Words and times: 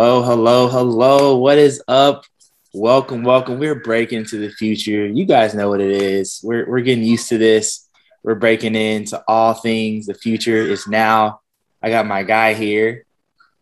Hello, 0.00 0.22
hello, 0.22 0.68
hello. 0.68 1.36
What 1.38 1.58
is 1.58 1.82
up? 1.88 2.24
Welcome, 2.72 3.24
welcome. 3.24 3.58
We're 3.58 3.74
breaking 3.74 4.18
into 4.18 4.38
the 4.38 4.48
future. 4.48 5.04
You 5.04 5.24
guys 5.24 5.56
know 5.56 5.70
what 5.70 5.80
it 5.80 5.90
is. 5.90 6.38
We're, 6.40 6.70
we're 6.70 6.82
getting 6.82 7.02
used 7.02 7.28
to 7.30 7.36
this. 7.36 7.88
We're 8.22 8.36
breaking 8.36 8.76
into 8.76 9.20
all 9.26 9.54
things. 9.54 10.06
The 10.06 10.14
future 10.14 10.62
is 10.62 10.86
now. 10.86 11.40
I 11.82 11.90
got 11.90 12.06
my 12.06 12.22
guy 12.22 12.54
here, 12.54 13.06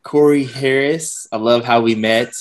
Corey 0.02 0.44
Harris. 0.44 1.26
I 1.32 1.38
love 1.38 1.64
how 1.64 1.80
we 1.80 1.94
met. 1.94 2.34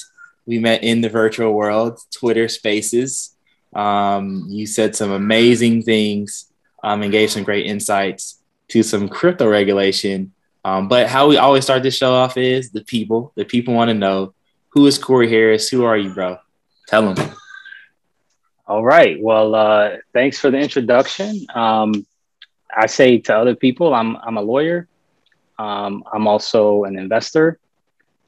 We 0.45 0.59
met 0.59 0.84
in 0.84 0.99
the 0.99 1.07
virtual 1.07 1.53
world, 1.53 1.98
Twitter 2.12 2.49
Spaces. 2.49 3.34
Um, 3.73 4.43
you 4.49 4.67
said 4.67 4.98
some 4.98 5.12
amazing 5.12 5.84
things 5.84 6.52
um, 6.84 7.02
and 7.02 7.13
gave 7.13 7.31
some 7.31 7.43
great 7.43 7.66
insights 7.66 8.41
to 8.71 8.84
some 8.84 9.07
crypto 9.07 9.48
regulation. 9.48 10.34
Um, 10.65 10.87
but 10.87 11.07
how 11.07 11.27
we 11.27 11.37
always 11.37 11.63
start 11.63 11.83
this 11.83 11.95
show 11.95 12.11
off 12.11 12.37
is 12.37 12.71
the 12.71 12.83
people. 12.83 13.31
The 13.35 13.45
people 13.45 13.75
want 13.75 13.89
to 13.89 13.93
know 13.93 14.33
who 14.69 14.88
is 14.88 14.97
Corey 14.97 15.29
Harris? 15.29 15.69
Who 15.69 15.83
are 15.83 15.95
you, 15.95 16.11
bro? 16.11 16.39
Tell 16.88 17.13
them. 17.13 17.35
All 18.65 18.83
right. 18.83 19.21
Well, 19.21 19.53
uh, 19.53 19.97
thanks 20.11 20.39
for 20.39 20.49
the 20.49 20.57
introduction. 20.57 21.45
Um, 21.53 22.03
I 22.75 22.88
say 22.88 23.19
to 23.19 23.38
other 23.38 23.55
people, 23.55 23.93
I'm 23.93 24.17
I'm 24.17 24.38
a 24.38 24.41
lawyer. 24.41 24.88
Um, 25.59 26.03
I'm 26.11 26.27
also 26.27 26.85
an 26.85 26.97
investor. 26.97 27.59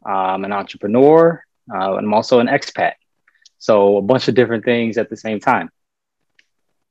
I'm 0.05 0.45
an 0.45 0.51
entrepreneur. 0.51 1.43
Uh, 1.73 1.95
and 1.95 2.05
I'm 2.05 2.13
also 2.13 2.39
an 2.39 2.47
expat. 2.47 2.93
So 3.57 3.97
a 3.97 4.01
bunch 4.03 4.27
of 4.27 4.35
different 4.35 4.63
things 4.63 4.99
at 4.99 5.09
the 5.09 5.17
same 5.17 5.39
time. 5.39 5.71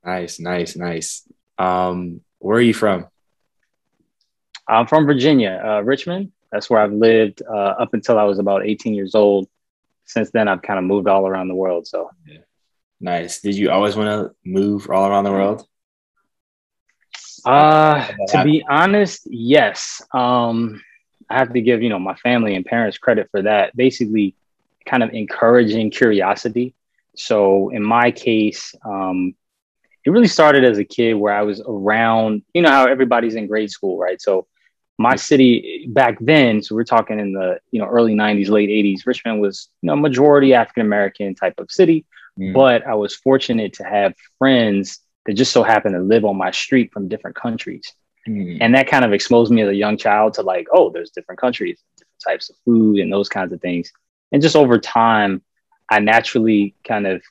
Nice, 0.03 0.41
nice, 0.41 0.75
nice. 0.75 1.23
Um, 1.57 2.19
where 2.39 2.57
are 2.57 2.61
you 2.61 2.73
from? 2.73 3.07
I'm 4.67 4.87
from 4.87 5.05
Virginia, 5.05 5.61
uh, 5.63 5.81
Richmond. 5.81 6.31
That's 6.51 6.69
where 6.69 6.81
I've 6.81 6.93
lived 6.93 7.41
uh, 7.47 7.53
up 7.53 7.93
until 7.93 8.17
I 8.17 8.23
was 8.23 8.39
about 8.39 8.65
18 8.65 8.93
years 8.93 9.15
old. 9.15 9.47
Since 10.05 10.31
then, 10.31 10.47
I've 10.47 10.61
kind 10.61 10.79
of 10.79 10.85
moved 10.85 11.07
all 11.07 11.27
around 11.27 11.49
the 11.49 11.55
world. 11.55 11.87
So, 11.87 12.09
yeah. 12.25 12.39
nice. 12.99 13.41
Did 13.41 13.55
you 13.55 13.71
always 13.71 13.95
want 13.95 14.09
to 14.09 14.35
move 14.45 14.89
all 14.89 15.09
around 15.09 15.25
the 15.25 15.31
world? 15.31 15.67
Uh, 17.45 18.07
to 18.29 18.43
be 18.43 18.63
honest, 18.69 19.21
yes. 19.29 20.01
Um, 20.13 20.81
I 21.29 21.37
have 21.37 21.53
to 21.53 21.61
give 21.61 21.81
you 21.81 21.89
know 21.89 21.99
my 21.99 22.15
family 22.15 22.55
and 22.55 22.65
parents 22.65 22.97
credit 22.97 23.29
for 23.31 23.41
that. 23.43 23.75
Basically, 23.75 24.35
kind 24.85 25.03
of 25.03 25.11
encouraging 25.11 25.91
curiosity. 25.91 26.73
So 27.15 27.69
in 27.69 27.83
my 27.83 28.11
case, 28.11 28.73
um, 28.85 29.35
it 30.05 30.09
really 30.11 30.27
started 30.27 30.63
as 30.63 30.77
a 30.77 30.85
kid 30.85 31.13
where 31.13 31.33
I 31.33 31.43
was 31.43 31.61
around. 31.65 32.43
You 32.53 32.61
know 32.61 32.69
how 32.69 32.85
everybody's 32.85 33.35
in 33.35 33.47
grade 33.47 33.71
school, 33.71 33.97
right? 33.97 34.21
So 34.21 34.47
my 34.97 35.15
city 35.15 35.87
back 35.89 36.17
then, 36.19 36.61
so 36.61 36.75
we're 36.75 36.83
talking 36.83 37.19
in 37.19 37.33
the 37.33 37.59
you 37.71 37.79
know 37.79 37.87
early 37.87 38.15
'90s, 38.15 38.49
late 38.49 38.69
'80s. 38.69 39.05
Richmond 39.05 39.41
was 39.41 39.69
you 39.81 39.87
know 39.87 39.95
majority 39.95 40.53
African 40.53 40.85
American 40.85 41.35
type 41.35 41.59
of 41.59 41.71
city, 41.71 42.05
mm. 42.39 42.53
but 42.53 42.85
I 42.85 42.95
was 42.95 43.15
fortunate 43.15 43.73
to 43.73 43.83
have 43.83 44.15
friends 44.39 44.99
that 45.25 45.33
just 45.33 45.51
so 45.51 45.61
happened 45.61 45.95
to 45.95 46.01
live 46.01 46.25
on 46.25 46.37
my 46.37 46.51
street 46.51 46.91
from 46.91 47.07
different 47.07 47.35
countries. 47.35 47.93
Mm. 48.27 48.57
And 48.59 48.75
that 48.75 48.87
kind 48.87 49.05
of 49.05 49.13
exposed 49.13 49.51
me 49.51 49.61
as 49.61 49.69
a 49.69 49.75
young 49.75 49.97
child 49.97 50.33
to 50.35 50.41
like, 50.41 50.67
oh, 50.71 50.89
there's 50.89 51.11
different 51.11 51.39
countries, 51.39 51.79
different 51.97 52.23
types 52.25 52.49
of 52.49 52.55
food, 52.65 52.99
and 52.99 53.11
those 53.11 53.29
kinds 53.29 53.53
of 53.53 53.61
things. 53.61 53.91
And 54.31 54.41
just 54.41 54.55
over 54.55 54.79
time, 54.79 55.43
I 55.89 55.99
naturally 55.99 56.75
kind 56.83 57.07
of 57.07 57.21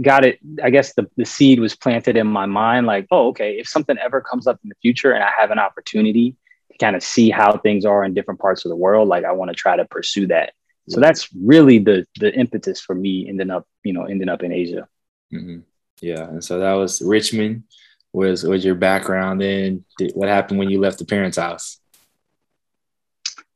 got 0.00 0.24
it. 0.24 0.40
I 0.62 0.70
guess 0.70 0.94
the, 0.94 1.08
the 1.16 1.24
seed 1.24 1.60
was 1.60 1.76
planted 1.76 2.16
in 2.16 2.26
my 2.26 2.46
mind 2.46 2.86
like, 2.86 3.06
oh, 3.10 3.28
okay, 3.28 3.58
if 3.58 3.68
something 3.68 3.96
ever 3.96 4.20
comes 4.20 4.46
up 4.46 4.58
in 4.62 4.68
the 4.68 4.74
future 4.82 5.12
and 5.12 5.22
I 5.22 5.30
have 5.38 5.50
an 5.50 5.58
opportunity 5.58 6.36
kind 6.80 6.96
of 6.96 7.02
see 7.02 7.30
how 7.30 7.56
things 7.58 7.84
are 7.84 8.04
in 8.04 8.14
different 8.14 8.40
parts 8.40 8.64
of 8.64 8.70
the 8.70 8.76
world, 8.76 9.08
like 9.08 9.24
I 9.24 9.32
want 9.32 9.50
to 9.50 9.54
try 9.54 9.76
to 9.76 9.84
pursue 9.84 10.26
that. 10.28 10.54
So 10.88 11.00
that's 11.00 11.28
really 11.34 11.78
the 11.78 12.06
the 12.20 12.34
impetus 12.34 12.80
for 12.80 12.94
me 12.94 13.26
ending 13.28 13.50
up, 13.50 13.66
you 13.84 13.92
know, 13.92 14.04
ending 14.04 14.28
up 14.28 14.42
in 14.42 14.52
Asia. 14.52 14.86
Mm-hmm. 15.32 15.60
Yeah, 16.00 16.24
and 16.28 16.44
so 16.44 16.58
that 16.58 16.74
was 16.74 17.00
Richmond. 17.00 17.64
Was 18.12 18.44
was 18.44 18.64
your 18.64 18.74
background 18.74 19.42
in? 19.42 19.84
What 20.12 20.28
happened 20.28 20.58
when 20.58 20.68
you 20.68 20.80
left 20.80 20.98
the 20.98 21.06
parents' 21.06 21.38
house? 21.38 21.80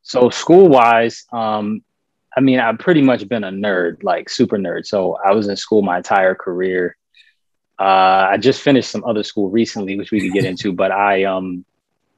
So 0.03 0.31
school 0.31 0.69
wise, 0.69 1.27
um, 1.33 1.83
I 2.35 2.41
mean, 2.41 2.61
I've 2.61 2.79
pretty 2.79 3.03
much 3.03 3.29
been 3.29 3.45
a 3.45 3.51
nerd, 3.51 4.03
like 4.03 4.31
super 4.31 4.57
nerd. 4.57 4.87
So 4.87 5.19
I 5.25 5.33
was 5.33 5.49
in 5.49 5.57
school 5.57 5.83
my 5.83 5.99
entire 5.99 6.35
career. 6.35 6.97
Uh, 7.79 8.29
I 8.31 8.39
just 8.39 8.63
finished 8.63 8.91
some 8.91 9.05
other 9.05 9.23
school 9.23 9.51
recently, 9.51 9.99
which 9.99 10.11
we 10.11 10.21
could 10.21 10.33
get 10.33 10.45
into, 10.45 10.73
but 10.73 10.91
I 10.91 11.25
um, 11.25 11.65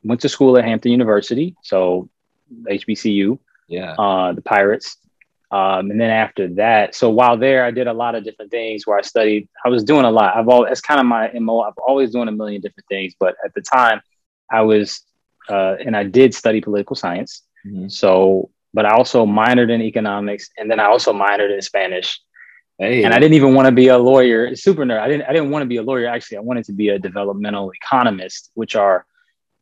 went 0.02 0.20
to 0.22 0.28
school 0.28 0.56
at 0.58 0.64
Hampton 0.64 0.92
University, 0.92 1.56
so 1.62 2.08
HBCU. 2.64 3.38
Yeah. 3.68 3.92
Uh, 3.92 4.32
the 4.32 4.42
Pirates. 4.42 4.96
Um, 5.52 5.90
and 5.90 6.00
then 6.00 6.10
after 6.10 6.48
that, 6.54 6.94
so 6.94 7.10
while 7.10 7.36
there, 7.36 7.64
I 7.64 7.72
did 7.72 7.88
a 7.88 7.92
lot 7.92 8.14
of 8.14 8.22
different 8.22 8.50
things 8.52 8.86
where 8.86 8.98
I 8.98 9.02
studied. 9.02 9.48
I 9.64 9.68
was 9.68 9.82
doing 9.82 10.04
a 10.04 10.10
lot. 10.10 10.36
I've 10.36 10.48
always, 10.48 10.72
it's 10.72 10.80
kind 10.80 11.00
of 11.00 11.06
my 11.06 11.30
mo. 11.34 11.60
I've 11.60 11.78
always 11.78 12.12
doing 12.12 12.28
a 12.28 12.32
million 12.32 12.60
different 12.60 12.86
things, 12.88 13.14
but 13.18 13.34
at 13.44 13.52
the 13.54 13.60
time, 13.60 14.00
I 14.50 14.62
was, 14.62 15.02
uh, 15.48 15.76
and 15.84 15.96
I 15.96 16.04
did 16.04 16.34
study 16.34 16.60
political 16.60 16.94
science. 16.94 17.42
Mm-hmm. 17.66 17.88
So, 17.88 18.50
but 18.72 18.86
I 18.86 18.90
also 18.94 19.26
minored 19.26 19.70
in 19.70 19.82
economics, 19.82 20.50
and 20.56 20.70
then 20.70 20.78
I 20.78 20.84
also 20.84 21.12
minored 21.12 21.52
in 21.52 21.60
Spanish. 21.62 22.20
Hey. 22.78 23.02
And 23.02 23.12
I 23.12 23.18
didn't 23.18 23.34
even 23.34 23.54
want 23.54 23.66
to 23.66 23.72
be 23.72 23.88
a 23.88 23.98
lawyer. 23.98 24.54
Super 24.54 24.84
nerd. 24.84 25.00
I 25.00 25.08
didn't. 25.08 25.28
I 25.28 25.32
didn't 25.32 25.50
want 25.50 25.62
to 25.62 25.66
be 25.66 25.76
a 25.78 25.82
lawyer. 25.82 26.06
Actually, 26.06 26.38
I 26.38 26.40
wanted 26.42 26.64
to 26.66 26.72
be 26.72 26.90
a 26.90 26.98
developmental 26.98 27.72
economist, 27.72 28.52
which 28.54 28.76
are 28.76 29.04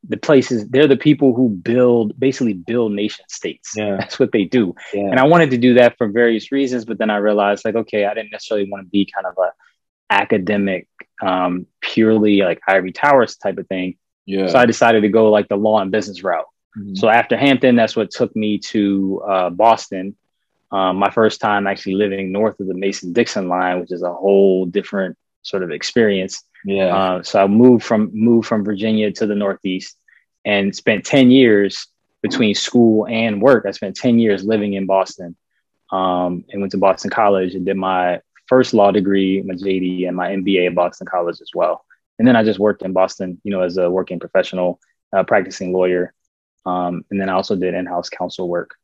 the 0.08 0.16
places 0.16 0.66
they're 0.68 0.86
the 0.86 0.96
people 0.96 1.34
who 1.34 1.50
build 1.50 2.18
basically 2.18 2.54
build 2.54 2.92
nation 2.92 3.24
states 3.28 3.74
yeah. 3.76 3.96
that's 3.96 4.18
what 4.18 4.32
they 4.32 4.44
do 4.44 4.74
yeah. 4.92 5.02
and 5.02 5.18
i 5.20 5.24
wanted 5.24 5.50
to 5.50 5.58
do 5.58 5.74
that 5.74 5.96
for 5.96 6.08
various 6.08 6.50
reasons 6.50 6.84
but 6.84 6.98
then 6.98 7.10
i 7.10 7.16
realized 7.16 7.64
like 7.64 7.74
okay 7.74 8.04
i 8.06 8.14
didn't 8.14 8.32
necessarily 8.32 8.68
want 8.70 8.84
to 8.84 8.90
be 8.90 9.08
kind 9.14 9.26
of 9.26 9.34
a 9.38 9.52
academic 10.10 10.88
um, 11.20 11.66
purely 11.80 12.40
like 12.40 12.60
ivory 12.66 12.92
towers 12.92 13.36
type 13.36 13.58
of 13.58 13.66
thing 13.68 13.96
yeah. 14.24 14.46
so 14.46 14.58
i 14.58 14.64
decided 14.64 15.02
to 15.02 15.08
go 15.08 15.30
like 15.30 15.48
the 15.48 15.56
law 15.56 15.80
and 15.80 15.90
business 15.90 16.22
route 16.22 16.46
mm-hmm. 16.76 16.94
so 16.94 17.08
after 17.08 17.36
hampton 17.36 17.76
that's 17.76 17.94
what 17.94 18.10
took 18.10 18.34
me 18.34 18.58
to 18.58 19.22
uh, 19.28 19.50
boston 19.50 20.16
um, 20.70 20.96
my 20.96 21.10
first 21.10 21.40
time 21.40 21.66
actually 21.66 21.94
living 21.94 22.32
north 22.32 22.58
of 22.60 22.66
the 22.66 22.74
mason 22.74 23.12
dixon 23.12 23.48
line 23.48 23.80
which 23.80 23.92
is 23.92 24.02
a 24.02 24.12
whole 24.12 24.64
different 24.64 25.16
sort 25.42 25.62
of 25.62 25.70
experience 25.70 26.44
yeah. 26.64 26.96
Uh, 26.96 27.22
so 27.22 27.42
I 27.42 27.46
moved 27.46 27.84
from 27.84 28.10
moved 28.12 28.48
from 28.48 28.64
Virginia 28.64 29.10
to 29.12 29.26
the 29.26 29.34
Northeast 29.34 29.96
and 30.44 30.74
spent 30.74 31.04
10 31.04 31.30
years 31.30 31.86
between 32.22 32.54
school 32.54 33.06
and 33.06 33.40
work. 33.40 33.64
I 33.66 33.70
spent 33.70 33.96
10 33.96 34.18
years 34.18 34.44
living 34.44 34.74
in 34.74 34.86
Boston 34.86 35.36
um, 35.90 36.44
and 36.50 36.60
went 36.60 36.72
to 36.72 36.78
Boston 36.78 37.10
College 37.10 37.54
and 37.54 37.64
did 37.64 37.76
my 37.76 38.20
first 38.46 38.74
law 38.74 38.90
degree, 38.90 39.42
my 39.42 39.54
JD, 39.54 40.08
and 40.08 40.16
my 40.16 40.30
MBA 40.30 40.68
at 40.68 40.74
Boston 40.74 41.06
College 41.06 41.40
as 41.40 41.50
well. 41.54 41.84
And 42.18 42.26
then 42.26 42.34
I 42.34 42.42
just 42.42 42.58
worked 42.58 42.82
in 42.82 42.92
Boston, 42.92 43.40
you 43.44 43.52
know, 43.52 43.60
as 43.60 43.76
a 43.76 43.90
working 43.90 44.18
professional, 44.18 44.80
uh, 45.12 45.22
practicing 45.22 45.72
lawyer. 45.72 46.12
Um, 46.66 47.04
and 47.10 47.20
then 47.20 47.28
I 47.28 47.34
also 47.34 47.54
did 47.54 47.74
in-house 47.74 48.08
counsel 48.08 48.48
work. 48.48 48.74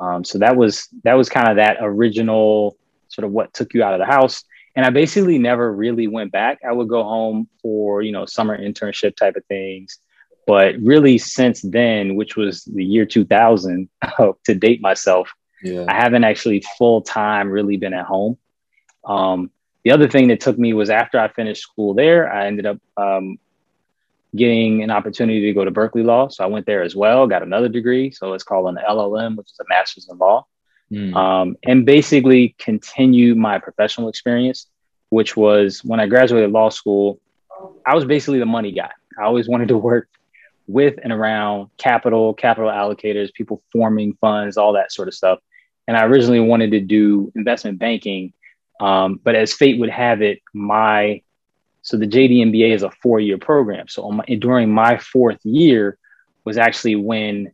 Um, 0.00 0.24
so 0.24 0.38
that 0.38 0.56
was 0.56 0.88
that 1.02 1.14
was 1.14 1.28
kind 1.28 1.48
of 1.48 1.56
that 1.56 1.78
original 1.80 2.76
sort 3.08 3.24
of 3.24 3.32
what 3.32 3.52
took 3.52 3.74
you 3.74 3.82
out 3.82 3.94
of 3.94 3.98
the 3.98 4.06
house 4.06 4.44
and 4.78 4.86
I 4.86 4.90
basically 4.90 5.38
never 5.38 5.72
really 5.72 6.06
went 6.06 6.30
back. 6.30 6.60
I 6.64 6.70
would 6.70 6.86
go 6.86 7.02
home 7.02 7.48
for 7.60 8.00
you 8.00 8.12
know 8.12 8.26
summer 8.26 8.56
internship 8.56 9.16
type 9.16 9.34
of 9.34 9.44
things, 9.46 9.98
but 10.46 10.76
really 10.80 11.18
since 11.18 11.62
then, 11.62 12.14
which 12.14 12.36
was 12.36 12.62
the 12.62 12.84
year 12.84 13.04
2000, 13.04 13.88
to 14.44 14.54
date 14.54 14.80
myself, 14.80 15.32
yeah. 15.64 15.84
I 15.88 15.94
haven't 15.94 16.22
actually 16.22 16.62
full 16.78 17.02
time 17.02 17.50
really 17.50 17.76
been 17.76 17.92
at 17.92 18.06
home. 18.06 18.38
Um, 19.04 19.50
the 19.82 19.90
other 19.90 20.08
thing 20.08 20.28
that 20.28 20.38
took 20.38 20.56
me 20.56 20.74
was 20.74 20.90
after 20.90 21.18
I 21.18 21.26
finished 21.26 21.62
school 21.62 21.92
there, 21.94 22.32
I 22.32 22.46
ended 22.46 22.66
up 22.66 22.78
um, 22.96 23.36
getting 24.36 24.84
an 24.84 24.92
opportunity 24.92 25.40
to 25.40 25.54
go 25.54 25.64
to 25.64 25.72
Berkeley 25.72 26.04
Law. 26.04 26.28
So 26.28 26.44
I 26.44 26.46
went 26.46 26.66
there 26.66 26.84
as 26.84 26.94
well, 26.94 27.26
got 27.26 27.42
another 27.42 27.68
degree. 27.68 28.12
So 28.12 28.32
it's 28.32 28.44
called 28.44 28.68
an 28.68 28.78
LLM, 28.88 29.34
which 29.34 29.48
is 29.50 29.58
a 29.58 29.64
master's 29.68 30.08
in 30.08 30.18
law 30.18 30.46
mm. 30.92 31.14
um, 31.14 31.56
and 31.64 31.84
basically 31.84 32.54
continue 32.58 33.34
my 33.34 33.58
professional 33.58 34.08
experience, 34.08 34.66
which 35.10 35.36
was 35.36 35.84
when 35.84 36.00
I 36.00 36.06
graduated 36.06 36.50
law 36.50 36.68
school, 36.68 37.20
I 37.86 37.94
was 37.94 38.04
basically 38.04 38.38
the 38.38 38.46
money 38.46 38.72
guy. 38.72 38.90
I 39.18 39.24
always 39.24 39.48
wanted 39.52 39.68
to 39.68 39.78
work 39.78 40.08
with 40.66 40.98
and 41.02 41.12
around 41.12 41.70
capital, 41.78 42.34
capital 42.34 42.70
allocators, 42.70 43.32
people 43.32 43.62
forming 43.72 44.14
funds, 44.20 44.56
all 44.56 44.74
that 44.74 44.92
sort 44.92 45.08
of 45.08 45.14
stuff. 45.14 45.38
And 45.86 45.96
I 45.96 46.04
originally 46.04 46.40
wanted 46.40 46.72
to 46.72 46.80
do 46.80 47.32
investment 47.34 47.78
banking. 47.78 48.34
Um, 48.80 49.18
but 49.24 49.34
as 49.34 49.52
fate 49.52 49.80
would 49.80 49.90
have 49.90 50.20
it, 50.20 50.40
my 50.52 51.22
so 51.82 51.96
the 51.96 52.06
JD 52.06 52.52
MBA 52.52 52.74
is 52.74 52.82
a 52.82 52.90
four 53.02 53.18
year 53.18 53.38
program. 53.38 53.88
So 53.88 54.10
my, 54.10 54.24
during 54.24 54.70
my 54.70 54.98
fourth 54.98 55.38
year 55.42 55.96
was 56.44 56.58
actually 56.58 56.96
when 56.96 57.52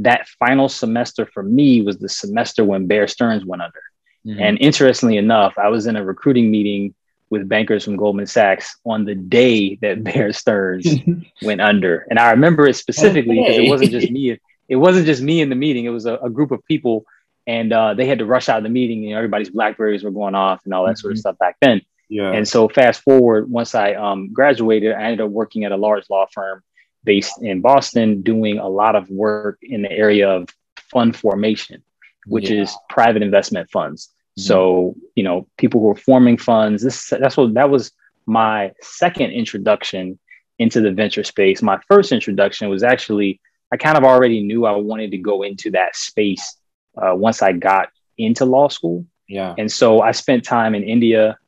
that 0.00 0.28
final 0.28 0.68
semester 0.68 1.26
for 1.26 1.42
me 1.42 1.82
was 1.82 1.98
the 1.98 2.08
semester 2.08 2.64
when 2.64 2.86
Bear 2.86 3.08
Stearns 3.08 3.44
went 3.44 3.62
under. 3.62 3.82
Mm-hmm. 4.26 4.42
And 4.42 4.58
interestingly 4.60 5.16
enough, 5.16 5.54
I 5.58 5.68
was 5.68 5.86
in 5.86 5.96
a 5.96 6.04
recruiting 6.04 6.50
meeting 6.50 6.94
with 7.30 7.48
bankers 7.48 7.84
from 7.84 7.96
Goldman 7.96 8.26
Sachs 8.26 8.76
on 8.84 9.04
the 9.04 9.14
day 9.14 9.76
that 9.76 10.04
Bear 10.04 10.32
Stearns 10.32 10.86
went 11.42 11.60
under. 11.60 12.06
And 12.10 12.18
I 12.18 12.30
remember 12.32 12.66
it 12.66 12.74
specifically 12.74 13.36
because 13.36 13.54
okay. 13.54 13.66
it 13.66 13.70
wasn't 13.70 13.90
just 13.90 14.10
me. 14.10 14.38
It 14.68 14.76
wasn't 14.76 15.06
just 15.06 15.22
me 15.22 15.40
in 15.40 15.48
the 15.48 15.54
meeting. 15.54 15.84
It 15.84 15.90
was 15.90 16.06
a, 16.06 16.16
a, 16.16 16.30
group 16.30 16.50
of 16.50 16.64
people 16.66 17.04
and 17.46 17.72
uh, 17.72 17.94
they 17.94 18.06
had 18.06 18.18
to 18.18 18.26
rush 18.26 18.48
out 18.48 18.58
of 18.58 18.64
the 18.64 18.68
meeting. 18.68 19.04
and 19.04 19.14
everybody's 19.14 19.50
Blackberries 19.50 20.02
were 20.02 20.10
going 20.10 20.34
off 20.34 20.60
and 20.64 20.74
all 20.74 20.84
that 20.84 20.92
mm-hmm. 20.92 21.00
sort 21.00 21.12
of 21.12 21.16
mm-hmm. 21.16 21.20
stuff 21.20 21.38
back 21.38 21.56
then. 21.60 21.82
Yeah. 22.08 22.32
And 22.32 22.46
so 22.46 22.68
fast 22.68 23.02
forward, 23.02 23.50
once 23.50 23.74
I 23.74 23.94
um, 23.94 24.32
graduated, 24.32 24.92
I 24.92 25.04
ended 25.04 25.20
up 25.20 25.30
working 25.30 25.64
at 25.64 25.72
a 25.72 25.76
large 25.76 26.08
law 26.10 26.26
firm 26.32 26.62
based 27.06 27.40
in 27.40 27.62
Boston, 27.62 28.20
doing 28.20 28.58
a 28.58 28.68
lot 28.68 28.96
of 28.96 29.08
work 29.08 29.58
in 29.62 29.80
the 29.80 29.90
area 29.90 30.28
of 30.28 30.50
fund 30.90 31.16
formation, 31.16 31.82
which 32.26 32.50
yeah. 32.50 32.62
is 32.62 32.76
private 32.90 33.22
investment 33.22 33.70
funds. 33.70 34.08
Mm-hmm. 34.08 34.42
So, 34.42 34.94
you 35.14 35.22
know, 35.22 35.46
people 35.56 35.80
who 35.80 35.90
are 35.90 35.96
forming 35.96 36.36
funds, 36.36 36.82
this 36.82 37.08
that's 37.08 37.36
what 37.36 37.54
that 37.54 37.70
was 37.70 37.92
my 38.26 38.72
second 38.82 39.30
introduction 39.30 40.18
into 40.58 40.80
the 40.80 40.90
venture 40.90 41.24
space. 41.24 41.62
My 41.62 41.78
first 41.88 42.12
introduction 42.12 42.68
was 42.68 42.82
actually 42.82 43.40
I 43.72 43.76
kind 43.76 43.96
of 43.96 44.04
already 44.04 44.42
knew 44.42 44.66
I 44.66 44.72
wanted 44.72 45.10
to 45.12 45.18
go 45.18 45.42
into 45.42 45.70
that 45.72 45.96
space 45.96 46.58
uh, 47.00 47.14
once 47.14 47.42
I 47.42 47.52
got 47.52 47.88
into 48.18 48.44
law 48.44 48.68
school. 48.68 49.06
Yeah. 49.28 49.54
And 49.58 49.70
so 49.70 50.02
I 50.02 50.12
spent 50.12 50.44
time 50.44 50.74
in 50.74 50.82
India 50.84 51.38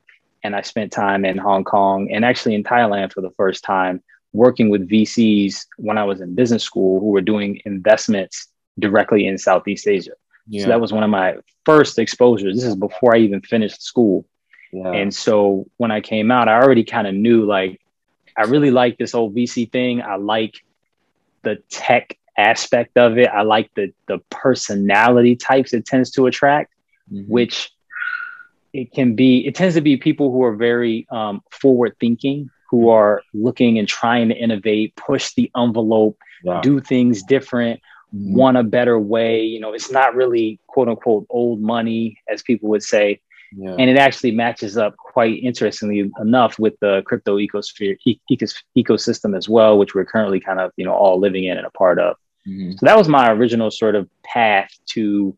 and 0.43 0.55
I 0.55 0.61
spent 0.61 0.91
time 0.91 1.25
in 1.25 1.37
Hong 1.37 1.63
Kong 1.63 2.11
and 2.11 2.25
actually 2.25 2.55
in 2.55 2.63
Thailand 2.63 3.13
for 3.13 3.21
the 3.21 3.31
first 3.31 3.63
time 3.63 4.01
working 4.33 4.69
with 4.69 4.87
VCs 4.89 5.65
when 5.77 5.97
I 5.97 6.03
was 6.03 6.21
in 6.21 6.35
business 6.35 6.63
school 6.63 6.99
who 6.99 7.07
were 7.07 7.21
doing 7.21 7.61
investments 7.65 8.47
directly 8.77 9.27
in 9.27 9.37
Southeast 9.37 9.87
Asia. 9.87 10.11
Yeah. 10.47 10.63
So 10.63 10.67
that 10.69 10.81
was 10.81 10.93
one 10.93 11.03
of 11.03 11.09
my 11.09 11.37
first 11.65 11.99
exposures. 11.99 12.55
This 12.55 12.65
is 12.65 12.75
before 12.75 13.15
I 13.15 13.19
even 13.19 13.41
finished 13.41 13.81
school. 13.83 14.25
Yeah. 14.71 14.91
And 14.91 15.13
so 15.13 15.67
when 15.77 15.91
I 15.91 16.01
came 16.01 16.31
out, 16.31 16.47
I 16.47 16.61
already 16.61 16.83
kind 16.83 17.07
of 17.07 17.13
knew 17.15 17.45
like 17.45 17.79
I 18.37 18.43
really 18.43 18.71
like 18.71 18.97
this 18.97 19.11
whole 19.11 19.31
VC 19.31 19.71
thing. 19.71 20.01
I 20.01 20.15
like 20.15 20.55
the 21.43 21.57
tech 21.69 22.17
aspect 22.37 22.97
of 22.97 23.17
it. 23.17 23.27
I 23.27 23.41
like 23.41 23.69
the 23.75 23.93
the 24.07 24.19
personality 24.29 25.35
types 25.35 25.73
it 25.73 25.85
tends 25.85 26.11
to 26.11 26.25
attract, 26.27 26.73
mm-hmm. 27.11 27.31
which 27.31 27.71
it 28.73 28.91
can 28.93 29.15
be. 29.15 29.45
It 29.45 29.55
tends 29.55 29.75
to 29.75 29.81
be 29.81 29.97
people 29.97 30.31
who 30.31 30.43
are 30.43 30.55
very 30.55 31.07
um, 31.11 31.41
forward 31.51 31.95
thinking, 31.99 32.49
who 32.69 32.89
are 32.89 33.21
looking 33.33 33.79
and 33.79 33.87
trying 33.87 34.29
to 34.29 34.35
innovate, 34.35 34.95
push 34.95 35.33
the 35.33 35.51
envelope, 35.57 36.17
do 36.61 36.79
things 36.79 37.23
different, 37.23 37.81
mm-hmm. 38.13 38.35
want 38.35 38.57
a 38.57 38.63
better 38.63 38.99
way. 38.99 39.43
You 39.43 39.59
know, 39.59 39.73
it's 39.73 39.91
not 39.91 40.15
really 40.15 40.59
quote 40.67 40.87
unquote 40.87 41.25
old 41.29 41.61
money, 41.61 42.17
as 42.27 42.43
people 42.43 42.69
would 42.69 42.83
say. 42.83 43.21
Yeah. 43.55 43.75
And 43.79 43.89
it 43.89 43.97
actually 43.97 44.31
matches 44.31 44.77
up 44.77 44.95
quite 44.97 45.41
interestingly 45.41 46.11
enough 46.19 46.59
with 46.59 46.75
the 46.81 47.01
crypto 47.07 47.37
ecosphere 47.37 47.97
e- 48.05 48.19
ecosystem 48.77 49.35
as 49.35 49.49
well, 49.49 49.79
which 49.79 49.95
we're 49.95 50.05
currently 50.05 50.39
kind 50.39 50.59
of 50.59 50.71
you 50.77 50.85
know 50.85 50.93
all 50.93 51.19
living 51.19 51.45
in 51.45 51.57
and 51.57 51.65
a 51.65 51.71
part 51.71 51.99
of. 51.99 52.15
Mm-hmm. 52.47 52.73
So 52.73 52.85
that 52.85 52.97
was 52.97 53.07
my 53.07 53.31
original 53.31 53.71
sort 53.71 53.95
of 53.95 54.07
path 54.23 54.69
to 54.93 55.35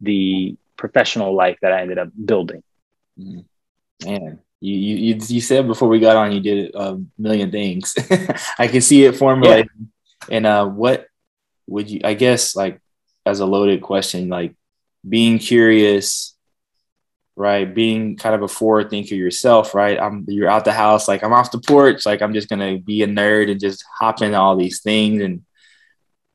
the 0.00 0.56
professional 0.76 1.34
life 1.34 1.58
that 1.62 1.72
I 1.72 1.82
ended 1.82 1.98
up 1.98 2.08
building. 2.24 2.64
Mm-hmm. 3.18 4.10
Man, 4.10 4.40
you, 4.64 4.96
you 4.96 5.20
you 5.26 5.40
said 5.40 5.66
before 5.66 5.88
we 5.88 5.98
got 5.98 6.16
on 6.16 6.32
you 6.32 6.40
did 6.40 6.74
a 6.74 7.00
million 7.18 7.50
things. 7.50 7.94
I 8.58 8.68
can 8.68 8.80
see 8.80 9.04
it 9.04 9.16
formulating. 9.16 9.68
Yeah. 10.28 10.36
And 10.36 10.46
uh, 10.46 10.66
what 10.66 11.06
would 11.66 11.90
you? 11.90 12.00
I 12.04 12.14
guess 12.14 12.54
like 12.54 12.80
as 13.26 13.40
a 13.40 13.46
loaded 13.46 13.82
question, 13.82 14.28
like 14.28 14.54
being 15.08 15.38
curious 15.38 16.32
right? 17.34 17.74
Being 17.74 18.16
kind 18.16 18.34
of 18.34 18.42
a 18.42 18.48
forward 18.48 18.90
thinker 18.90 19.14
yourself, 19.14 19.74
right? 19.74 19.98
I'm 19.98 20.24
you're 20.28 20.50
out 20.50 20.64
the 20.64 20.72
house, 20.72 21.08
like 21.08 21.24
I'm 21.24 21.32
off 21.32 21.50
the 21.50 21.60
porch, 21.60 22.04
like 22.04 22.22
I'm 22.22 22.34
just 22.34 22.48
gonna 22.48 22.78
be 22.78 23.02
a 23.02 23.06
nerd 23.06 23.50
and 23.50 23.60
just 23.60 23.84
hop 23.98 24.22
into 24.22 24.38
all 24.38 24.56
these 24.56 24.82
things 24.82 25.22
and 25.22 25.42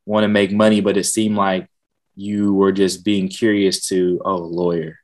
want 0.06 0.24
to 0.24 0.28
make 0.28 0.52
money. 0.52 0.82
But 0.82 0.98
it 0.98 1.06
seemed 1.06 1.36
like 1.36 1.70
you 2.16 2.54
were 2.54 2.72
just 2.72 3.06
being 3.06 3.28
curious 3.30 3.88
to, 3.90 4.20
oh, 4.26 4.38
lawyer, 4.38 5.00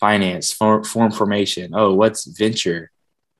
finance, 0.00 0.52
form, 0.52 0.84
form 0.84 1.12
formation. 1.12 1.72
Oh, 1.74 1.94
what's 1.94 2.24
venture? 2.24 2.90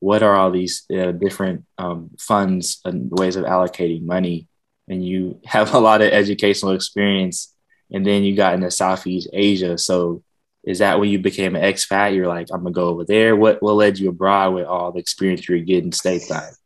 What 0.00 0.22
are 0.22 0.36
all 0.36 0.50
these 0.50 0.84
uh, 0.90 1.12
different 1.12 1.64
um, 1.78 2.10
funds 2.18 2.80
and 2.84 3.10
ways 3.10 3.36
of 3.36 3.44
allocating 3.44 4.04
money? 4.04 4.48
And 4.88 5.04
you 5.04 5.40
have 5.44 5.74
a 5.74 5.78
lot 5.78 6.02
of 6.02 6.12
educational 6.12 6.72
experience, 6.72 7.52
and 7.92 8.04
then 8.04 8.24
you 8.24 8.36
got 8.36 8.54
into 8.54 8.70
Southeast 8.70 9.28
Asia, 9.32 9.78
so 9.78 10.22
is 10.66 10.80
that 10.80 10.98
when 10.98 11.08
you 11.08 11.20
became 11.20 11.54
an 11.54 11.62
expat? 11.62 12.14
You're 12.14 12.26
like, 12.26 12.48
I'm 12.52 12.64
gonna 12.64 12.72
go 12.72 12.88
over 12.88 13.04
there. 13.04 13.36
What 13.36 13.62
what 13.62 13.74
led 13.74 13.98
you 13.98 14.08
abroad 14.08 14.52
with 14.52 14.66
all 14.66 14.90
the 14.90 14.98
experience 14.98 15.48
you're 15.48 15.60
getting 15.60 15.92
stateside? 15.92 16.56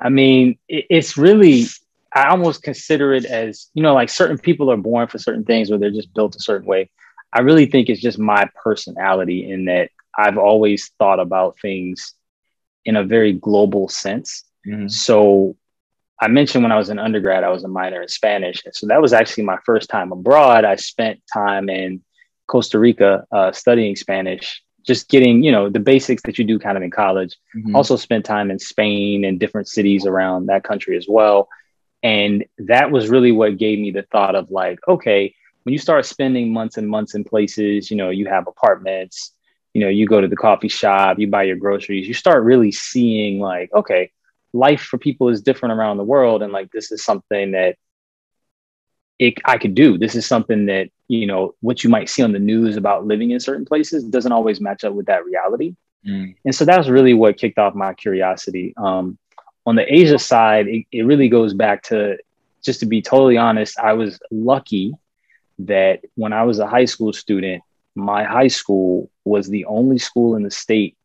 I 0.00 0.08
mean, 0.08 0.56
it's 0.68 1.18
really 1.18 1.66
I 2.14 2.28
almost 2.28 2.62
consider 2.62 3.12
it 3.12 3.24
as 3.24 3.68
you 3.74 3.82
know, 3.82 3.92
like 3.92 4.08
certain 4.08 4.38
people 4.38 4.70
are 4.70 4.76
born 4.76 5.08
for 5.08 5.18
certain 5.18 5.44
things, 5.44 5.70
or 5.70 5.78
they're 5.78 5.90
just 5.90 6.14
built 6.14 6.36
a 6.36 6.40
certain 6.40 6.66
way. 6.66 6.90
I 7.32 7.40
really 7.40 7.66
think 7.66 7.88
it's 7.88 8.00
just 8.00 8.18
my 8.18 8.48
personality 8.62 9.50
in 9.50 9.64
that 9.66 9.90
I've 10.16 10.38
always 10.38 10.90
thought 10.98 11.20
about 11.20 11.58
things 11.60 12.14
in 12.84 12.96
a 12.96 13.04
very 13.04 13.32
global 13.32 13.88
sense. 13.88 14.44
Mm-hmm. 14.66 14.88
So 14.88 15.56
I 16.20 16.28
mentioned 16.28 16.62
when 16.62 16.72
I 16.72 16.76
was 16.76 16.90
an 16.90 16.98
undergrad, 16.98 17.44
I 17.44 17.48
was 17.48 17.64
a 17.64 17.68
minor 17.68 18.02
in 18.02 18.08
Spanish. 18.08 18.62
So 18.72 18.86
that 18.88 19.00
was 19.00 19.12
actually 19.12 19.44
my 19.44 19.58
first 19.64 19.88
time 19.88 20.12
abroad. 20.12 20.64
I 20.64 20.76
spent 20.76 21.20
time 21.32 21.68
in 21.68 22.02
Costa 22.46 22.78
Rica 22.78 23.24
uh, 23.32 23.52
studying 23.52 23.96
Spanish, 23.96 24.62
just 24.86 25.08
getting, 25.08 25.42
you 25.42 25.52
know, 25.52 25.70
the 25.70 25.80
basics 25.80 26.22
that 26.24 26.38
you 26.38 26.44
do 26.44 26.58
kind 26.58 26.76
of 26.76 26.82
in 26.82 26.90
college. 26.90 27.36
Mm-hmm. 27.56 27.74
Also 27.74 27.96
spent 27.96 28.24
time 28.24 28.50
in 28.50 28.58
Spain 28.58 29.24
and 29.24 29.40
different 29.40 29.68
cities 29.68 30.06
around 30.06 30.46
that 30.46 30.64
country 30.64 30.96
as 30.96 31.06
well. 31.08 31.48
And 32.02 32.44
that 32.58 32.90
was 32.90 33.08
really 33.08 33.32
what 33.32 33.58
gave 33.58 33.78
me 33.78 33.92
the 33.92 34.02
thought 34.10 34.34
of 34.34 34.50
like, 34.50 34.80
okay, 34.86 35.34
when 35.62 35.72
you 35.72 35.78
start 35.78 36.06
spending 36.06 36.52
months 36.52 36.76
and 36.76 36.88
months 36.88 37.14
in 37.14 37.24
places, 37.24 37.90
you 37.90 37.96
know, 37.96 38.10
you 38.10 38.26
have 38.26 38.46
apartments, 38.46 39.32
you 39.74 39.80
know, 39.80 39.88
you 39.88 40.06
go 40.06 40.20
to 40.20 40.28
the 40.28 40.36
coffee 40.36 40.68
shop, 40.68 41.18
you 41.18 41.26
buy 41.26 41.44
your 41.44 41.56
groceries, 41.56 42.06
you 42.06 42.14
start 42.14 42.44
really 42.44 42.72
seeing 42.72 43.40
like, 43.40 43.72
okay, 43.72 44.10
life 44.52 44.82
for 44.82 44.98
people 44.98 45.28
is 45.28 45.40
different 45.40 45.74
around 45.74 45.96
the 45.96 46.04
world. 46.04 46.42
And 46.42 46.52
like, 46.52 46.70
this 46.72 46.92
is 46.92 47.04
something 47.04 47.52
that 47.52 47.76
it, 49.18 49.34
I 49.44 49.58
could 49.58 49.74
do. 49.74 49.98
This 49.98 50.14
is 50.14 50.26
something 50.26 50.66
that, 50.66 50.88
you 51.08 51.26
know, 51.26 51.54
what 51.60 51.84
you 51.84 51.90
might 51.90 52.08
see 52.08 52.22
on 52.22 52.32
the 52.32 52.38
news 52.38 52.76
about 52.76 53.06
living 53.06 53.30
in 53.30 53.40
certain 53.40 53.64
places 53.64 54.04
doesn't 54.04 54.32
always 54.32 54.60
match 54.60 54.84
up 54.84 54.94
with 54.94 55.06
that 55.06 55.24
reality. 55.24 55.76
Mm. 56.06 56.34
And 56.44 56.54
so 56.54 56.64
that's 56.64 56.88
really 56.88 57.14
what 57.14 57.38
kicked 57.38 57.58
off 57.58 57.74
my 57.74 57.94
curiosity. 57.94 58.74
Um, 58.76 59.16
on 59.64 59.76
the 59.76 59.94
Asia 59.94 60.18
side, 60.18 60.66
it, 60.66 60.86
it 60.90 61.02
really 61.02 61.28
goes 61.28 61.54
back 61.54 61.84
to 61.84 62.18
just 62.62 62.80
to 62.80 62.86
be 62.86 63.00
totally 63.00 63.36
honest, 63.36 63.78
I 63.78 63.92
was 63.92 64.20
lucky 64.30 64.94
that 65.66 66.00
when 66.14 66.32
I 66.32 66.42
was 66.44 66.58
a 66.58 66.66
high 66.66 66.84
school 66.84 67.12
student, 67.12 67.62
my 67.94 68.24
high 68.24 68.48
school 68.48 69.10
was 69.24 69.48
the 69.48 69.64
only 69.66 69.98
school 69.98 70.36
in 70.36 70.42
the 70.42 70.50
state 70.50 70.96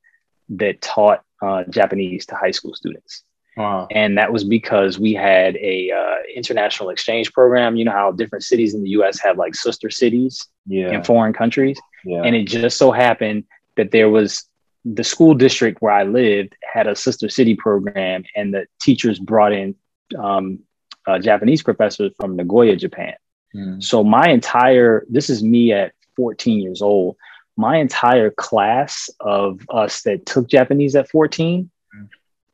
that 0.50 0.82
taught 0.82 1.24
uh, 1.42 1.64
Japanese 1.70 2.26
to 2.28 2.36
high 2.36 2.52
school 2.52 2.74
students. 2.74 3.24
Wow. 3.58 3.88
And 3.90 4.18
that 4.20 4.32
was 4.32 4.44
because 4.44 5.00
we 5.00 5.14
had 5.14 5.56
a 5.58 5.92
uh, 5.92 6.16
international 6.36 6.90
exchange 6.90 7.34
program. 7.34 7.76
You 7.76 7.86
know 7.86 7.92
how 7.92 8.12
different 8.12 8.44
cities 8.44 8.76
in 8.76 8.84
the 8.84 8.92
U.S. 8.92 9.20
have 9.20 9.38
like 9.38 9.56
sister 9.56 9.90
cities 9.90 10.48
yeah. 10.68 10.92
in 10.92 11.04
foreign 11.04 11.34
countries, 11.34 11.80
yeah. 12.06 12.22
and 12.22 12.36
it 12.36 12.44
just 12.44 12.78
so 12.78 12.92
happened 12.92 13.46
that 13.76 13.90
there 13.92 14.10
was 14.10 14.44
the 14.86 15.04
school 15.04 15.34
district 15.34 15.82
where 15.82 15.92
I 15.92 16.04
lived 16.04 16.56
had 16.62 16.86
a 16.86 16.96
sister 16.96 17.30
city 17.30 17.56
program, 17.56 18.24
and 18.36 18.54
the 18.54 18.68
teachers 18.80 19.18
brought 19.18 19.54
in 19.54 19.76
um, 20.18 20.60
uh, 21.08 21.18
Japanese 21.18 21.64
professors 21.64 22.14
from 22.20 22.36
Nagoya, 22.36 22.76
Japan. 22.76 23.16
Mm. 23.58 23.84
So 23.84 24.04
my 24.04 24.30
entire 24.30 25.06
this 25.10 25.30
is 25.30 25.44
me 25.44 25.74
at 25.74 25.94
14 26.16 26.60
years 26.60 26.82
old. 26.82 27.18
My 27.56 27.78
entire 27.78 28.30
class 28.30 29.10
of 29.20 29.62
us 29.70 30.04
that 30.04 30.26
took 30.26 30.48
Japanese 30.48 30.96
at 30.96 31.10
14 31.10 31.70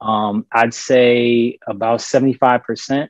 um, 0.03 0.45
I'd 0.51 0.73
say 0.73 1.57
about 1.65 2.01
75% 2.01 3.07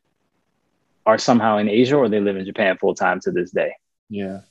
are 1.06 1.18
somehow 1.18 1.58
in 1.58 1.68
Asia 1.68 1.96
or 1.98 2.08
they 2.08 2.20
live 2.20 2.38
in 2.38 2.46
Japan 2.46 2.78
full 2.78 2.94
time 2.94 3.20
to 3.22 3.32
this 3.32 3.52
day. 3.52 3.74
Yeah. 4.10 4.42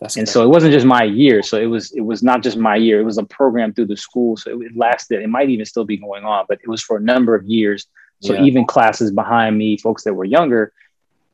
That's 0.00 0.16
and 0.16 0.28
so 0.28 0.44
it 0.44 0.48
wasn't 0.48 0.72
just 0.72 0.86
my 0.86 1.02
year. 1.02 1.42
So 1.42 1.58
it 1.58 1.66
was 1.66 1.92
it 1.92 2.02
was 2.02 2.22
not 2.22 2.42
just 2.42 2.56
my 2.56 2.76
year. 2.76 3.00
It 3.00 3.04
was 3.04 3.18
a 3.18 3.24
program 3.24 3.72
through 3.74 3.86
the 3.86 3.96
school. 3.96 4.36
So 4.36 4.62
it 4.62 4.76
lasted. 4.76 5.22
It 5.22 5.28
might 5.28 5.50
even 5.50 5.64
still 5.64 5.84
be 5.84 5.96
going 5.96 6.24
on, 6.24 6.44
but 6.48 6.60
it 6.62 6.68
was 6.68 6.82
for 6.82 6.98
a 6.98 7.00
number 7.00 7.34
of 7.34 7.44
years. 7.46 7.86
So 8.20 8.34
yeah. 8.34 8.42
even 8.42 8.64
classes 8.64 9.10
behind 9.10 9.58
me, 9.58 9.76
folks 9.76 10.04
that 10.04 10.14
were 10.14 10.24
younger, 10.24 10.72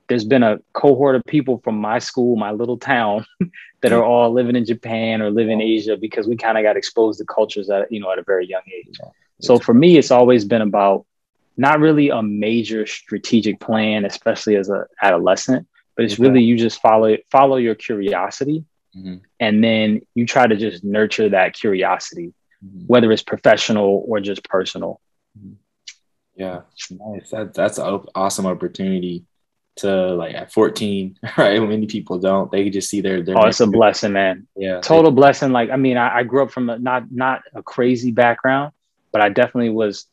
there's 0.08 0.25
been 0.25 0.42
a 0.42 0.58
cohort 0.73 1.16
of 1.16 1.25
people 1.25 1.61
from 1.64 1.78
my 1.78 1.99
school, 1.99 2.37
my 2.37 2.50
little 2.50 2.76
town, 2.76 3.25
that 3.82 3.92
are 3.92 4.04
all 4.04 4.32
living 4.32 4.56
in 4.56 4.64
Japan 4.64 5.23
or 5.23 5.30
live 5.30 5.49
in 5.49 5.61
Asia 5.61 5.96
because 5.96 6.26
we 6.26 6.37
kind 6.37 6.58
of 6.58 6.64
got 6.64 6.76
exposed 6.76 7.18
to 7.18 7.25
cultures 7.25 7.70
at 7.70 7.90
you 7.90 8.00
know 8.00 8.11
at 8.11 8.18
a 8.18 8.23
very 8.23 8.46
young 8.46 8.62
age. 8.75 8.99
So 9.40 9.58
for 9.58 9.75
me, 9.75 9.99
it's 9.99 10.11
always 10.11 10.44
been 10.44 10.62
about 10.62 11.06
not 11.56 11.80
really 11.80 12.08
a 12.08 12.23
major 12.23 12.87
strategic 12.87 13.61
plan, 13.61 14.04
especially 14.04 14.56
as 14.56 14.68
a 14.68 14.87
adolescent, 15.02 15.66
but 15.96 16.04
it's 16.04 16.14
okay. 16.14 16.23
really 16.23 16.42
you 16.42 16.56
just 16.56 16.80
follow 16.80 17.16
follow 17.30 17.56
your 17.56 17.75
curiosity, 17.75 18.64
mm-hmm. 18.96 19.16
and 19.40 19.62
then 19.62 20.00
you 20.14 20.26
try 20.26 20.46
to 20.46 20.56
just 20.56 20.84
nurture 20.84 21.28
that 21.30 21.54
curiosity, 21.54 22.32
mm-hmm. 22.64 22.87
whether 22.87 23.11
it's 23.12 23.23
professional 23.23 24.04
or 24.06 24.20
just 24.20 24.44
personal. 24.44 25.00
Mm-hmm. 25.38 25.54
Yeah, 26.37 26.62
nice. 26.90 27.30
That 27.30 27.54
that's 27.54 27.78
an 27.78 28.00
awesome 28.14 28.46
opportunity 28.46 29.25
to 29.76 30.14
like 30.14 30.35
at 30.35 30.52
14, 30.52 31.19
right? 31.38 31.61
Many 31.61 31.87
people 31.87 32.19
don't. 32.19 32.50
They 32.50 32.71
just 32.71 32.88
see 32.88 33.00
their, 33.00 33.23
their 33.23 33.37
Oh, 33.38 33.47
it's 33.47 33.61
a 33.61 33.66
blessing, 33.66 34.12
man. 34.12 34.47
Yeah. 34.57 34.81
Total 34.81 35.11
blessing. 35.11 35.52
Like, 35.52 35.71
I 35.71 35.76
mean, 35.76 35.97
I, 35.97 36.19
I 36.19 36.23
grew 36.23 36.43
up 36.43 36.50
from 36.50 36.71
a, 36.71 36.78
not 36.78 37.11
not 37.11 37.43
a 37.54 37.62
crazy 37.62 38.12
background, 38.12 38.73
but 39.12 39.21
I 39.21 39.28
definitely 39.28 39.71
was 39.71 40.07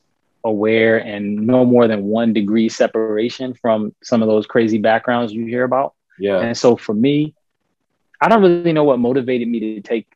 aware 0.43 0.97
and 0.97 1.45
no 1.45 1.63
more 1.63 1.87
than 1.87 2.05
one 2.05 2.33
degree 2.33 2.67
separation 2.67 3.53
from 3.53 3.93
some 4.01 4.23
of 4.23 4.27
those 4.27 4.47
crazy 4.47 4.79
backgrounds 4.79 5.31
you 5.31 5.45
hear 5.45 5.63
about. 5.63 5.93
Yeah. 6.17 6.39
And 6.39 6.57
so 6.57 6.75
for 6.75 6.93
me, 6.93 7.35
I 8.19 8.29
don't 8.29 8.41
really 8.41 8.73
know 8.73 8.83
what 8.83 8.99
motivated 8.99 9.47
me 9.47 9.59
to 9.59 9.81
take 9.81 10.07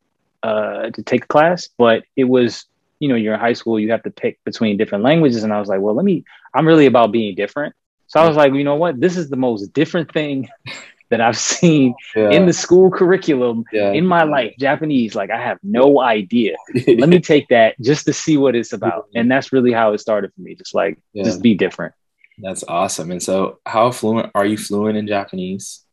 uh, 0.43 0.91
to 0.91 1.01
take 1.01 1.23
a 1.23 1.27
class, 1.27 1.69
but 1.75 2.03
it 2.15 2.25
was 2.25 2.65
you 2.99 3.09
know 3.09 3.15
you're 3.15 3.33
in 3.33 3.39
high 3.39 3.53
school, 3.53 3.79
you 3.79 3.91
have 3.91 4.03
to 4.03 4.11
pick 4.11 4.43
between 4.43 4.77
different 4.77 5.03
languages, 5.03 5.43
and 5.43 5.51
I 5.51 5.59
was 5.59 5.67
like, 5.67 5.81
well, 5.81 5.95
let 5.95 6.05
me. 6.05 6.23
I'm 6.53 6.67
really 6.67 6.85
about 6.85 7.11
being 7.11 7.35
different, 7.35 7.75
so 8.07 8.19
I 8.19 8.27
was 8.27 8.37
like, 8.37 8.53
you 8.53 8.63
know 8.63 8.75
what, 8.75 8.99
this 8.99 9.17
is 9.17 9.29
the 9.29 9.35
most 9.35 9.73
different 9.73 10.11
thing 10.11 10.49
that 11.09 11.21
I've 11.21 11.37
seen 11.37 11.95
yeah. 12.15 12.31
in 12.31 12.45
the 12.45 12.53
school 12.53 12.89
curriculum 12.89 13.63
yeah. 13.71 13.91
in 13.91 14.05
my 14.05 14.23
life. 14.23 14.53
Japanese, 14.59 15.15
like 15.15 15.29
I 15.29 15.41
have 15.41 15.59
no 15.63 16.01
idea. 16.01 16.55
let 16.87 17.09
me 17.09 17.19
take 17.19 17.47
that 17.49 17.79
just 17.79 18.05
to 18.05 18.13
see 18.13 18.37
what 18.37 18.55
it's 18.55 18.73
about, 18.73 19.07
and 19.15 19.29
that's 19.29 19.53
really 19.53 19.71
how 19.71 19.93
it 19.93 19.99
started 19.99 20.33
for 20.33 20.41
me. 20.41 20.55
Just 20.55 20.73
like 20.73 20.97
Yeah. 21.13 21.23
just 21.23 21.41
be 21.41 21.53
different. 21.53 21.93
That's 22.39 22.63
awesome. 22.67 23.11
And 23.11 23.23
so, 23.23 23.59
how 23.65 23.91
fluent 23.91 24.31
are 24.35 24.45
you 24.45 24.57
fluent 24.57 24.97
in 24.97 25.07
Japanese? 25.07 25.85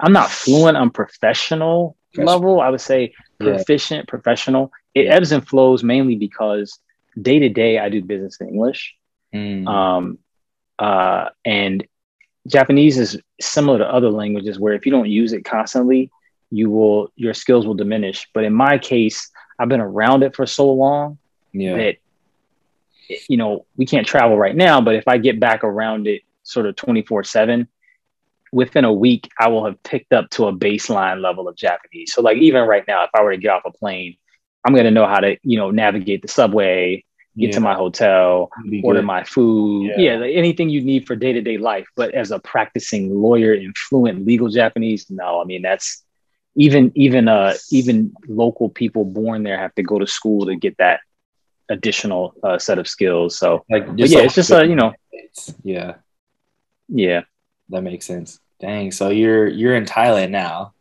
I'm 0.00 0.12
not 0.12 0.30
fluent. 0.30 0.76
I'm 0.76 0.90
professional 0.90 1.96
Professional. 2.16 2.34
level. 2.34 2.60
I 2.60 2.70
would 2.70 2.80
say 2.80 3.14
proficient, 3.38 4.08
professional. 4.08 4.72
It 4.94 5.06
ebbs 5.06 5.32
and 5.32 5.46
flows 5.46 5.82
mainly 5.84 6.16
because 6.16 6.78
day 7.20 7.38
to 7.38 7.48
day 7.48 7.78
I 7.78 7.88
do 7.88 8.02
business 8.02 8.38
in 8.40 8.48
English. 8.48 8.94
Mm. 9.34 9.66
Um, 9.66 10.18
uh, 10.78 11.30
and 11.44 11.86
Japanese 12.46 12.98
is 12.98 13.20
similar 13.40 13.78
to 13.78 13.92
other 13.92 14.10
languages 14.10 14.58
where 14.58 14.74
if 14.74 14.86
you 14.86 14.92
don't 14.92 15.08
use 15.08 15.32
it 15.32 15.44
constantly, 15.44 16.10
you 16.50 16.70
will 16.70 17.12
your 17.16 17.34
skills 17.34 17.66
will 17.66 17.74
diminish. 17.74 18.28
But 18.32 18.44
in 18.44 18.52
my 18.52 18.78
case, 18.78 19.30
I've 19.58 19.68
been 19.68 19.80
around 19.80 20.22
it 20.22 20.34
for 20.34 20.46
so 20.46 20.70
long 20.72 21.18
yeah. 21.52 21.76
that 21.76 21.96
you 23.28 23.36
know 23.36 23.66
we 23.76 23.86
can't 23.86 24.06
travel 24.06 24.36
right 24.36 24.54
now. 24.54 24.80
But 24.80 24.94
if 24.94 25.04
I 25.08 25.18
get 25.18 25.40
back 25.40 25.64
around 25.64 26.06
it 26.06 26.22
sort 26.42 26.66
of 26.66 26.76
twenty 26.76 27.02
four 27.02 27.24
seven, 27.24 27.68
within 28.52 28.84
a 28.84 28.92
week 28.92 29.28
I 29.38 29.48
will 29.48 29.64
have 29.64 29.82
picked 29.82 30.12
up 30.12 30.30
to 30.30 30.46
a 30.46 30.56
baseline 30.56 31.20
level 31.20 31.48
of 31.48 31.56
Japanese. 31.56 32.12
So 32.12 32.22
like 32.22 32.38
even 32.38 32.62
right 32.62 32.84
now, 32.86 33.04
if 33.04 33.10
I 33.14 33.22
were 33.22 33.32
to 33.32 33.38
get 33.38 33.50
off 33.50 33.62
a 33.64 33.72
plane, 33.72 34.16
I'm 34.64 34.74
gonna 34.74 34.90
know 34.90 35.06
how 35.06 35.20
to 35.20 35.36
you 35.42 35.58
know 35.58 35.70
navigate 35.70 36.22
the 36.22 36.28
subway, 36.28 37.04
get 37.38 37.52
to 37.52 37.60
my 37.60 37.74
hotel, 37.74 38.50
order 38.82 39.00
good. 39.00 39.06
my 39.06 39.24
food. 39.24 39.92
Yeah. 39.96 40.12
Yeah, 40.12 40.16
like 40.18 40.34
anything 40.34 40.68
you 40.70 40.80
need 40.82 41.06
for 41.06 41.16
day 41.16 41.32
to 41.32 41.40
day 41.40 41.58
life. 41.58 41.86
But 41.96 42.14
as 42.14 42.30
a 42.30 42.38
practicing 42.38 43.14
lawyer 43.14 43.54
in 43.54 43.72
fluent 43.88 44.24
legal 44.24 44.48
Japanese, 44.48 45.10
no, 45.10 45.40
I 45.40 45.44
mean 45.44 45.62
that's 45.62 46.02
even 46.56 46.92
even 46.94 47.28
uh 47.28 47.54
even 47.70 48.14
local 48.26 48.68
people 48.68 49.04
born 49.04 49.42
there 49.42 49.58
have 49.58 49.74
to 49.74 49.82
go 49.82 49.98
to 49.98 50.06
school 50.06 50.46
to 50.46 50.56
get 50.56 50.76
that 50.78 51.00
additional 51.68 52.34
uh, 52.42 52.58
set 52.58 52.78
of 52.78 52.88
skills. 52.88 53.36
So 53.38 53.64
like 53.70 53.86
but 53.86 54.08
yeah, 54.08 54.20
it's 54.20 54.34
just 54.34 54.50
uh, 54.50 54.62
you 54.62 54.76
know 54.76 54.94
yeah, 55.62 55.96
yeah 56.88 57.22
that 57.68 57.82
makes 57.82 58.06
sense. 58.06 58.40
Dang. 58.60 58.90
So 58.92 59.10
you're 59.10 59.46
you're 59.46 59.74
in 59.74 59.84
Thailand 59.84 60.30
now. 60.30 60.72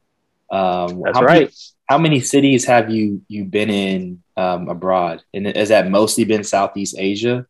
Um, 0.50 1.02
that's 1.04 1.18
how 1.18 1.26
right. 1.26 1.42
Many, 1.42 1.52
how 1.88 1.98
many 1.98 2.20
cities 2.22 2.66
have 2.66 2.90
you 2.90 3.22
you 3.28 3.44
been 3.46 3.70
in 3.70 4.24
um, 4.38 4.70
abroad? 4.70 5.24
And 5.34 5.48
has 5.48 5.70
that 5.70 5.90
mostly 5.90 6.24
been 6.24 6.44
Southeast 6.44 6.96
Asia? 6.98 7.46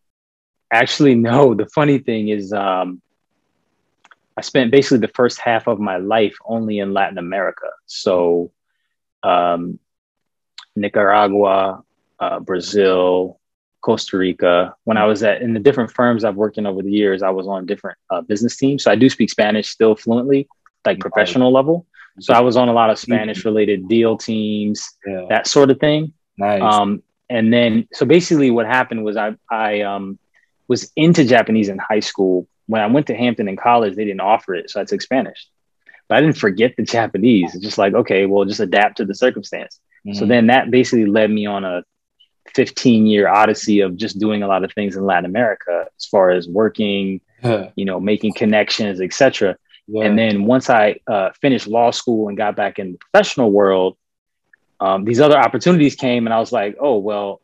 Actually, 0.71 1.15
no. 1.15 1.53
The 1.53 1.67
funny 1.67 1.99
thing 1.99 2.29
is, 2.29 2.51
um, 2.53 3.01
I 4.37 4.41
spent 4.41 4.71
basically 4.71 4.97
the 4.99 5.13
first 5.13 5.39
half 5.39 5.67
of 5.67 5.79
my 5.79 5.97
life 5.97 6.35
only 6.45 6.79
in 6.79 6.93
Latin 6.93 7.17
America. 7.17 7.69
So, 7.85 8.51
um, 9.23 9.79
Nicaragua, 10.75 11.83
uh, 12.19 12.39
Brazil, 12.39 13.39
Costa 13.85 14.17
Rica. 14.17 14.75
When 14.83 14.97
I 14.97 15.05
was 15.05 15.23
at 15.23 15.41
in 15.41 15.53
the 15.53 15.59
different 15.59 15.91
firms 15.91 16.23
I've 16.23 16.35
worked 16.35 16.57
in 16.57 16.65
over 16.65 16.81
the 16.81 16.91
years, 16.91 17.21
I 17.21 17.29
was 17.29 17.47
on 17.47 17.65
different 17.65 17.97
uh, 18.09 18.21
business 18.21 18.57
teams. 18.57 18.83
So 18.83 18.91
I 18.91 18.95
do 18.95 19.09
speak 19.09 19.29
Spanish 19.29 19.69
still 19.69 19.95
fluently, 19.95 20.47
like 20.85 20.99
professional 20.99 21.51
level. 21.53 21.85
So 22.19 22.33
I 22.33 22.41
was 22.41 22.57
on 22.57 22.67
a 22.67 22.73
lot 22.73 22.89
of 22.89 22.97
Spanish 22.97 23.45
related 23.45 23.87
deal 23.87 24.17
teams, 24.17 24.89
yeah, 25.05 25.25
that 25.29 25.47
sort 25.47 25.69
of 25.69 25.79
thing. 25.79 26.13
Nice. 26.37 26.61
Um, 26.61 27.03
and 27.29 27.51
then, 27.51 27.87
so 27.93 28.05
basically, 28.05 28.51
what 28.51 28.65
happened 28.65 29.03
was 29.03 29.17
I 29.17 29.35
I 29.49 29.81
um, 29.81 30.19
was 30.67 30.91
into 30.95 31.23
Japanese 31.25 31.69
in 31.69 31.77
high 31.77 31.99
school. 32.01 32.47
When 32.67 32.81
I 32.81 32.87
went 32.87 33.07
to 33.07 33.15
Hampton 33.15 33.47
in 33.47 33.55
college, 33.57 33.95
they 33.95 34.05
didn't 34.05 34.21
offer 34.21 34.55
it, 34.55 34.69
so 34.69 34.81
I 34.81 34.85
took 34.85 35.01
Spanish. 35.01 35.47
But 36.07 36.17
I 36.17 36.21
didn't 36.21 36.37
forget 36.37 36.75
the 36.77 36.83
Japanese. 36.83 37.55
It's 37.55 37.63
just 37.63 37.77
like, 37.77 37.93
okay, 37.93 38.25
well, 38.27 38.45
just 38.45 38.59
adapt 38.59 38.97
to 38.97 39.05
the 39.05 39.15
circumstance. 39.15 39.79
So 40.13 40.25
Mhm. 40.25 40.27
then 40.27 40.47
that 40.47 40.69
basically 40.69 41.07
led 41.07 41.31
me 41.31 41.47
on 41.47 41.65
a 41.65 41.83
15 42.53 43.07
year 43.07 43.27
odyssey 43.27 43.79
of 43.79 43.95
just 43.97 44.19
doing 44.19 44.43
a 44.43 44.47
lot 44.47 44.63
of 44.63 44.71
things 44.73 44.95
in 44.95 45.03
Latin 45.03 45.25
America, 45.25 45.87
as 45.97 46.05
far 46.05 46.29
as 46.29 46.47
working, 46.47 47.21
you 47.75 47.85
know, 47.85 47.99
making 47.99 48.33
connections, 48.33 49.01
etc. 49.01 49.57
yeah. 49.87 50.03
And 50.05 50.17
then 50.17 50.45
once 50.45 50.69
I 50.69 50.97
uh, 51.07 51.31
finished 51.41 51.67
law 51.67 51.91
school 51.91 52.27
and 52.27 52.37
got 52.37 52.55
back 52.55 52.77
in 52.79 52.93
the 52.93 52.97
professional 52.99 53.51
world, 53.51 53.97
um, 54.79 55.05
these 55.05 55.19
other 55.19 55.37
opportunities 55.37 55.95
came, 55.95 56.27
and 56.27 56.33
I 56.33 56.39
was 56.39 56.51
like, 56.51 56.75
oh 56.79 56.97
well. 56.97 57.41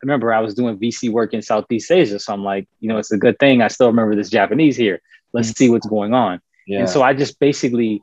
Remember, 0.00 0.32
I 0.32 0.38
was 0.38 0.54
doing 0.54 0.78
VC 0.78 1.10
work 1.10 1.34
in 1.34 1.42
Southeast 1.42 1.90
Asia, 1.90 2.20
so 2.20 2.32
I'm 2.32 2.44
like, 2.44 2.68
you 2.78 2.88
know, 2.88 2.98
it's 2.98 3.10
a 3.10 3.18
good 3.18 3.36
thing 3.40 3.62
I 3.62 3.66
still 3.66 3.88
remember 3.88 4.14
this 4.14 4.30
Japanese 4.30 4.76
here. 4.76 5.00
Let's 5.32 5.48
see 5.48 5.70
what's 5.70 5.88
going 5.88 6.14
on. 6.14 6.40
yeah. 6.68 6.78
And 6.78 6.88
so 6.88 7.02
I 7.02 7.14
just 7.14 7.40
basically, 7.40 8.00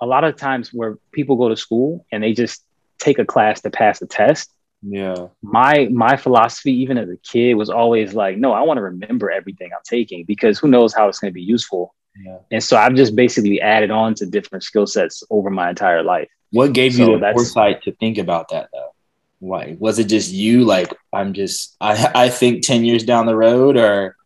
a 0.00 0.06
lot 0.06 0.22
of 0.22 0.36
times 0.36 0.72
where 0.72 0.98
people 1.10 1.34
go 1.34 1.48
to 1.48 1.56
school 1.56 2.06
and 2.12 2.22
they 2.22 2.32
just 2.32 2.62
take 3.00 3.18
a 3.18 3.24
class 3.24 3.60
to 3.62 3.70
pass 3.70 4.00
a 4.02 4.06
test. 4.06 4.52
yeah. 4.82 5.26
My 5.42 5.88
my 5.90 6.16
philosophy, 6.16 6.72
even 6.74 6.96
as 6.96 7.08
a 7.10 7.16
kid, 7.16 7.54
was 7.54 7.70
always 7.70 8.14
like, 8.14 8.38
no, 8.38 8.52
I 8.52 8.60
want 8.62 8.78
to 8.78 8.82
remember 8.82 9.28
everything 9.28 9.70
I'm 9.74 9.82
taking 9.82 10.24
because 10.24 10.60
who 10.60 10.68
knows 10.68 10.94
how 10.94 11.08
it's 11.08 11.18
going 11.18 11.32
to 11.32 11.34
be 11.34 11.42
useful. 11.42 11.92
Yeah. 12.24 12.38
And 12.52 12.62
so 12.62 12.76
I've 12.76 12.94
just 12.94 13.16
basically 13.16 13.60
added 13.60 13.90
on 13.90 14.14
to 14.14 14.26
different 14.26 14.62
skill 14.62 14.86
sets 14.86 15.24
over 15.28 15.50
my 15.50 15.70
entire 15.70 16.04
life. 16.04 16.28
What 16.52 16.72
gave 16.72 16.98
you 16.98 17.18
the 17.18 17.32
foresight 17.32 17.82
to 17.84 17.92
think 17.92 18.18
about 18.18 18.50
that 18.50 18.68
though? 18.72 18.94
Why 19.40 19.76
was 19.78 19.98
it 19.98 20.04
just 20.04 20.30
you? 20.30 20.64
Like 20.64 20.94
I'm 21.12 21.32
just 21.32 21.76
I 21.80 22.12
I 22.14 22.28
think 22.28 22.62
ten 22.62 22.84
years 22.84 23.04
down 23.04 23.26
the 23.26 23.34
road, 23.34 23.76
or 23.76 24.16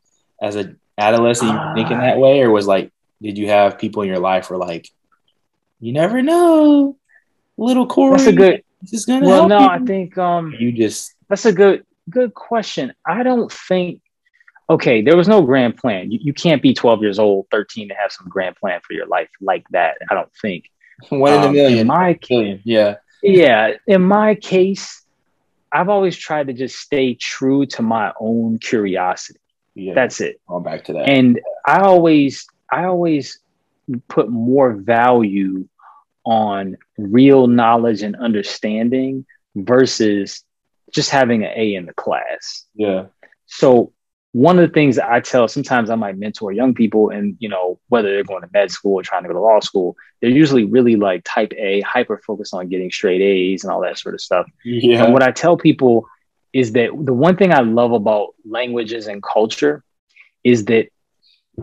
as 0.42 0.56
a 0.56 0.74
adolescent, 0.98 1.52
you 1.52 1.56
were 1.56 1.74
thinking 1.74 1.98
that 1.98 2.18
way, 2.18 2.42
or 2.42 2.50
was 2.50 2.66
like, 2.66 2.92
did 3.22 3.38
you 3.38 3.48
have 3.48 3.78
people 3.78 4.02
in 4.02 4.08
your 4.08 4.18
life 4.18 4.50
were 4.50 4.58
like, 4.58 4.90
you 5.80 5.92
never 5.92 6.20
know, 6.20 6.96
little 7.56 7.86
Corey, 7.86 8.18
That's 8.18 8.28
a 8.28 8.32
good. 8.32 8.64
this 8.82 8.92
is 8.92 9.06
gonna 9.06 9.26
Well, 9.26 9.48
no, 9.48 9.60
you. 9.60 9.66
I 9.66 9.78
think 9.78 10.18
um, 10.18 10.54
you 10.58 10.72
just 10.72 11.14
that's 11.28 11.46
a 11.46 11.52
good 11.52 11.86
good 12.10 12.34
question. 12.34 12.92
I 13.06 13.22
don't 13.22 13.50
think. 13.50 14.00
Okay, 14.68 15.00
there 15.00 15.16
was 15.16 15.28
no 15.28 15.42
grand 15.42 15.76
plan. 15.76 16.10
You, 16.10 16.18
you 16.20 16.32
can't 16.32 16.60
be 16.60 16.74
12 16.74 17.00
years 17.00 17.20
old, 17.20 17.46
13 17.52 17.88
to 17.88 17.94
have 17.94 18.10
some 18.10 18.28
grand 18.28 18.56
plan 18.56 18.80
for 18.84 18.94
your 18.94 19.06
life 19.06 19.28
like 19.40 19.64
that. 19.70 19.98
I 20.10 20.14
don't 20.14 20.32
think. 20.42 20.68
one 21.08 21.32
in 21.32 21.42
a 21.42 21.46
Um, 21.46 21.52
million, 21.54 21.80
In 21.80 21.86
my 21.86 22.18
million. 22.30 22.60
Yeah, 22.64 22.96
yeah 23.22 23.72
in 23.86 24.02
my 24.02 24.34
case 24.36 25.02
i've 25.72 25.88
always 25.88 26.16
tried 26.16 26.46
to 26.46 26.52
just 26.52 26.76
stay 26.78 27.14
true 27.14 27.66
to 27.66 27.82
my 27.82 28.12
own 28.20 28.58
curiosity 28.58 29.40
yeah. 29.74 29.94
that's 29.94 30.20
it 30.20 30.40
going 30.46 30.62
back 30.62 30.84
to 30.84 30.92
that. 30.92 31.08
and 31.08 31.40
i 31.66 31.80
always 31.80 32.46
i 32.70 32.84
always 32.84 33.40
put 34.08 34.28
more 34.30 34.72
value 34.74 35.66
on 36.24 36.76
real 36.98 37.46
knowledge 37.46 38.02
and 38.02 38.16
understanding 38.16 39.24
versus 39.56 40.44
just 40.92 41.10
having 41.10 41.44
an 41.44 41.52
a 41.56 41.74
in 41.74 41.86
the 41.86 41.94
class 41.94 42.64
yeah, 42.74 43.06
so 43.46 43.92
one 44.36 44.58
of 44.58 44.68
the 44.68 44.74
things 44.74 44.96
that 44.96 45.10
I 45.10 45.20
tell 45.20 45.48
sometimes 45.48 45.88
I 45.88 45.94
might 45.94 46.18
mentor 46.18 46.52
young 46.52 46.74
people 46.74 47.08
and 47.08 47.36
you 47.38 47.48
know 47.48 47.80
whether 47.88 48.10
they're 48.10 48.22
going 48.22 48.42
to 48.42 48.50
med 48.52 48.70
school 48.70 48.92
or 49.00 49.02
trying 49.02 49.22
to 49.22 49.28
go 49.28 49.32
to 49.32 49.40
law 49.40 49.60
school 49.60 49.96
they're 50.20 50.28
usually 50.28 50.64
really 50.64 50.94
like 50.94 51.22
type 51.24 51.54
A 51.56 51.80
hyper 51.80 52.18
focused 52.18 52.52
on 52.52 52.68
getting 52.68 52.90
straight 52.90 53.22
A's 53.22 53.64
and 53.64 53.72
all 53.72 53.80
that 53.80 53.96
sort 53.96 54.14
of 54.14 54.20
stuff. 54.20 54.46
Yeah, 54.62 55.04
and 55.04 55.14
what 55.14 55.22
I 55.22 55.30
tell 55.30 55.56
people 55.56 56.06
is 56.52 56.72
that 56.72 56.90
the 57.02 57.14
one 57.14 57.36
thing 57.36 57.50
I 57.50 57.60
love 57.60 57.92
about 57.92 58.34
languages 58.44 59.06
and 59.06 59.22
culture 59.22 59.82
is 60.44 60.66
that 60.66 60.88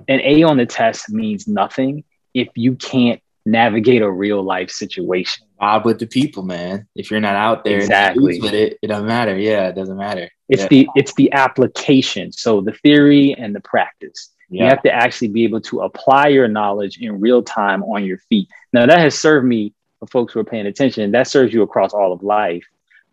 an 0.07 0.21
A 0.21 0.41
on 0.41 0.57
the 0.57 0.65
test 0.65 1.11
means 1.11 1.47
nothing 1.47 2.03
if 2.33 2.47
you 2.55 2.73
can't 2.73 3.21
navigate 3.45 4.01
a 4.01 4.09
real 4.09 4.41
life 4.41 4.71
situation 4.71 5.45
vibe 5.63 5.85
with 5.85 5.99
the 5.99 6.07
people, 6.07 6.43
man. 6.43 6.87
If 6.95 7.09
you're 7.09 7.19
not 7.19 7.35
out 7.35 7.63
there, 7.63 7.77
Exactly. 7.77 8.39
with 8.41 8.53
it, 8.53 8.77
it 8.81 8.87
doesn't 8.87 9.07
matter. 9.07 9.37
Yeah, 9.37 9.69
it 9.69 9.75
doesn't 9.75 9.97
matter. 9.97 10.29
it's 10.49 10.63
yeah. 10.63 10.67
the 10.73 10.87
it's 10.95 11.13
the 11.15 11.31
application 11.31 12.31
so 12.31 12.61
the 12.61 12.73
theory 12.83 13.33
and 13.41 13.55
the 13.55 13.61
practice 13.61 14.19
You 14.49 14.65
have 14.65 14.83
to 14.83 14.91
actually 14.91 15.29
be 15.29 15.43
able 15.45 15.61
to 15.61 15.81
apply 15.81 16.27
your 16.27 16.47
knowledge 16.47 16.95
in 16.99 17.19
real 17.19 17.41
time 17.41 17.81
on 17.83 18.05
your 18.05 18.19
feet. 18.29 18.47
Now, 18.71 18.85
that 18.85 18.99
has 18.99 19.15
served 19.19 19.45
me, 19.47 19.73
for 19.99 20.07
folks 20.07 20.33
who 20.33 20.39
are 20.41 20.51
paying 20.53 20.67
attention, 20.67 21.11
that 21.11 21.27
serves 21.27 21.51
you 21.53 21.61
across 21.63 21.91
all 21.93 22.11
of 22.13 22.21
life. 22.21 22.65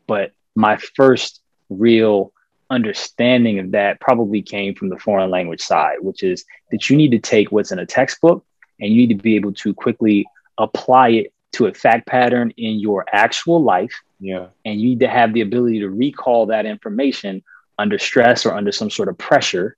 But 0.06 0.32
my 0.54 0.76
first 0.98 1.40
real 1.70 2.32
understanding 2.68 3.58
of 3.58 3.70
that 3.72 4.00
probably 4.00 4.42
came 4.42 4.74
from 4.74 4.88
the 4.90 4.98
foreign 4.98 5.30
language 5.30 5.62
side, 5.62 5.98
which 6.00 6.22
is 6.22 6.44
that 6.70 6.90
you 6.90 6.96
need 6.96 7.12
to 7.12 7.18
take 7.18 7.50
what's 7.50 7.72
in 7.72 7.78
a 7.78 7.86
textbook 7.86 8.44
and 8.80 8.92
you 8.92 8.98
need 9.06 9.16
to 9.16 9.22
be 9.22 9.36
able 9.36 9.54
to 9.54 9.72
quickly 9.72 10.26
apply 10.58 11.08
it 11.20 11.32
to 11.52 11.66
a 11.66 11.74
fact 11.74 12.06
pattern 12.06 12.52
in 12.56 12.78
your 12.78 13.04
actual 13.12 13.62
life. 13.62 13.92
Yeah. 14.18 14.48
And 14.64 14.80
you 14.80 14.90
need 14.90 15.00
to 15.00 15.08
have 15.08 15.32
the 15.32 15.40
ability 15.40 15.80
to 15.80 15.88
recall 15.88 16.46
that 16.46 16.66
information 16.66 17.42
under 17.78 17.98
stress 17.98 18.44
or 18.46 18.54
under 18.54 18.72
some 18.72 18.90
sort 18.90 19.08
of 19.08 19.18
pressure. 19.18 19.76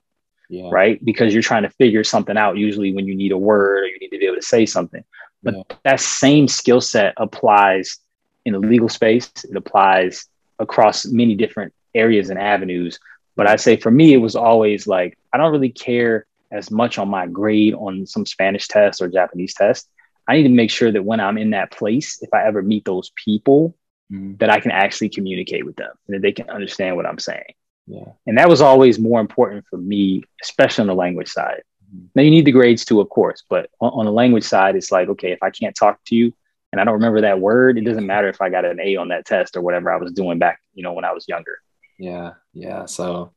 Yeah. 0.49 0.69
Right. 0.71 1.03
Because 1.03 1.33
you're 1.33 1.43
trying 1.43 1.63
to 1.63 1.71
figure 1.71 2.05
something 2.05 2.37
out, 2.37 2.59
usually 2.59 2.93
when 2.93 3.07
you 3.07 3.15
need 3.15 3.33
a 3.33 3.39
word 3.39 3.85
or 3.85 3.87
you 3.87 3.99
need 4.01 4.11
to 4.11 4.19
be 4.19 4.27
able 4.27 4.37
to 4.37 4.43
say 4.43 4.67
something. 4.67 5.03
But 5.43 5.55
yeah. 5.55 5.63
that 5.85 6.01
same 6.01 6.47
skill 6.47 6.81
set 6.81 7.15
applies 7.17 7.99
in 8.45 8.53
the 8.53 8.59
legal 8.59 8.89
space, 8.89 9.31
it 9.49 9.57
applies 9.57 10.27
across 10.59 11.07
many 11.07 11.35
different 11.35 11.73
areas 11.95 12.31
and 12.31 12.39
avenues. 12.39 12.99
But 13.37 13.47
I 13.47 13.57
say 13.57 13.77
for 13.77 13.91
me, 13.91 14.13
it 14.13 14.19
was 14.19 14.37
always 14.37 14.87
like, 14.87 15.17
I 15.33 15.39
don't 15.39 15.53
really 15.53 15.71
care 15.71 16.27
as 16.51 16.71
much 16.71 16.99
on 16.99 17.09
my 17.09 17.27
grade 17.27 17.75
on 17.75 18.07
some 18.07 18.27
Spanish 18.27 18.69
test 18.69 19.01
or 19.01 19.09
Japanese 19.09 19.55
test. 19.55 19.89
I 20.29 20.37
need 20.37 20.45
to 20.45 20.49
make 20.49 20.71
sure 20.71 20.91
that 20.93 21.05
when 21.05 21.21
I'm 21.21 21.39
in 21.39 21.51
that 21.51 21.73
place, 21.73 22.19
if 22.23 22.33
I 22.33 22.45
ever 22.45 22.63
meet 22.63 22.85
those 22.85 23.11
people, 23.17 23.77
mm-hmm. 24.11 24.37
that 24.37 24.51
I 24.51 24.61
can 24.61 24.71
actually 24.71 25.09
communicate 25.09 25.67
with 25.67 25.77
them 25.77 25.93
and 26.07 26.15
that 26.15 26.23
they 26.23 26.33
can 26.33 26.49
understand 26.51 26.97
what 26.97 27.07
I'm 27.07 27.19
saying. 27.19 27.55
Yeah. 27.87 28.13
And 28.27 28.39
that 28.39 28.49
was 28.49 28.61
always 28.61 28.99
more 28.99 29.21
important 29.21 29.65
for 29.69 29.77
me, 29.77 30.23
especially 30.43 30.83
on 30.83 30.89
the 30.89 30.95
language 30.95 31.29
side. 31.29 31.63
Mm-hmm. 31.95 32.07
Now 32.15 32.23
you 32.23 32.31
need 32.31 32.45
the 32.45 32.53
grades 32.53 32.85
too, 32.85 33.01
of 33.01 33.09
course, 33.09 33.43
but 33.49 33.71
on, 33.81 33.91
on 33.93 34.05
the 34.07 34.13
language 34.13 34.45
side, 34.45 34.77
it's 34.77 34.93
like, 34.93 35.09
okay, 35.09 35.33
if 35.33 35.43
I 35.43 35.51
can't 35.51 35.75
talk 35.75 35.99
to 36.07 36.15
you 36.15 36.33
and 36.71 36.81
I 36.81 36.85
don't 36.85 36.95
remember 36.95 37.23
that 37.23 37.41
word, 37.41 37.79
it 37.79 37.85
doesn't 37.85 38.07
matter 38.07 38.29
if 38.29 38.41
I 38.41 38.49
got 38.49 38.65
an 38.65 38.81
A 38.81 38.97
on 38.97 39.09
that 39.09 39.27
test 39.27 39.57
or 39.57 39.63
whatever 39.63 39.93
I 39.93 39.97
was 39.97 40.13
doing 40.13 40.39
back, 40.39 40.61
you 40.75 40.83
know, 40.83 40.93
when 40.93 41.05
I 41.05 41.13
was 41.13 41.27
younger. 41.27 41.59
Yeah. 41.99 42.33
Yeah. 42.55 42.87
So 42.87 43.33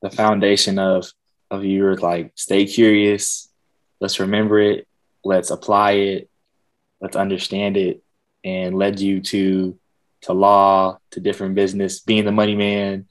the 0.00 0.10
foundation 0.10 0.78
of 0.78 1.10
of 1.50 1.64
you 1.64 1.90
is 1.90 2.00
like 2.00 2.32
stay 2.34 2.64
curious, 2.64 3.48
let's 4.00 4.18
remember 4.18 4.58
it, 4.58 4.88
let's 5.24 5.50
apply 5.50 5.92
it, 5.92 6.30
let's 7.00 7.16
understand 7.16 7.76
it, 7.76 8.02
and 8.44 8.76
led 8.76 9.00
you 9.00 9.20
to 9.20 9.78
to 10.22 10.32
law, 10.32 10.98
to 11.10 11.20
different 11.20 11.56
business, 11.56 12.00
being 12.00 12.24
the 12.24 12.32
money 12.32 12.54
man, 12.54 13.06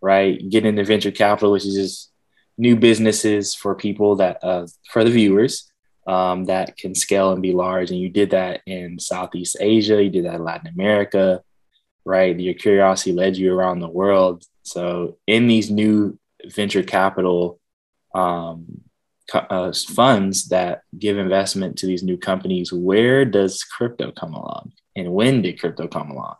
right? 0.00 0.38
Getting 0.48 0.70
into 0.70 0.84
venture 0.84 1.10
capital, 1.10 1.52
which 1.52 1.66
is 1.66 1.74
just 1.74 2.10
new 2.56 2.76
businesses 2.76 3.54
for 3.54 3.74
people 3.74 4.16
that 4.16 4.42
uh, 4.42 4.66
for 4.90 5.04
the 5.04 5.10
viewers 5.10 5.70
um, 6.06 6.44
that 6.46 6.76
can 6.76 6.94
scale 6.94 7.32
and 7.32 7.42
be 7.42 7.52
large. 7.52 7.90
And 7.90 7.98
you 7.98 8.08
did 8.08 8.30
that 8.30 8.60
in 8.66 8.98
Southeast 8.98 9.56
Asia, 9.60 10.02
you 10.02 10.10
did 10.10 10.24
that 10.24 10.34
in 10.34 10.44
Latin 10.44 10.68
America, 10.68 11.42
right? 12.04 12.38
Your 12.38 12.54
curiosity 12.54 13.12
led 13.12 13.36
you 13.36 13.52
around 13.52 13.80
the 13.80 13.88
world. 13.88 14.44
So 14.62 15.18
in 15.26 15.46
these 15.46 15.70
new 15.70 16.18
venture 16.46 16.82
capital 16.82 17.60
um, 18.14 18.83
uh, 19.32 19.72
funds 19.72 20.48
that 20.48 20.82
give 20.98 21.18
investment 21.18 21.78
to 21.78 21.86
these 21.86 22.02
new 22.02 22.16
companies, 22.16 22.72
where 22.72 23.24
does 23.24 23.62
crypto 23.64 24.12
come 24.12 24.34
along, 24.34 24.72
and 24.96 25.12
when 25.12 25.42
did 25.42 25.60
crypto 25.60 25.88
come 25.88 26.10
along? 26.10 26.36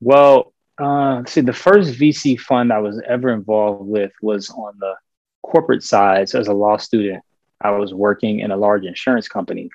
Well, 0.00 0.52
uh, 0.78 1.24
see, 1.26 1.42
the 1.42 1.52
first 1.52 1.92
VC 1.92 2.38
fund 2.40 2.72
I 2.72 2.78
was 2.78 3.00
ever 3.06 3.30
involved 3.30 3.86
with 3.86 4.12
was 4.22 4.48
on 4.50 4.74
the 4.78 4.94
corporate 5.42 5.82
side. 5.82 6.28
So, 6.28 6.40
as 6.40 6.48
a 6.48 6.54
law 6.54 6.78
student, 6.78 7.22
I 7.60 7.70
was 7.72 7.92
working 7.92 8.40
in 8.40 8.50
a 8.50 8.56
large 8.56 8.84
insurance 8.84 9.28
company. 9.28 9.70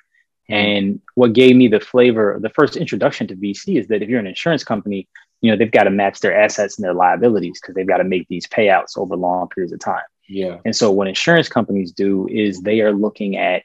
Mm-hmm. 0.50 0.54
And 0.54 1.00
what 1.14 1.32
gave 1.32 1.56
me 1.56 1.68
the 1.68 1.80
flavor, 1.80 2.38
the 2.40 2.50
first 2.50 2.76
introduction 2.76 3.26
to 3.28 3.36
VC 3.36 3.78
is 3.78 3.86
that 3.88 4.02
if 4.02 4.08
you're 4.08 4.20
an 4.20 4.26
insurance 4.26 4.64
company, 4.64 5.08
you 5.40 5.50
know, 5.50 5.56
they've 5.56 5.70
got 5.70 5.84
to 5.84 5.90
match 5.90 6.20
their 6.20 6.36
assets 6.36 6.78
and 6.78 6.84
their 6.84 6.94
liabilities 6.94 7.60
because 7.60 7.74
they've 7.74 7.86
got 7.86 7.98
to 7.98 8.04
make 8.04 8.26
these 8.28 8.46
payouts 8.46 8.96
over 8.96 9.16
long 9.16 9.48
periods 9.48 9.72
of 9.72 9.80
time. 9.80 10.02
Yeah. 10.28 10.58
And 10.64 10.74
so 10.74 10.90
what 10.90 11.08
insurance 11.08 11.48
companies 11.48 11.92
do 11.92 12.28
is 12.28 12.60
they 12.60 12.80
are 12.80 12.92
looking 12.92 13.36
at 13.36 13.62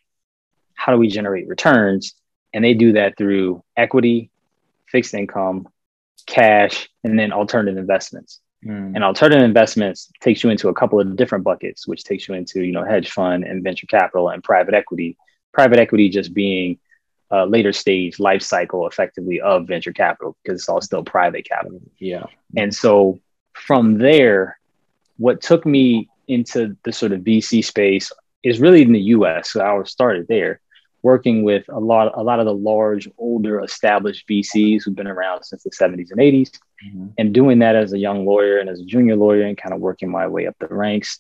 how 0.74 0.92
do 0.92 0.98
we 0.98 1.08
generate 1.08 1.48
returns? 1.48 2.16
And 2.54 2.64
they 2.64 2.74
do 2.74 2.94
that 2.94 3.18
through 3.18 3.64
equity, 3.78 4.30
fixed 4.88 5.14
income, 5.14 5.68
cash, 6.26 6.90
and 7.04 7.18
then 7.18 7.32
alternative 7.32 7.78
investments. 7.78 8.40
Mm. 8.66 8.96
And 8.96 9.04
alternative 9.04 9.44
investments 9.44 10.12
takes 10.20 10.44
you 10.44 10.50
into 10.50 10.70
a 10.70 10.74
couple 10.74 11.00
of 11.00 11.16
different 11.16 11.44
buckets, 11.44 11.88
which 11.88 12.04
takes 12.04 12.28
you 12.28 12.36
into, 12.36 12.62
you 12.62 12.72
know, 12.72 12.84
hedge 12.84 13.10
fund 13.10 13.44
and 13.44 13.64
venture 13.64 13.88
capital 13.88 14.30
and 14.30 14.44
private 14.44 14.74
equity. 14.74 15.18
Private 15.54 15.80
equity 15.80 16.10
just 16.10 16.34
being 16.34 16.80
a 17.32 17.46
later 17.46 17.74
stage 17.74 18.20
life 18.20 18.42
cycle 18.42 18.88
effectively 18.88 19.40
of 19.40 19.68
venture 19.68 19.94
capital 19.94 20.38
because 20.44 20.60
it's 20.60 20.70
all 20.70 20.82
still 20.82 21.04
private 21.04 21.46
capital. 21.46 21.82
Yeah. 21.98 22.26
And 22.58 22.74
so 22.74 23.20
from 23.54 23.98
there, 23.98 24.60
what 25.18 25.42
took 25.42 25.66
me 25.66 26.10
into 26.28 26.78
the 26.84 26.92
sort 26.92 27.12
of 27.12 27.22
VC 27.22 27.64
space 27.64 28.12
is 28.44 28.60
really 28.60 28.82
in 28.82 28.92
the 28.92 29.02
US. 29.16 29.52
So 29.52 29.62
I 29.62 29.74
was 29.74 29.92
started 29.92 30.28
there 30.28 30.62
working 31.04 31.44
with 31.44 31.66
a 31.70 31.80
lot, 31.80 32.12
a 32.16 32.22
lot 32.22 32.40
of 32.40 32.46
the 32.46 32.54
large, 32.54 33.10
older, 33.18 33.60
established 33.62 34.28
VCs 34.28 34.84
who've 34.84 34.96
been 34.96 35.08
around 35.08 35.44
since 35.44 35.64
the 35.64 35.72
70s 35.72 36.12
and 36.12 36.20
80s, 36.20 36.52
mm-hmm. 36.86 37.08
and 37.18 37.34
doing 37.34 37.60
that 37.60 37.76
as 37.76 37.94
a 37.94 37.98
young 37.98 38.26
lawyer 38.26 38.60
and 38.60 38.70
as 38.70 38.80
a 38.80 38.86
junior 38.86 39.16
lawyer 39.16 39.44
and 39.44 39.58
kind 39.58 39.74
of 39.74 39.80
working 39.80 40.12
my 40.12 40.28
way 40.28 40.46
up 40.46 40.56
the 40.60 40.68
ranks. 40.68 41.20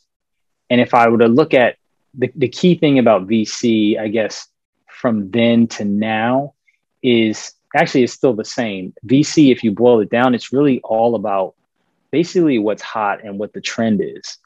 And 0.69 0.79
if 0.79 0.93
I 0.93 1.09
were 1.09 1.17
to 1.17 1.27
look 1.27 1.53
at 1.53 1.77
the, 2.13 2.31
the 2.35 2.47
key 2.47 2.75
thing 2.75 2.99
about 2.99 3.27
VC, 3.27 3.99
I 3.99 4.07
guess 4.07 4.47
from 4.87 5.31
then 5.31 5.67
to 5.67 5.85
now 5.85 6.53
is 7.01 7.53
actually 7.75 8.03
it's 8.03 8.13
still 8.13 8.35
the 8.35 8.45
same. 8.45 8.93
VC, 9.05 9.51
if 9.51 9.63
you 9.63 9.71
boil 9.71 10.01
it 10.01 10.09
down, 10.09 10.35
it's 10.35 10.53
really 10.53 10.79
all 10.81 11.15
about 11.15 11.55
basically 12.11 12.59
what's 12.59 12.81
hot 12.81 13.23
and 13.23 13.39
what 13.39 13.53
the 13.53 13.61
trend 13.61 14.01
is. 14.03 14.37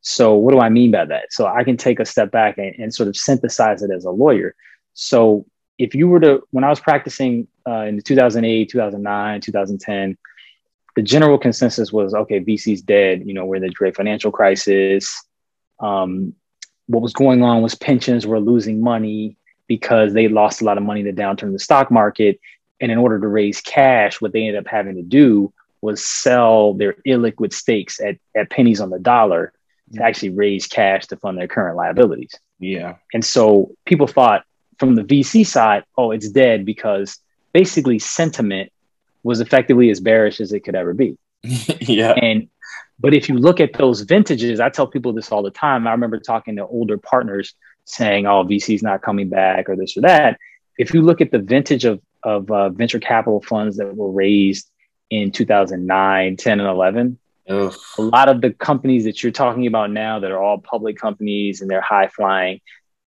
So, 0.00 0.34
what 0.34 0.52
do 0.52 0.60
I 0.60 0.68
mean 0.68 0.90
by 0.90 1.04
that? 1.06 1.32
So, 1.32 1.46
I 1.46 1.64
can 1.64 1.76
take 1.76 2.00
a 2.00 2.04
step 2.04 2.30
back 2.30 2.58
and, 2.58 2.74
and 2.78 2.94
sort 2.94 3.08
of 3.08 3.16
synthesize 3.16 3.82
it 3.82 3.90
as 3.90 4.04
a 4.04 4.10
lawyer. 4.10 4.54
So, 4.94 5.46
if 5.78 5.94
you 5.94 6.08
were 6.08 6.20
to, 6.20 6.42
when 6.50 6.64
I 6.64 6.68
was 6.68 6.80
practicing 6.80 7.46
uh, 7.66 7.82
in 7.82 8.00
2008, 8.00 8.68
2009, 8.70 9.40
2010, 9.40 10.18
the 10.96 11.02
general 11.02 11.38
consensus 11.38 11.92
was 11.92 12.12
okay, 12.12 12.40
VC's 12.40 12.82
dead. 12.82 13.22
You 13.24 13.34
know, 13.34 13.44
we're 13.44 13.56
in 13.56 13.62
the 13.62 13.70
great 13.70 13.94
financial 13.94 14.32
crisis. 14.32 15.24
Um, 15.78 16.34
what 16.86 17.02
was 17.02 17.12
going 17.12 17.42
on 17.42 17.62
was 17.62 17.76
pensions 17.76 18.26
were 18.26 18.40
losing 18.40 18.80
money 18.80 19.36
because 19.68 20.14
they 20.14 20.26
lost 20.26 20.60
a 20.60 20.64
lot 20.64 20.78
of 20.78 20.82
money 20.82 21.00
in 21.00 21.06
the 21.06 21.12
downturn 21.12 21.44
in 21.44 21.52
the 21.52 21.58
stock 21.58 21.90
market. 21.90 22.40
And 22.80 22.90
in 22.90 22.98
order 22.98 23.20
to 23.20 23.28
raise 23.28 23.60
cash, 23.60 24.20
what 24.20 24.32
they 24.32 24.40
ended 24.40 24.56
up 24.56 24.66
having 24.66 24.96
to 24.96 25.02
do 25.02 25.52
was 25.80 26.04
sell 26.04 26.74
their 26.74 26.94
illiquid 27.06 27.52
stakes 27.52 28.00
at, 28.00 28.16
at 28.34 28.50
pennies 28.50 28.80
on 28.80 28.90
the 28.90 28.98
dollar 28.98 29.52
to 29.94 30.02
actually 30.02 30.30
raise 30.30 30.66
cash 30.66 31.06
to 31.06 31.16
fund 31.16 31.38
their 31.38 31.48
current 31.48 31.76
liabilities. 31.76 32.34
Yeah. 32.58 32.96
And 33.14 33.24
so 33.24 33.74
people 33.84 34.06
thought 34.06 34.44
from 34.78 34.94
the 34.94 35.02
VC 35.02 35.46
side, 35.46 35.84
oh, 35.96 36.10
it's 36.10 36.28
dead 36.28 36.64
because 36.64 37.18
basically 37.52 37.98
sentiment 37.98 38.72
was 39.22 39.40
effectively 39.40 39.90
as 39.90 40.00
bearish 40.00 40.40
as 40.40 40.52
it 40.52 40.60
could 40.60 40.74
ever 40.74 40.94
be. 40.94 41.16
yeah. 41.42 42.12
And 42.12 42.48
but 43.00 43.14
if 43.14 43.28
you 43.28 43.36
look 43.36 43.60
at 43.60 43.74
those 43.74 44.00
vintages, 44.00 44.60
I 44.60 44.70
tell 44.70 44.86
people 44.86 45.12
this 45.12 45.30
all 45.30 45.42
the 45.42 45.50
time. 45.50 45.86
I 45.86 45.92
remember 45.92 46.18
talking 46.18 46.56
to 46.56 46.66
older 46.66 46.98
partners 46.98 47.54
saying, 47.84 48.26
"Oh, 48.26 48.44
VC's 48.44 48.82
not 48.82 49.02
coming 49.02 49.28
back," 49.28 49.68
or 49.68 49.76
this 49.76 49.96
or 49.96 50.00
that. 50.00 50.38
If 50.78 50.92
you 50.92 51.02
look 51.02 51.20
at 51.20 51.30
the 51.30 51.38
vintage 51.38 51.84
of 51.84 52.00
of 52.24 52.50
uh, 52.50 52.70
venture 52.70 52.98
capital 52.98 53.40
funds 53.40 53.76
that 53.76 53.94
were 53.96 54.10
raised 54.10 54.68
in 55.10 55.30
2009, 55.30 56.36
10, 56.36 56.60
and 56.60 56.68
11, 56.68 57.18
Ugh. 57.48 57.74
a 57.96 58.02
lot 58.02 58.28
of 58.28 58.40
the 58.40 58.50
companies 58.50 59.04
that 59.04 59.22
you're 59.22 59.32
talking 59.32 59.66
about 59.66 59.90
now 59.90 60.18
that 60.18 60.30
are 60.30 60.42
all 60.42 60.58
public 60.58 60.98
companies 60.98 61.60
and 61.60 61.70
they're 61.70 61.80
high 61.80 62.08
flying, 62.08 62.60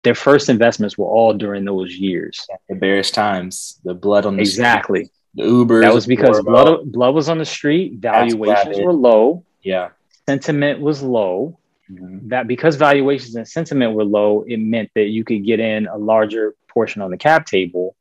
their 0.03 0.15
first 0.15 0.49
investments 0.49 0.97
were 0.97 1.07
all 1.07 1.33
during 1.33 1.65
those 1.65 1.93
years. 1.95 2.47
The 2.69 2.75
bearish 2.75 3.11
times, 3.11 3.79
the 3.83 3.93
blood 3.93 4.25
on 4.25 4.37
the 4.37 4.45
street. 4.45 4.61
exactly. 4.61 5.05
Street, 5.05 5.13
the 5.35 5.43
Uber. 5.43 5.81
That 5.81 5.93
was 5.93 6.07
because 6.07 6.41
blood, 6.41 6.91
blood 6.91 7.13
was 7.13 7.27
on 7.29 7.37
the 7.37 7.45
street, 7.45 7.99
valuations 7.99 8.79
were 8.79 8.93
low. 8.93 9.45
Yeah. 9.61 9.89
Sentiment 10.27 10.79
was 10.79 11.01
low. 11.01 11.59
Mm-hmm. 11.91 12.29
That 12.29 12.47
because 12.47 12.75
valuations 12.75 13.35
and 13.35 13.47
sentiment 13.47 13.93
were 13.93 14.05
low, 14.05 14.43
it 14.47 14.57
meant 14.57 14.91
that 14.95 15.05
you 15.05 15.23
could 15.23 15.43
get 15.45 15.59
in 15.59 15.87
a 15.87 15.97
larger 15.97 16.55
portion 16.67 17.01
on 17.01 17.11
the 17.11 17.17
cap 17.17 17.45
table 17.45 17.95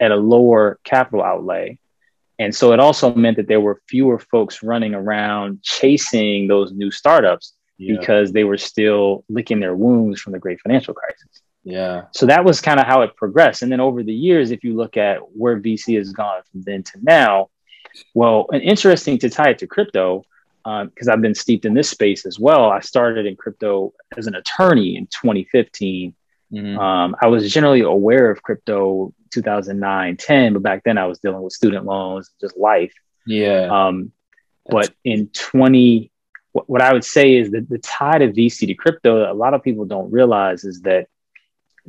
at 0.00 0.10
a 0.10 0.16
lower 0.16 0.80
capital 0.84 1.22
outlay 1.22 1.78
and 2.42 2.54
so 2.54 2.72
it 2.72 2.80
also 2.80 3.14
meant 3.14 3.36
that 3.36 3.48
there 3.48 3.60
were 3.60 3.80
fewer 3.88 4.18
folks 4.18 4.62
running 4.62 4.94
around 4.94 5.62
chasing 5.62 6.48
those 6.48 6.72
new 6.72 6.90
startups 6.90 7.54
yeah. 7.78 7.96
because 7.98 8.32
they 8.32 8.44
were 8.44 8.58
still 8.58 9.24
licking 9.28 9.60
their 9.60 9.76
wounds 9.76 10.20
from 10.20 10.32
the 10.32 10.38
great 10.38 10.60
financial 10.60 10.94
crisis. 10.94 11.42
Yeah. 11.64 12.02
So 12.12 12.26
that 12.26 12.44
was 12.44 12.60
kind 12.60 12.80
of 12.80 12.86
how 12.86 13.02
it 13.02 13.16
progressed. 13.16 13.62
And 13.62 13.70
then 13.70 13.80
over 13.80 14.02
the 14.02 14.12
years, 14.12 14.50
if 14.50 14.64
you 14.64 14.74
look 14.74 14.96
at 14.96 15.18
where 15.36 15.60
VC 15.60 15.96
has 15.96 16.12
gone 16.12 16.42
from 16.50 16.62
then 16.62 16.82
to 16.82 16.92
now, 17.00 17.50
well, 18.14 18.46
and 18.52 18.62
interesting 18.62 19.18
to 19.18 19.30
tie 19.30 19.50
it 19.50 19.58
to 19.58 19.66
crypto, 19.66 20.24
because 20.64 21.08
um, 21.08 21.12
I've 21.12 21.20
been 21.20 21.34
steeped 21.34 21.64
in 21.64 21.74
this 21.74 21.90
space 21.90 22.24
as 22.24 22.38
well. 22.38 22.70
I 22.70 22.80
started 22.80 23.26
in 23.26 23.36
crypto 23.36 23.92
as 24.16 24.26
an 24.26 24.34
attorney 24.34 24.96
in 24.96 25.06
2015. 25.06 26.14
Mm-hmm. 26.52 26.78
Um, 26.78 27.16
I 27.20 27.28
was 27.28 27.52
generally 27.52 27.80
aware 27.80 28.30
of 28.30 28.42
crypto 28.42 29.14
2009, 29.30 30.16
10, 30.16 30.52
but 30.52 30.62
back 30.62 30.84
then 30.84 30.98
I 30.98 31.06
was 31.06 31.18
dealing 31.18 31.42
with 31.42 31.52
student 31.52 31.84
loans, 31.86 32.30
just 32.40 32.56
life. 32.56 32.92
Yeah. 33.26 33.68
Um, 33.70 34.12
but 34.68 34.92
in 35.04 35.28
20, 35.28 36.10
what, 36.52 36.68
what 36.68 36.82
I 36.82 36.92
would 36.92 37.04
say 37.04 37.36
is 37.36 37.50
that 37.52 37.68
the 37.68 37.78
tide 37.78 38.22
of 38.22 38.34
VC 38.34 38.66
to 38.66 38.74
crypto, 38.74 39.30
a 39.30 39.34
lot 39.34 39.54
of 39.54 39.62
people 39.62 39.86
don't 39.86 40.12
realize 40.12 40.64
is 40.64 40.82
that 40.82 41.08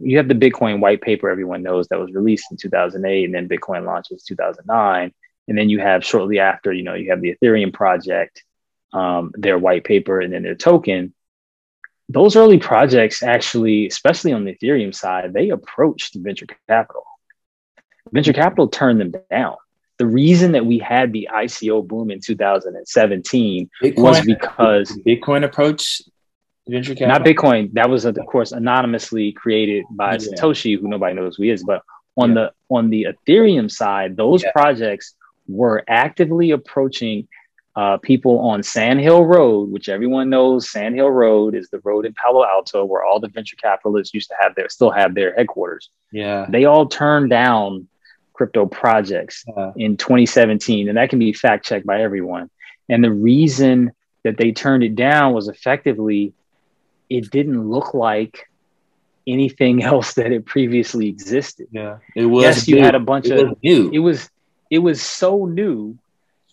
you 0.01 0.17
have 0.17 0.27
the 0.27 0.33
Bitcoin 0.33 0.79
white 0.79 1.01
paper 1.01 1.29
everyone 1.29 1.61
knows 1.61 1.87
that 1.87 1.99
was 1.99 2.13
released 2.13 2.51
in 2.51 2.57
2008, 2.57 3.25
and 3.25 3.33
then 3.33 3.47
Bitcoin 3.47 3.85
launched 3.85 4.11
in 4.11 4.17
2009, 4.25 5.13
and 5.47 5.57
then 5.57 5.69
you 5.69 5.79
have 5.79 6.03
shortly 6.03 6.39
after, 6.39 6.73
you 6.73 6.83
know, 6.83 6.93
you 6.93 7.11
have 7.11 7.21
the 7.21 7.35
Ethereum 7.35 7.73
project, 7.73 8.43
um, 8.91 9.31
their 9.35 9.57
white 9.57 9.83
paper, 9.83 10.19
and 10.19 10.33
then 10.33 10.43
their 10.43 10.55
token. 10.55 11.13
Those 12.09 12.35
early 12.35 12.59
projects 12.59 13.23
actually, 13.23 13.87
especially 13.87 14.33
on 14.33 14.43
the 14.43 14.55
Ethereum 14.55 14.93
side, 14.93 15.33
they 15.33 15.49
approached 15.49 16.15
venture 16.15 16.47
capital. 16.67 17.05
Venture 18.11 18.33
capital 18.33 18.67
turned 18.67 18.99
them 18.99 19.13
down. 19.31 19.55
The 19.97 20.05
reason 20.05 20.51
that 20.53 20.65
we 20.65 20.79
had 20.79 21.13
the 21.13 21.29
ICO 21.33 21.85
boom 21.87 22.11
in 22.11 22.19
2017 22.19 23.69
Bitcoin, 23.81 23.97
was 23.97 24.21
because 24.21 24.91
Bitcoin 25.05 25.45
approached 25.45 26.09
venture 26.67 26.93
capital? 26.95 27.19
Not 27.19 27.25
Bitcoin. 27.25 27.71
That 27.73 27.89
was, 27.89 28.05
of 28.05 28.17
course, 28.27 28.51
anonymously 28.51 29.31
created 29.31 29.85
by 29.91 30.13
yeah. 30.13 30.17
Satoshi, 30.17 30.79
who 30.79 30.87
nobody 30.87 31.15
knows 31.15 31.37
who 31.37 31.43
he 31.43 31.51
is. 31.51 31.63
But 31.63 31.83
on 32.17 32.29
yeah. 32.29 32.35
the 32.35 32.75
on 32.75 32.89
the 32.89 33.07
Ethereum 33.27 33.71
side, 33.71 34.17
those 34.17 34.43
yeah. 34.43 34.51
projects 34.51 35.15
were 35.47 35.83
actively 35.87 36.51
approaching 36.51 37.27
uh, 37.75 37.97
people 37.97 38.39
on 38.39 38.61
Sand 38.61 38.99
Hill 38.99 39.25
Road, 39.25 39.71
which 39.71 39.89
everyone 39.89 40.29
knows 40.29 40.69
Sand 40.69 40.95
Hill 40.95 41.09
Road 41.09 41.55
is 41.55 41.69
the 41.69 41.79
road 41.79 42.05
in 42.05 42.13
Palo 42.13 42.45
Alto 42.45 42.85
where 42.85 43.03
all 43.03 43.19
the 43.19 43.27
venture 43.27 43.55
capitalists 43.55 44.13
used 44.13 44.29
to 44.29 44.35
have 44.39 44.53
their 44.55 44.69
still 44.69 44.91
have 44.91 45.15
their 45.15 45.35
headquarters. 45.35 45.89
Yeah. 46.11 46.45
They 46.49 46.65
all 46.65 46.87
turned 46.87 47.31
down 47.31 47.87
crypto 48.33 48.65
projects 48.65 49.43
yeah. 49.47 49.71
in 49.75 49.97
2017, 49.97 50.87
and 50.87 50.97
that 50.97 51.09
can 51.09 51.19
be 51.19 51.33
fact 51.33 51.65
checked 51.65 51.85
by 51.85 52.01
everyone. 52.01 52.49
And 52.89 53.03
the 53.03 53.11
reason 53.11 53.91
that 54.23 54.37
they 54.37 54.51
turned 54.51 54.83
it 54.83 54.95
down 54.95 55.33
was 55.33 55.47
effectively 55.47 56.33
it 57.09 57.31
didn't 57.31 57.69
look 57.69 57.93
like 57.93 58.49
anything 59.25 59.83
else 59.83 60.13
that 60.13 60.31
had 60.31 60.45
previously 60.45 61.07
existed. 61.07 61.67
Yeah, 61.71 61.97
it 62.15 62.25
was. 62.25 62.43
Yes, 62.43 62.67
you 62.67 62.83
had 62.83 62.93
a 62.93 62.99
bunch 62.99 63.27
it 63.27 63.39
of 63.39 63.63
new. 63.63 63.89
It 63.91 63.99
was 63.99 64.29
it 64.69 64.79
was 64.79 65.01
so 65.01 65.45
new 65.45 65.97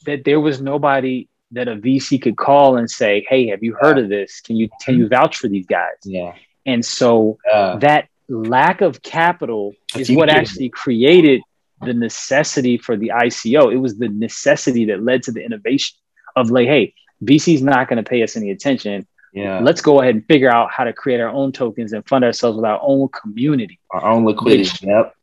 that 0.07 0.25
there 0.25 0.41
was 0.41 0.61
nobody 0.61 1.29
that 1.53 1.69
a 1.69 1.77
VC 1.77 2.21
could 2.21 2.37
call 2.37 2.77
and 2.77 2.91
say, 2.91 3.27
"Hey, 3.29 3.49
have 3.49 3.63
you 3.63 3.77
heard 3.79 3.99
of 3.99 4.09
this? 4.09 4.41
Can 4.41 4.57
you 4.57 4.69
can 4.85 4.99
you 4.99 5.09
vouch 5.09 5.37
for 5.37 5.49
these 5.49 5.67
guys?" 5.67 5.97
Yeah. 6.05 6.35
And 6.67 6.85
so 6.85 7.39
uh, 7.51 7.77
that 7.79 8.09
lack 8.29 8.81
of 8.81 9.03
capital 9.03 9.75
is 9.97 10.11
what 10.11 10.29
actually 10.29 10.69
created 10.69 11.43
the 11.83 11.95
necessity 11.95 12.79
for 12.79 12.97
the 12.97 13.13
ICO. 13.15 13.73
It 13.73 13.79
was 13.79 13.99
the 13.99 14.09
necessity 14.09 14.87
that 14.87 15.03
led 15.03 15.23
to 15.25 15.33
the 15.33 15.45
innovation 15.45 15.97
of 16.37 16.51
like, 16.51 16.67
hey, 16.67 16.95
VC's 17.25 17.63
not 17.63 17.89
going 17.89 18.03
to 18.03 18.09
pay 18.09 18.23
us 18.23 18.37
any 18.37 18.51
attention. 18.51 19.07
Yeah. 19.33 19.61
Let's 19.61 19.81
go 19.81 20.01
ahead 20.01 20.15
and 20.15 20.27
figure 20.27 20.51
out 20.51 20.71
how 20.71 20.85
to 20.85 20.93
create 20.93 21.21
our 21.21 21.29
own 21.29 21.53
tokens 21.53 21.93
and 21.93 22.07
fund 22.07 22.25
ourselves 22.25 22.57
with 22.57 22.65
our 22.65 22.81
own 22.83 23.09
community. 23.09 23.79
Our 23.91 24.05
own 24.05 24.25
liquidity. 24.25 24.63
Which, 24.63 24.83
yep. 24.83 25.15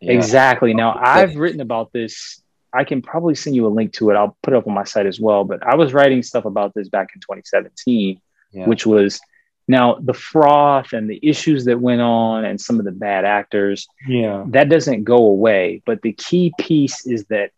Yeah. 0.00 0.12
Exactly. 0.12 0.74
Now 0.74 0.98
I've 0.98 1.36
written 1.36 1.60
about 1.60 1.92
this. 1.92 2.41
I 2.72 2.84
can 2.84 3.02
probably 3.02 3.34
send 3.34 3.56
you 3.56 3.66
a 3.66 3.68
link 3.68 3.92
to 3.94 4.10
it. 4.10 4.14
I'll 4.14 4.36
put 4.42 4.54
it 4.54 4.56
up 4.56 4.66
on 4.66 4.74
my 4.74 4.84
site 4.84 5.06
as 5.06 5.20
well. 5.20 5.44
But 5.44 5.66
I 5.66 5.76
was 5.76 5.92
writing 5.92 6.22
stuff 6.22 6.44
about 6.44 6.74
this 6.74 6.88
back 6.88 7.08
in 7.14 7.20
2017, 7.20 8.20
yeah. 8.52 8.66
which 8.66 8.86
was 8.86 9.20
now 9.68 9.96
the 10.00 10.14
froth 10.14 10.92
and 10.92 11.08
the 11.08 11.20
issues 11.22 11.66
that 11.66 11.80
went 11.80 12.00
on 12.00 12.44
and 12.44 12.60
some 12.60 12.78
of 12.78 12.84
the 12.84 12.92
bad 12.92 13.24
actors. 13.24 13.86
Yeah. 14.06 14.44
That 14.48 14.68
doesn't 14.68 15.04
go 15.04 15.16
away. 15.16 15.82
But 15.84 16.02
the 16.02 16.12
key 16.12 16.52
piece 16.58 17.06
is 17.06 17.26
that 17.26 17.50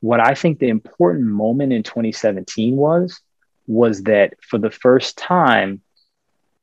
what 0.00 0.20
I 0.20 0.34
think 0.34 0.58
the 0.58 0.68
important 0.68 1.26
moment 1.26 1.72
in 1.72 1.82
2017 1.82 2.76
was 2.76 3.20
was 3.66 4.02
that 4.02 4.34
for 4.42 4.58
the 4.58 4.70
first 4.70 5.16
time, 5.16 5.80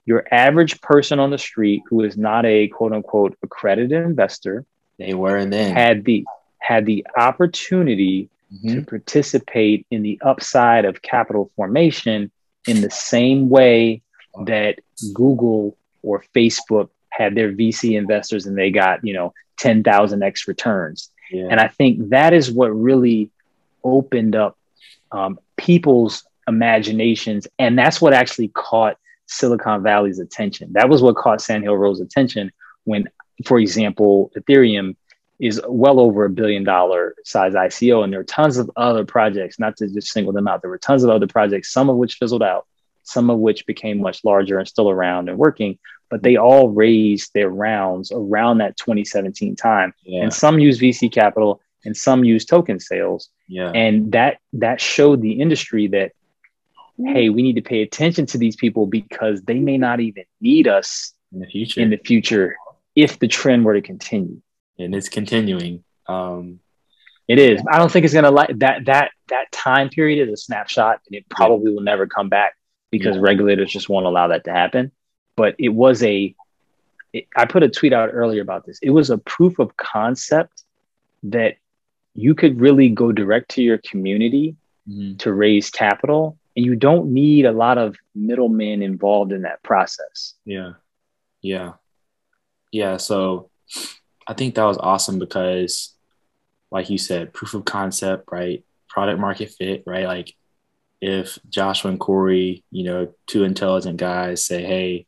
your 0.06 0.26
average 0.32 0.80
person 0.82 1.20
on 1.20 1.32
the 1.32 1.38
street 1.38 1.82
who 1.90 2.02
is 2.04 2.18
not 2.18 2.46
a 2.46 2.68
quote 2.68 2.94
unquote 2.94 3.38
accredited 3.42 4.04
investor, 4.04 4.66
they 4.98 5.14
were 5.14 5.38
and 5.38 5.52
then 5.52 5.74
had 5.74 6.06
the 6.06 6.26
had 6.62 6.86
the 6.86 7.06
opportunity 7.18 8.30
mm-hmm. 8.54 8.76
to 8.76 8.82
participate 8.86 9.86
in 9.92 10.02
the 10.04 10.20
upside 10.22 10.86
of 10.86 11.02
capital 11.02 11.52
formation 11.56 12.32
in 12.68 12.82
the 12.82 12.92
same 12.92 13.50
way 13.50 14.02
that 14.46 14.80
Google 15.14 15.76
or 16.04 16.24
Facebook 16.34 16.90
had 17.10 17.36
their 17.36 17.52
VC 17.52 17.98
investors 17.98 18.46
and 18.46 18.58
they 18.58 18.72
got, 18.72 19.04
you 19.06 19.14
know, 19.14 19.34
10,000x 19.60 20.48
returns. 20.48 21.10
Yeah. 21.32 21.48
And 21.50 21.60
I 21.60 21.68
think 21.68 22.10
that 22.10 22.34
is 22.34 22.52
what 22.52 22.68
really 22.68 23.30
opened 23.84 24.36
up 24.36 24.58
um, 25.12 25.40
people's 25.58 26.24
imaginations. 26.48 27.48
And 27.60 27.78
that's 27.78 28.02
what 28.02 28.14
actually 28.14 28.50
caught 28.50 28.98
Silicon 29.28 29.84
Valley's 29.84 30.20
attention. 30.20 30.74
That 30.74 30.90
was 30.90 31.02
what 31.02 31.16
caught 31.16 31.42
Sand 31.42 31.64
Hill 31.64 31.78
Road's 31.78 32.02
attention 32.02 32.52
when, 32.84 33.10
for 33.46 33.60
example, 33.60 34.32
Ethereum 34.38 34.96
is 35.42 35.60
well 35.68 36.00
over 36.00 36.24
a 36.24 36.30
billion 36.30 36.64
dollar 36.64 37.16
size 37.26 37.54
ICO. 37.54 38.04
And 38.04 38.14
there 38.14 38.20
are 38.20 38.24
tons 38.24 38.58
of 38.58 38.70
other 38.78 39.04
projects, 39.04 39.60
not 39.60 39.76
to 39.78 39.88
just 39.88 40.10
single 40.10 40.32
them 40.32 40.48
out. 40.48 40.62
There 40.62 40.70
were 40.70 40.78
tons 40.78 41.04
of 41.04 41.10
other 41.10 41.26
projects, 41.26 41.72
some 41.72 41.90
of 41.90 41.98
which 41.98 42.16
fizzled 42.16 42.44
out, 42.44 42.68
some 43.02 43.32
of 43.32 43.40
which 43.40 43.66
became 43.66 44.00
much 44.00 44.24
larger 44.24 44.60
and 44.60 44.68
still 44.68 44.90
around 44.90 45.30
and 45.30 45.40
working, 45.40 45.80
but 46.12 46.22
they 46.22 46.38
all 46.38 46.70
raised 46.70 47.34
their 47.34 47.50
rounds 47.50 48.12
around 48.14 48.60
that 48.60 48.78
2017 48.78 49.56
time. 49.56 49.96
Yeah. 50.04 50.22
And 50.22 50.32
some 50.34 50.60
use 50.60 50.80
VC 50.80 51.12
capital 51.12 51.60
and 51.84 51.98
some 51.98 52.24
use 52.24 52.46
token 52.46 52.80
sales. 52.80 53.30
Yeah. 53.48 53.72
And 53.74 54.12
that 54.12 54.38
that 54.54 54.80
showed 54.80 55.24
the 55.24 55.42
industry 55.42 55.88
that 55.88 56.12
hey, 57.04 57.30
we 57.30 57.42
need 57.42 57.56
to 57.56 57.64
pay 57.64 57.82
attention 57.82 58.28
to 58.28 58.38
these 58.38 58.56
people 58.56 58.86
because 58.86 59.42
they 59.42 59.58
may 59.58 59.80
not 59.80 60.00
even 60.02 60.24
need 60.40 60.68
us 60.68 61.14
in 61.34 61.40
the 61.40 61.48
future. 61.48 61.82
In 61.82 61.90
the 61.90 61.98
future, 61.98 62.58
if 62.96 63.18
the 63.18 63.28
trend 63.28 63.66
were 63.66 63.74
to 63.74 63.82
continue, 63.82 64.40
and 64.82 64.96
it's 64.96 65.10
continuing. 65.10 65.84
Um, 66.08 66.60
it 67.28 67.40
is. 67.40 67.62
I 67.72 67.78
don't 67.78 67.92
think 67.92 68.06
it's 68.06 68.14
gonna 68.14 68.32
like 68.32 68.58
that. 68.60 68.86
That 68.86 69.12
that 69.30 69.52
time 69.52 69.90
period 69.90 70.28
is 70.28 70.34
a 70.34 70.38
snapshot, 70.38 71.00
and 71.08 71.16
it 71.16 71.30
probably 71.30 71.72
yeah. 71.72 71.76
will 71.76 71.84
never 71.84 72.08
come 72.08 72.30
back 72.30 72.56
because 72.90 73.16
yeah. 73.16 73.22
regulators 73.22 73.72
just 73.72 73.90
won't 73.90 74.06
allow 74.06 74.28
that 74.28 74.44
to 74.46 74.52
happen. 74.52 74.92
But 75.36 75.56
it 75.58 75.70
was 75.70 76.04
a. 76.04 76.36
It, 77.14 77.28
I 77.36 77.46
put 77.46 77.64
a 77.64 77.70
tweet 77.70 77.94
out 77.94 78.10
earlier 78.14 78.42
about 78.42 78.66
this. 78.66 78.80
It 78.82 78.90
was 78.90 79.10
a 79.10 79.18
proof 79.18 79.60
of 79.60 79.76
concept 79.78 80.64
that 81.24 81.56
you 82.14 82.36
could 82.36 82.60
really 82.60 82.90
go 82.90 83.12
direct 83.12 83.52
to 83.52 83.62
your 83.62 83.78
community 83.78 84.56
mm-hmm. 84.88 85.18
to 85.18 85.34
raise 85.34 85.70
capital 85.70 86.38
and 86.56 86.66
you 86.66 86.76
don't 86.76 87.14
need 87.14 87.46
a 87.46 87.52
lot 87.52 87.78
of 87.78 87.96
middlemen 88.14 88.82
involved 88.82 89.32
in 89.32 89.44
that 89.44 89.64
process. 89.64 90.34
Yeah. 90.46 90.74
Yeah. 91.42 91.74
Yeah. 92.72 92.98
So 92.98 93.50
I 94.28 94.34
think 94.34 94.56
that 94.56 94.66
was 94.66 94.78
awesome 94.78 95.20
because, 95.20 95.96
like 96.72 96.90
you 96.90 96.98
said, 96.98 97.34
proof 97.34 97.54
of 97.54 97.66
concept, 97.66 98.30
right? 98.32 98.64
Product 98.88 99.20
market 99.20 99.52
fit, 99.52 99.84
right? 99.86 100.06
Like 100.06 100.34
if 101.02 101.40
Joshua 101.50 101.92
and 101.92 102.00
Corey, 102.00 102.64
you 102.72 102.84
know, 102.84 103.14
two 103.28 103.44
intelligent 103.44 103.98
guys 103.98 104.46
say, 104.46 104.64
hey, 104.64 105.08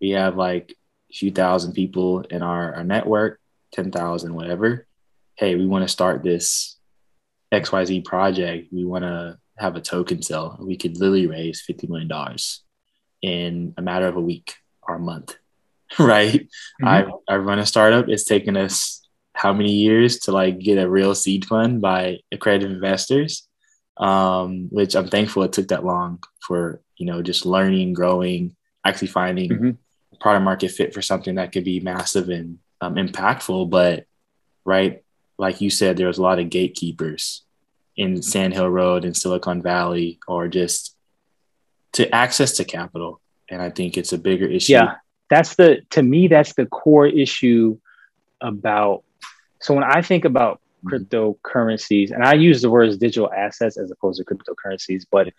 we 0.00 0.10
have 0.10 0.36
like 0.36 0.76
a 1.10 1.14
few 1.14 1.30
thousand 1.30 1.72
people 1.72 2.20
in 2.20 2.42
our, 2.42 2.74
our 2.74 2.84
network, 2.84 3.40
10,000, 3.72 4.34
whatever. 4.34 4.86
Hey, 5.36 5.56
we 5.56 5.66
want 5.66 5.82
to 5.82 5.88
start 5.88 6.22
this 6.22 6.76
XYZ 7.52 8.04
project. 8.04 8.72
We 8.72 8.84
want 8.84 9.04
to 9.04 9.38
have 9.56 9.76
a 9.76 9.80
token 9.80 10.22
sell, 10.22 10.56
we 10.60 10.76
could 10.76 10.98
literally 10.98 11.26
raise 11.26 11.64
$50 11.64 11.88
million 11.88 12.10
in 13.22 13.74
a 13.76 13.82
matter 13.82 14.06
of 14.06 14.16
a 14.16 14.20
week 14.20 14.56
or 14.82 14.96
a 14.96 15.00
month, 15.00 15.36
right? 15.98 16.48
Mm-hmm. 16.82 16.86
I, 16.86 17.06
I 17.28 17.36
run 17.36 17.58
a 17.58 17.66
startup. 17.66 18.08
It's 18.08 18.24
taken 18.24 18.56
us 18.56 19.06
how 19.34 19.52
many 19.52 19.72
years 19.72 20.18
to 20.20 20.32
like 20.32 20.58
get 20.58 20.78
a 20.78 20.88
real 20.88 21.14
seed 21.14 21.44
fund 21.44 21.80
by 21.80 22.18
accredited 22.32 22.70
investors, 22.70 23.46
um, 23.96 24.68
which 24.70 24.94
I'm 24.94 25.08
thankful 25.08 25.42
it 25.42 25.52
took 25.52 25.68
that 25.68 25.84
long 25.84 26.22
for, 26.40 26.80
you 26.96 27.06
know, 27.06 27.22
just 27.22 27.44
learning, 27.44 27.92
growing, 27.94 28.54
actually 28.84 29.08
finding 29.08 29.50
mm-hmm. 29.50 29.70
product 30.20 30.44
market 30.44 30.70
fit 30.70 30.94
for 30.94 31.02
something 31.02 31.34
that 31.36 31.52
could 31.52 31.64
be 31.64 31.80
massive 31.80 32.28
and 32.28 32.58
um, 32.80 32.94
impactful. 32.94 33.70
But, 33.70 34.06
right, 34.64 35.02
like 35.36 35.60
you 35.60 35.70
said, 35.70 35.96
there 35.96 36.06
was 36.06 36.18
a 36.18 36.22
lot 36.22 36.38
of 36.38 36.50
gatekeepers 36.50 37.42
in 37.96 38.22
Sand 38.22 38.54
Hill 38.54 38.68
Road 38.68 39.04
in 39.04 39.14
Silicon 39.14 39.62
Valley 39.62 40.18
or 40.26 40.48
just 40.48 40.96
to 41.92 42.12
access 42.14 42.56
to 42.56 42.64
capital. 42.64 43.20
And 43.48 43.60
I 43.60 43.70
think 43.70 43.96
it's 43.96 44.12
a 44.12 44.18
bigger 44.18 44.46
issue. 44.46 44.72
Yeah, 44.72 44.94
that's 45.30 45.56
the 45.56 45.82
to 45.90 46.02
me 46.02 46.28
that's 46.28 46.54
the 46.54 46.66
core 46.66 47.06
issue 47.06 47.78
about. 48.40 49.04
So 49.60 49.74
when 49.74 49.84
I 49.84 50.02
think 50.02 50.24
about 50.24 50.60
mm-hmm. 50.84 50.96
cryptocurrencies, 50.96 52.10
and 52.10 52.24
I 52.24 52.34
use 52.34 52.62
the 52.62 52.70
words 52.70 52.96
digital 52.96 53.32
assets 53.32 53.78
as 53.78 53.90
opposed 53.90 54.18
to 54.18 54.24
cryptocurrencies, 54.24 55.04
but 55.10 55.32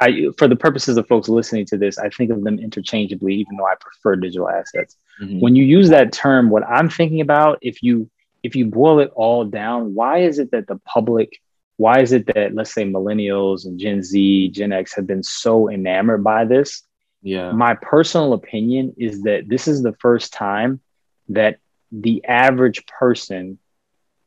I, 0.00 0.28
for 0.38 0.48
the 0.48 0.56
purposes 0.56 0.96
of 0.96 1.06
folks 1.06 1.28
listening 1.28 1.66
to 1.66 1.76
this, 1.76 1.98
I 1.98 2.08
think 2.08 2.30
of 2.30 2.42
them 2.42 2.58
interchangeably, 2.58 3.34
even 3.34 3.56
though 3.56 3.66
I 3.66 3.74
prefer 3.78 4.16
digital 4.16 4.48
assets. 4.48 4.96
Mm-hmm. 5.20 5.40
When 5.40 5.54
you 5.54 5.64
use 5.64 5.90
that 5.90 6.12
term, 6.12 6.48
what 6.48 6.66
I'm 6.66 6.88
thinking 6.88 7.20
about, 7.20 7.58
if 7.60 7.82
you 7.82 8.10
if 8.42 8.56
you 8.56 8.66
boil 8.66 9.00
it 9.00 9.12
all 9.14 9.44
down, 9.44 9.94
why 9.94 10.18
is 10.18 10.38
it 10.38 10.50
that 10.52 10.66
the 10.66 10.76
public 10.86 11.40
why 11.76 12.00
is 12.00 12.12
it 12.12 12.26
that 12.34 12.54
let's 12.54 12.74
say 12.74 12.84
millennials 12.84 13.64
and 13.64 13.78
Gen 13.78 14.02
Z, 14.02 14.48
Gen 14.50 14.70
X 14.70 14.94
have 14.94 15.06
been 15.06 15.22
so 15.22 15.70
enamored 15.70 16.22
by 16.22 16.44
this? 16.44 16.82
Yeah. 17.22 17.52
My 17.52 17.74
personal 17.74 18.32
opinion 18.32 18.94
is 18.98 19.22
that 19.22 19.48
this 19.48 19.68
is 19.68 19.82
the 19.82 19.94
first 19.94 20.32
time 20.32 20.80
that 21.28 21.58
the 21.92 22.24
average 22.24 22.86
person 22.86 23.58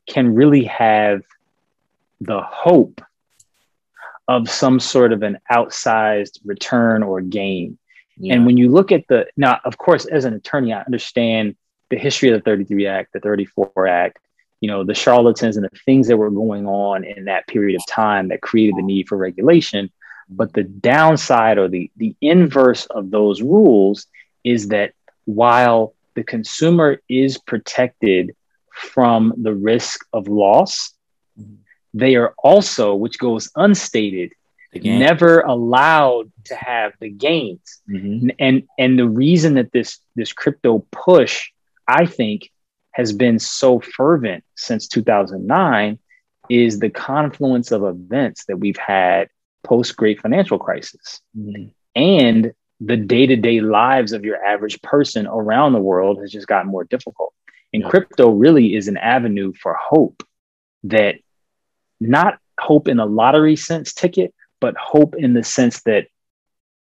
can 0.08 0.36
really 0.36 0.66
have 0.66 1.24
the 2.22 2.42
hope 2.42 3.02
of 4.28 4.50
some 4.50 4.80
sort 4.80 5.12
of 5.12 5.24
an 5.24 5.38
outsized 5.52 6.40
return 6.46 7.04
or 7.04 7.22
gain. 7.22 7.78
Yeah. 8.18 8.36
And 8.36 8.46
when 8.46 8.58
you 8.58 8.70
look 8.70 8.92
at 8.92 9.08
the 9.08 9.28
now, 9.36 9.60
of 9.66 9.78
course, 9.78 10.06
as 10.06 10.26
an 10.26 10.34
attorney, 10.34 10.72
I 10.72 10.82
understand 10.82 11.56
the 11.90 11.98
history 11.98 12.30
of 12.30 12.36
the 12.36 12.44
33 12.44 12.88
Act, 12.88 13.14
the 13.14 13.20
34 13.20 13.88
Act, 13.88 14.20
you 14.62 14.68
know, 14.68 14.84
the 14.84 14.94
charlatans 14.94 15.58
and 15.58 15.66
the 15.66 15.78
things 15.86 16.08
that 16.08 16.18
were 16.18 16.32
going 16.32 16.66
on 16.68 17.04
in 17.04 17.26
that 17.26 17.48
period 17.48 17.76
of 17.76 17.86
time 17.88 18.30
that 18.30 18.42
created 18.42 18.76
the 18.78 18.82
need 18.82 19.10
for 19.10 19.18
regulation. 19.18 19.92
But 20.30 20.54
the 20.54 20.64
downside 20.64 21.58
or 21.58 21.68
the, 21.68 21.92
the 21.98 22.16
inverse 22.22 22.86
of 22.86 23.12
those 23.12 23.42
rules 23.42 24.08
is 24.44 24.70
that 24.70 24.94
while 25.26 25.94
the 26.16 26.24
consumer 26.24 27.02
is 27.10 27.38
protected 27.38 28.36
from 28.72 29.34
the 29.38 29.54
risk 29.54 30.06
of 30.14 30.28
loss, 30.28 30.94
they 31.94 32.16
are 32.16 32.34
also, 32.44 32.96
which 32.96 33.20
goes 33.20 33.52
unstated, 33.56 34.34
never 34.74 35.42
allowed 35.42 36.32
to 36.46 36.56
have 36.56 36.94
the 37.00 37.10
gains. 37.10 37.82
Mm-hmm. 37.90 38.30
And 38.40 38.64
and 38.80 38.98
the 38.98 39.08
reason 39.08 39.56
that 39.56 39.72
this 39.72 40.00
this 40.16 40.34
crypto 40.34 40.86
push, 40.92 41.52
I 41.88 42.06
think, 42.06 42.50
has 42.92 43.14
been 43.14 43.38
so 43.40 43.80
fervent 43.80 44.44
since 44.56 44.88
2009 44.88 46.00
is 46.50 46.80
the 46.80 46.90
confluence 46.90 47.72
of 47.72 47.84
events 47.84 48.46
that 48.46 48.58
we've 48.58 48.78
had 48.78 49.30
post 49.64 49.96
great 49.96 50.22
financial 50.22 50.60
crisis. 50.60 51.22
Mm-hmm. 51.38 51.70
And 51.96 52.54
the 52.80 52.98
day-to-day 52.98 53.62
lives 53.62 54.12
of 54.12 54.26
your 54.26 54.44
average 54.44 54.82
person 54.82 55.26
around 55.26 55.74
the 55.74 55.80
world 55.80 56.20
has 56.22 56.32
just 56.32 56.48
gotten 56.48 56.70
more 56.72 56.84
difficult. 56.84 57.34
And 57.72 57.84
crypto 57.84 58.30
really 58.30 58.76
is 58.76 58.88
an 58.88 58.98
avenue 58.98 59.54
for 59.54 59.74
hope 59.74 60.22
that 60.84 61.16
not 62.00 62.38
hope 62.60 62.88
in 62.88 63.00
a 63.00 63.06
lottery 63.06 63.56
sense 63.56 63.94
ticket, 63.94 64.34
but 64.60 64.76
hope 64.78 65.16
in 65.16 65.34
the 65.34 65.44
sense 65.44 65.82
that 65.84 66.08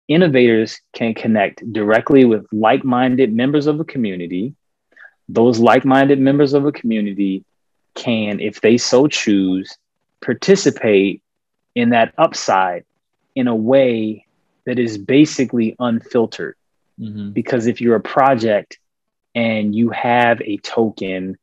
innovators 0.08 0.82
can 0.94 1.14
connect 1.14 1.72
directly 1.72 2.26
with 2.26 2.46
like-minded 2.52 3.34
members 3.34 3.68
of 3.68 3.80
a 3.80 3.86
community. 3.86 4.54
Those 5.30 5.60
like-minded 5.60 6.20
members 6.20 6.54
of 6.54 6.66
a 6.66 6.72
community 6.72 7.46
can, 7.96 8.40
if 8.40 8.60
they 8.60 8.78
so 8.78 9.08
choose, 9.08 9.78
participate 10.22 11.22
in 11.76 11.90
that 11.90 12.14
upside 12.18 12.86
in 13.36 13.48
a 13.48 13.56
way 13.56 14.26
that 14.66 14.80
is 14.80 14.98
basically 14.98 15.76
unfiltered. 15.80 16.56
Mm-hmm. 17.00 17.32
Because 17.32 17.68
if 17.68 17.82
you're 17.82 17.96
a 17.96 18.02
project 18.02 18.80
and 19.36 19.76
you 19.76 19.90
have 19.90 20.42
a 20.42 20.58
token 20.58 21.38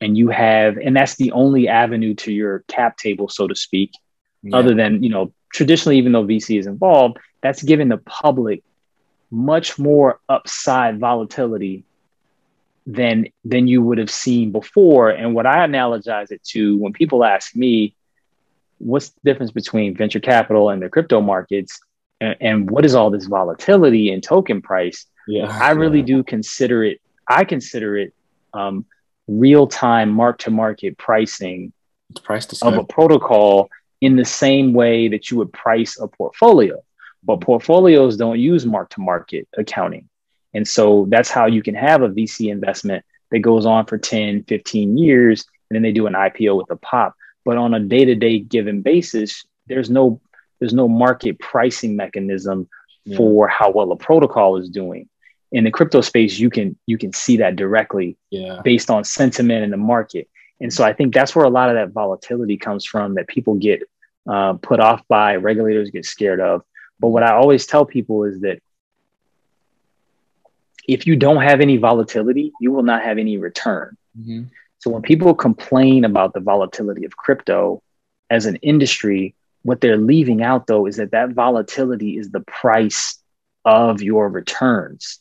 and 0.00 0.18
you 0.18 0.28
have, 0.28 0.76
and 0.76 0.94
that's 0.94 1.14
the 1.14 1.32
only 1.32 1.68
avenue 1.68 2.14
to 2.14 2.32
your 2.32 2.64
cap 2.68 2.98
table, 2.98 3.28
so 3.28 3.46
to 3.46 3.54
speak, 3.54 3.92
yeah. 4.42 4.56
other 4.56 4.74
than, 4.74 5.02
you 5.02 5.08
know, 5.08 5.32
traditionally, 5.52 5.98
even 5.98 6.12
though 6.12 6.24
VC 6.24 6.58
is 6.58 6.66
involved, 6.66 7.18
that's 7.40 7.62
giving 7.62 7.88
the 7.88 7.98
public 7.98 8.62
much 9.30 9.78
more 9.78 10.20
upside 10.28 10.98
volatility 10.98 11.84
than 12.86 13.26
than 13.44 13.66
you 13.66 13.82
would 13.82 13.98
have 13.98 14.10
seen 14.10 14.52
before. 14.52 15.10
And 15.10 15.34
what 15.34 15.46
I 15.46 15.66
analogize 15.66 16.30
it 16.30 16.42
to 16.44 16.76
when 16.78 16.92
people 16.92 17.24
ask 17.24 17.54
me, 17.56 17.94
what's 18.78 19.10
the 19.10 19.20
difference 19.24 19.52
between 19.52 19.96
venture 19.96 20.20
capital 20.20 20.70
and 20.70 20.82
the 20.82 20.88
crypto 20.88 21.20
markets? 21.20 21.80
And, 22.20 22.36
and 22.40 22.70
what 22.70 22.84
is 22.84 22.94
all 22.94 23.10
this 23.10 23.26
volatility 23.26 24.10
in 24.10 24.20
token 24.20 24.62
price? 24.62 25.06
Yeah. 25.28 25.46
I 25.60 25.70
really 25.72 26.02
do 26.02 26.22
consider 26.22 26.84
it 26.84 27.00
i 27.28 27.44
consider 27.44 27.96
it 27.96 28.14
um, 28.54 28.86
real-time 29.26 30.10
mark-to-market 30.10 30.96
pricing 30.96 31.72
price 32.22 32.62
of 32.62 32.74
a 32.74 32.84
protocol 32.84 33.68
in 34.00 34.16
the 34.16 34.24
same 34.24 34.72
way 34.72 35.08
that 35.08 35.30
you 35.30 35.36
would 35.36 35.52
price 35.52 35.98
a 35.98 36.06
portfolio. 36.06 36.82
But 37.24 37.40
portfolios 37.40 38.16
don't 38.16 38.38
use 38.38 38.64
mark-to-market 38.64 39.48
accounting. 39.58 40.08
And 40.54 40.66
so 40.66 41.06
that's 41.08 41.28
how 41.28 41.46
you 41.46 41.62
can 41.62 41.74
have 41.74 42.02
a 42.02 42.08
vc 42.08 42.50
investment 42.50 43.04
that 43.30 43.40
goes 43.40 43.66
on 43.66 43.84
for 43.86 43.98
10 43.98 44.44
15 44.44 44.96
years 44.96 45.44
and 45.68 45.74
then 45.74 45.82
they 45.82 45.92
do 45.92 46.06
an 46.06 46.14
ipo 46.14 46.56
with 46.56 46.70
a 46.70 46.76
pop 46.76 47.14
but 47.46 47.56
on 47.56 47.72
a 47.72 47.80
day-to-day 47.80 48.40
given 48.40 48.82
basis 48.82 49.46
there's 49.68 49.88
no 49.88 50.20
there's 50.58 50.74
no 50.74 50.88
market 50.88 51.38
pricing 51.38 51.96
mechanism 51.96 52.68
yeah. 53.04 53.16
for 53.16 53.48
how 53.48 53.70
well 53.70 53.92
a 53.92 53.96
protocol 53.96 54.58
is 54.58 54.68
doing 54.68 55.08
in 55.52 55.64
the 55.64 55.70
crypto 55.70 56.00
space 56.02 56.38
you 56.38 56.50
can 56.50 56.76
you 56.86 56.98
can 56.98 57.12
see 57.12 57.38
that 57.38 57.56
directly 57.56 58.16
yeah. 58.30 58.60
based 58.64 58.90
on 58.90 59.04
sentiment 59.04 59.64
in 59.64 59.70
the 59.70 59.76
market 59.76 60.28
and 60.60 60.72
so 60.72 60.84
i 60.84 60.92
think 60.92 61.14
that's 61.14 61.34
where 61.34 61.46
a 61.46 61.50
lot 61.50 61.70
of 61.70 61.76
that 61.76 61.92
volatility 61.92 62.56
comes 62.56 62.84
from 62.84 63.14
that 63.14 63.28
people 63.28 63.54
get 63.54 63.82
uh, 64.28 64.54
put 64.54 64.80
off 64.80 65.06
by 65.06 65.36
regulators 65.36 65.90
get 65.90 66.04
scared 66.04 66.40
of 66.40 66.62
but 66.98 67.08
what 67.08 67.22
i 67.22 67.32
always 67.32 67.64
tell 67.64 67.86
people 67.86 68.24
is 68.24 68.40
that 68.40 68.60
if 70.88 71.06
you 71.06 71.16
don't 71.16 71.42
have 71.42 71.60
any 71.60 71.76
volatility 71.76 72.52
you 72.60 72.72
will 72.72 72.82
not 72.82 73.02
have 73.02 73.18
any 73.18 73.38
return 73.38 73.96
mm-hmm. 74.18 74.44
So 74.86 74.92
when 74.92 75.02
people 75.02 75.34
complain 75.34 76.04
about 76.04 76.32
the 76.32 76.38
volatility 76.38 77.04
of 77.06 77.16
crypto 77.16 77.82
as 78.30 78.46
an 78.46 78.54
industry, 78.62 79.34
what 79.62 79.80
they're 79.80 79.96
leaving 79.96 80.44
out 80.44 80.68
though 80.68 80.86
is 80.86 80.94
that 80.98 81.10
that 81.10 81.30
volatility 81.30 82.16
is 82.16 82.30
the 82.30 82.38
price 82.42 83.18
of 83.64 84.00
your 84.00 84.28
returns. 84.28 85.18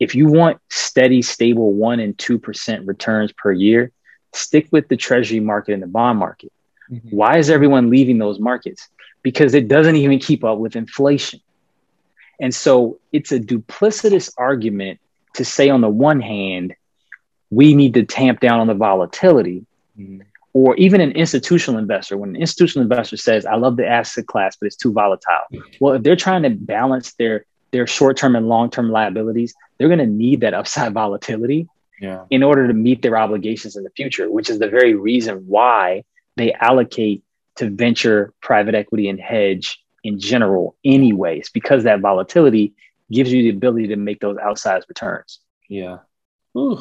If 0.00 0.14
you 0.14 0.28
want 0.28 0.62
steady, 0.70 1.20
stable 1.20 1.74
one 1.74 2.00
and 2.00 2.16
2% 2.16 2.88
returns 2.88 3.32
per 3.32 3.52
year, 3.52 3.92
stick 4.32 4.68
with 4.70 4.88
the 4.88 4.96
treasury 4.96 5.40
market 5.40 5.74
and 5.74 5.82
the 5.82 5.86
bond 5.86 6.18
market. 6.18 6.50
Mm-hmm. 6.90 7.14
Why 7.14 7.36
is 7.36 7.50
everyone 7.50 7.90
leaving 7.90 8.16
those 8.16 8.40
markets? 8.40 8.88
Because 9.22 9.52
it 9.52 9.68
doesn't 9.68 9.96
even 9.96 10.18
keep 10.18 10.42
up 10.42 10.56
with 10.56 10.74
inflation. 10.74 11.40
And 12.40 12.54
so 12.54 12.98
it's 13.12 13.30
a 13.30 13.38
duplicitous 13.38 14.32
argument 14.38 15.00
to 15.34 15.44
say, 15.44 15.68
on 15.68 15.82
the 15.82 15.90
one 15.90 16.22
hand, 16.22 16.74
we 17.54 17.74
need 17.74 17.94
to 17.94 18.04
tamp 18.04 18.40
down 18.40 18.60
on 18.60 18.66
the 18.66 18.74
volatility. 18.74 19.66
Mm-hmm. 19.98 20.22
Or 20.52 20.76
even 20.76 21.00
an 21.00 21.10
institutional 21.12 21.80
investor, 21.80 22.16
when 22.16 22.30
an 22.30 22.36
institutional 22.36 22.84
investor 22.84 23.16
says, 23.16 23.44
I 23.44 23.56
love 23.56 23.76
the 23.76 23.88
asset 23.88 24.28
class, 24.28 24.54
but 24.54 24.66
it's 24.66 24.76
too 24.76 24.92
volatile. 24.92 25.46
Well, 25.80 25.94
if 25.94 26.04
they're 26.04 26.14
trying 26.14 26.44
to 26.44 26.50
balance 26.50 27.14
their 27.14 27.44
their 27.74 27.88
short-term 27.88 28.36
and 28.36 28.48
long-term 28.48 28.88
liabilities, 28.88 29.52
they're 29.76 29.88
going 29.88 29.98
to 29.98 30.06
need 30.06 30.42
that 30.42 30.54
upside 30.54 30.92
volatility 30.92 31.68
yeah. 32.00 32.24
in 32.30 32.44
order 32.44 32.68
to 32.68 32.72
meet 32.72 33.02
their 33.02 33.16
obligations 33.16 33.74
in 33.74 33.82
the 33.82 33.90
future, 33.90 34.30
which 34.30 34.48
is 34.48 34.60
the 34.60 34.68
very 34.68 34.94
reason 34.94 35.38
why 35.48 36.04
they 36.36 36.52
allocate 36.52 37.24
to 37.56 37.68
venture, 37.68 38.32
private 38.40 38.76
equity, 38.76 39.08
and 39.08 39.18
hedge 39.18 39.82
in 40.04 40.20
general, 40.20 40.76
anyways, 40.84 41.50
because 41.50 41.82
that 41.82 41.98
volatility 41.98 42.74
gives 43.10 43.32
you 43.32 43.42
the 43.42 43.50
ability 43.50 43.88
to 43.88 43.96
make 43.96 44.20
those 44.20 44.36
outsized 44.36 44.88
returns. 44.88 45.40
Yeah. 45.68 45.98
Ooh, 46.56 46.80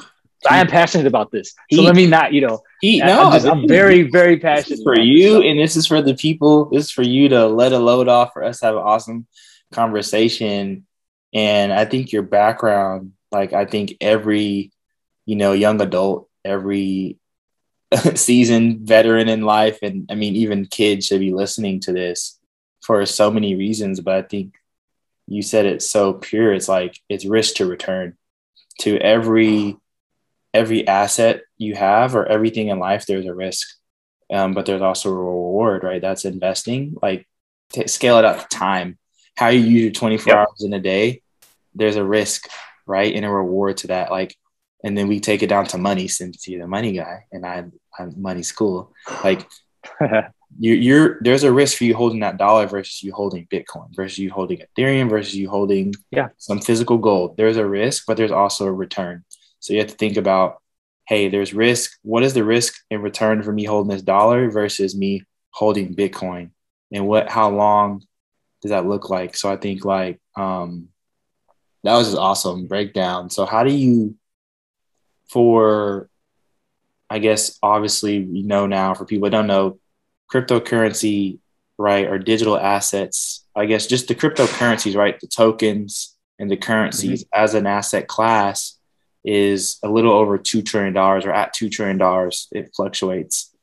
I 0.50 0.60
am 0.60 0.68
passionate 0.68 1.08
about 1.08 1.32
this. 1.32 1.54
So 1.72 1.82
let 1.82 1.96
me 1.96 2.08
not, 2.08 2.34
you 2.34 2.42
know, 2.42 2.64
he, 2.82 3.00
no, 3.00 3.26
I'm, 3.26 3.32
just, 3.34 3.46
I'm 3.46 3.68
very, 3.68 4.04
very 4.04 4.38
passionate 4.38 4.82
for 4.84 5.00
you, 5.00 5.42
and 5.42 5.60
this 5.60 5.76
is 5.76 5.88
for 5.88 6.02
the 6.02 6.16
people. 6.16 6.66
This 6.66 6.86
is 6.86 6.92
for 6.92 7.04
you 7.04 7.30
to 7.30 7.48
let 7.48 7.74
a 7.74 7.80
load 7.80 8.08
off 8.08 8.34
for 8.34 8.44
us 8.44 8.60
to 8.60 8.66
have 8.68 8.76
an 8.76 8.82
awesome 8.82 9.28
conversation. 9.72 10.86
And 11.34 11.74
I 11.74 11.86
think 11.86 12.12
your 12.12 12.24
background, 12.24 13.14
like 13.32 13.54
I 13.54 13.66
think 13.66 13.96
every, 14.02 14.72
you 15.26 15.36
know, 15.36 15.54
young 15.54 15.82
adult, 15.82 16.30
every 16.46 17.18
seasoned 18.16 18.88
veteran 18.88 19.30
in 19.30 19.42
life, 19.42 19.80
and 19.82 20.08
I 20.10 20.16
mean 20.16 20.36
even 20.36 20.66
kids 20.66 21.06
should 21.06 21.20
be 21.20 21.34
listening 21.34 21.80
to 21.82 21.94
this 21.94 22.40
for 22.82 23.06
so 23.06 23.32
many 23.32 23.56
reasons. 23.56 24.00
But 24.00 24.16
I 24.16 24.22
think 24.24 24.56
you 25.28 25.42
said 25.42 25.66
it 25.66 25.82
so 25.82 26.14
pure. 26.14 26.54
It's 26.54 26.68
like 26.68 27.00
it's 27.10 27.26
risk 27.26 27.56
to 27.56 27.66
return 27.66 28.18
to 28.82 28.98
every 28.98 29.78
every 30.54 30.88
asset 30.88 31.42
you 31.58 31.76
have 31.76 32.16
or 32.16 32.26
everything 32.26 32.68
in 32.68 32.80
life, 32.80 33.06
there's 33.06 33.26
a 33.26 33.34
risk, 33.34 33.68
um, 34.32 34.54
but 34.54 34.66
there's 34.66 34.82
also 34.82 35.10
a 35.10 35.13
reward, 35.13 35.84
right? 35.84 36.02
That's 36.02 36.26
investing. 36.26 36.96
Like 37.02 37.28
t- 37.72 37.88
scale 37.88 38.18
it 38.18 38.26
up 38.26 38.50
time. 38.50 38.98
How 39.36 39.48
you 39.48 39.62
use 39.62 39.82
your 39.84 39.92
24 39.92 40.32
yep. 40.32 40.38
hours 40.38 40.63
in 40.63 40.74
a 40.74 40.80
day, 40.80 41.22
there's 41.74 41.96
a 41.96 42.04
risk, 42.04 42.48
right, 42.86 43.13
and 43.13 43.26
a 43.26 43.30
reward 43.30 43.78
to 43.78 43.88
that. 43.88 44.12
Like, 44.12 44.36
and 44.84 44.98
then 44.98 45.08
we 45.08 45.20
take 45.20 45.42
it 45.42 45.48
down 45.48 45.66
to 45.68 45.78
money 45.78 46.08
since 46.08 46.48
you're 46.48 46.62
the 46.62 46.68
money 46.68 46.92
guy 46.92 47.26
and 47.32 47.46
I, 47.46 47.66
I'm 47.98 48.22
money 48.22 48.44
school. 48.44 48.94
Like, 49.24 49.48
you're, 50.60 50.76
you're 50.76 51.18
there's 51.22 51.44
a 51.44 51.52
risk 51.52 51.78
for 51.78 51.86
you 51.86 51.96
holding 51.96 52.20
that 52.20 52.38
dollar 52.38 52.68
versus 52.68 53.02
you 53.02 53.13
holding 53.13 53.48
Bitcoin 53.48 53.96
versus 53.96 54.20
you 54.20 54.32
holding 54.32 54.60
Ethereum 54.60 55.10
versus 55.10 55.36
you 55.36 55.50
holding 55.50 55.94
yeah 56.12 56.30
some 56.38 56.60
physical 56.60 56.98
gold. 56.98 57.38
There's 57.38 57.58
a 57.58 57.66
risk, 57.66 58.06
but 58.06 58.18
there's 58.18 58.32
also 58.32 58.66
a 58.66 58.72
return. 58.72 59.24
So 59.63 59.71
you 59.71 59.80
have 59.80 59.88
to 59.88 59.95
think 59.95 60.17
about, 60.17 60.62
hey, 61.08 61.30
there's 61.30 61.54
risk. 61.54 61.97
What 62.02 62.23
is 62.23 62.34
the 62.34 62.43
risk 62.43 62.73
in 62.89 63.02
return 63.02 63.41
for 63.43 63.54
me 63.54 63.63
holding 63.63 63.89
this 63.89 64.02
dollar 64.02 64.52
versus 64.52 64.93
me 64.93 65.23
holding 65.52 65.95
Bitcoin? 65.95 66.49
And 66.91 67.08
what 67.08 67.30
how 67.30 67.49
long 67.49 68.04
does 68.62 68.71
that 68.71 68.86
look 68.86 69.10
like? 69.10 69.38
So 69.38 69.49
I 69.49 69.56
think 69.56 69.86
like 69.86 70.19
um 70.36 70.89
that 71.84 71.95
was 71.95 72.08
just 72.08 72.19
awesome 72.19 72.67
breakdown. 72.67 73.30
So 73.30 73.45
how 73.45 73.63
do 73.63 73.71
you 73.71 74.15
for, 75.30 76.10
I 77.10 77.19
guess, 77.19 77.58
obviously, 77.63 78.17
you 78.17 78.43
know 78.43 78.67
now 78.67 78.93
for 78.93 79.06
people 79.06 79.30
that 79.30 79.36
don't 79.36 79.47
know, 79.47 79.80
cryptocurrency, 80.32 81.39
right, 81.78 82.08
or 82.08 82.19
digital 82.19 82.58
assets, 82.58 83.45
I 83.56 83.65
guess 83.65 83.88
just 83.88 84.10
the 84.10 84.15
cryptocurrencies, 84.15 84.95
right, 84.95 85.17
the 85.19 85.28
tokens 85.28 86.15
and 86.38 86.52
the 86.52 86.58
currencies 86.58 87.23
mm-hmm. 87.23 87.43
as 87.43 87.54
an 87.54 87.65
asset 87.65 88.08
class 88.08 88.78
is 89.24 89.78
a 89.84 89.90
little 89.90 90.12
over 90.12 90.38
$2 90.38 90.66
trillion 90.66 90.96
or 90.98 91.32
at 91.32 91.56
$2 91.56 91.72
trillion. 91.72 92.32
It 92.52 92.74
fluctuates 92.76 93.54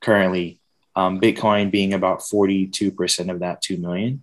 currently. 0.00 0.60
Um, 0.94 1.20
Bitcoin 1.20 1.70
being 1.70 1.94
about 1.94 2.20
42% 2.20 3.30
of 3.30 3.40
that 3.40 3.62
2 3.62 3.78
million. 3.78 4.22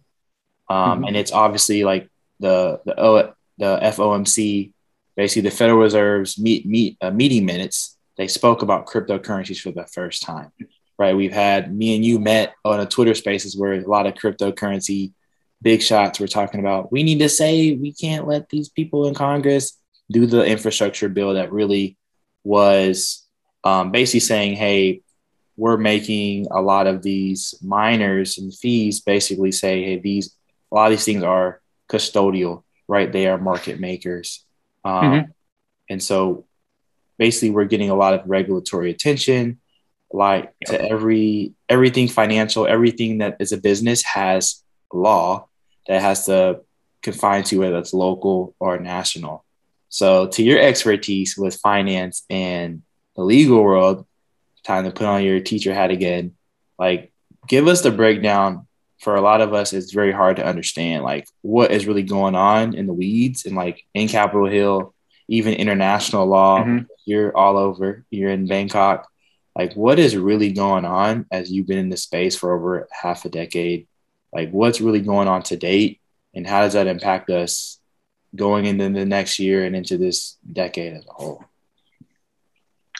Um, 0.69 0.77
mm-hmm. 0.77 1.03
And 1.05 1.17
it's 1.17 1.31
obviously 1.31 1.83
like 1.83 2.09
the, 2.39 2.81
the, 2.85 2.99
o, 2.99 3.33
the 3.57 3.79
FOMC, 3.81 4.71
basically 5.15 5.49
the 5.49 5.55
Federal 5.55 5.79
Reserve's 5.79 6.39
meet, 6.39 6.65
meet, 6.65 6.97
uh, 7.01 7.11
meeting 7.11 7.45
minutes, 7.45 7.97
they 8.17 8.27
spoke 8.27 8.61
about 8.61 8.85
cryptocurrencies 8.85 9.59
for 9.59 9.71
the 9.71 9.85
first 9.87 10.23
time, 10.23 10.51
right? 10.97 11.15
We've 11.15 11.33
had 11.33 11.75
me 11.75 11.95
and 11.95 12.05
you 12.05 12.19
met 12.19 12.53
on 12.63 12.79
a 12.79 12.85
Twitter 12.85 13.15
spaces 13.15 13.57
where 13.57 13.73
a 13.73 13.81
lot 13.81 14.05
of 14.05 14.13
cryptocurrency 14.13 15.13
big 15.61 15.81
shots 15.81 16.19
were 16.19 16.27
talking 16.27 16.59
about, 16.59 16.91
we 16.91 17.03
need 17.03 17.19
to 17.19 17.29
say 17.29 17.73
we 17.73 17.93
can't 17.93 18.27
let 18.27 18.49
these 18.49 18.69
people 18.69 19.07
in 19.07 19.15
Congress 19.15 19.79
do 20.11 20.25
the 20.25 20.45
infrastructure 20.45 21.09
bill 21.09 21.33
that 21.33 21.51
really 21.51 21.97
was 22.43 23.25
um, 23.63 23.91
basically 23.91 24.19
saying, 24.19 24.55
hey, 24.55 25.01
we're 25.55 25.77
making 25.77 26.47
a 26.51 26.61
lot 26.61 26.87
of 26.87 27.03
these 27.03 27.55
miners 27.61 28.37
and 28.37 28.53
fees 28.53 29.01
basically 29.01 29.51
say, 29.51 29.83
hey, 29.83 29.99
these 29.99 30.35
a 30.71 30.75
lot 30.75 30.85
of 30.85 30.91
these 30.91 31.05
things 31.05 31.23
are 31.23 31.61
custodial, 31.87 32.63
right? 32.87 33.11
They 33.11 33.27
are 33.27 33.37
market 33.37 33.79
makers. 33.79 34.43
Um, 34.83 35.03
mm-hmm. 35.03 35.31
And 35.89 36.01
so 36.01 36.45
basically 37.19 37.51
we're 37.51 37.65
getting 37.65 37.91
a 37.91 37.95
lot 37.95 38.15
of 38.15 38.21
regulatory 38.25 38.89
attention, 38.89 39.59
like 40.11 40.53
to 40.65 40.81
every 40.81 41.53
everything 41.69 42.07
financial, 42.07 42.65
everything 42.65 43.19
that 43.19 43.37
is 43.39 43.51
a 43.51 43.57
business 43.57 44.01
has 44.03 44.63
law 44.91 45.47
that 45.87 46.01
has 46.01 46.25
to 46.25 46.61
confine 47.01 47.43
to 47.43 47.59
whether 47.59 47.77
it's 47.77 47.93
local 47.93 48.55
or 48.59 48.79
national. 48.79 49.42
So, 49.93 50.25
to 50.25 50.41
your 50.41 50.59
expertise 50.59 51.37
with 51.37 51.57
finance 51.57 52.23
and 52.27 52.81
the 53.15 53.21
legal 53.21 53.63
world, 53.63 54.07
time 54.63 54.85
to 54.85 54.91
put 54.91 55.05
on 55.05 55.23
your 55.23 55.39
teacher 55.39 55.71
hat 55.71 55.91
again. 55.91 56.33
Like, 56.79 57.13
give 57.47 57.67
us 57.67 57.81
the 57.81 57.91
breakdown. 57.91 58.65
For 59.01 59.13
a 59.13 59.21
lot 59.21 59.41
of 59.41 59.53
us, 59.53 59.71
it's 59.71 59.93
very 59.93 60.11
hard 60.11 60.37
to 60.37 60.45
understand, 60.45 61.03
like, 61.03 61.27
what 61.43 61.69
is 61.69 61.85
really 61.85 62.01
going 62.01 62.33
on 62.33 62.73
in 62.73 62.87
the 62.87 62.93
weeds 62.93 63.45
and, 63.45 63.55
like, 63.55 63.83
in 63.93 64.07
Capitol 64.07 64.47
Hill, 64.47 64.95
even 65.27 65.53
international 65.53 66.25
law. 66.25 66.63
Mm-hmm. 66.63 66.85
You're 67.05 67.37
all 67.37 67.57
over, 67.57 68.03
you're 68.09 68.31
in 68.31 68.47
Bangkok. 68.47 69.07
Like, 69.55 69.75
what 69.75 69.99
is 69.99 70.17
really 70.17 70.53
going 70.53 70.85
on 70.85 71.27
as 71.29 71.51
you've 71.51 71.67
been 71.67 71.77
in 71.77 71.89
this 71.89 72.01
space 72.01 72.35
for 72.35 72.51
over 72.51 72.87
half 72.91 73.25
a 73.25 73.29
decade? 73.29 73.87
Like, 74.33 74.49
what's 74.49 74.81
really 74.81 75.01
going 75.01 75.27
on 75.27 75.43
to 75.43 75.55
date? 75.55 76.01
And 76.33 76.47
how 76.47 76.61
does 76.61 76.73
that 76.73 76.87
impact 76.87 77.29
us 77.29 77.79
going 78.35 78.65
into 78.65 78.89
the 78.89 79.05
next 79.05 79.39
year 79.39 79.65
and 79.65 79.75
into 79.75 79.97
this 79.97 80.37
decade 80.51 80.93
as 80.93 81.05
a 81.05 81.13
whole? 81.13 81.45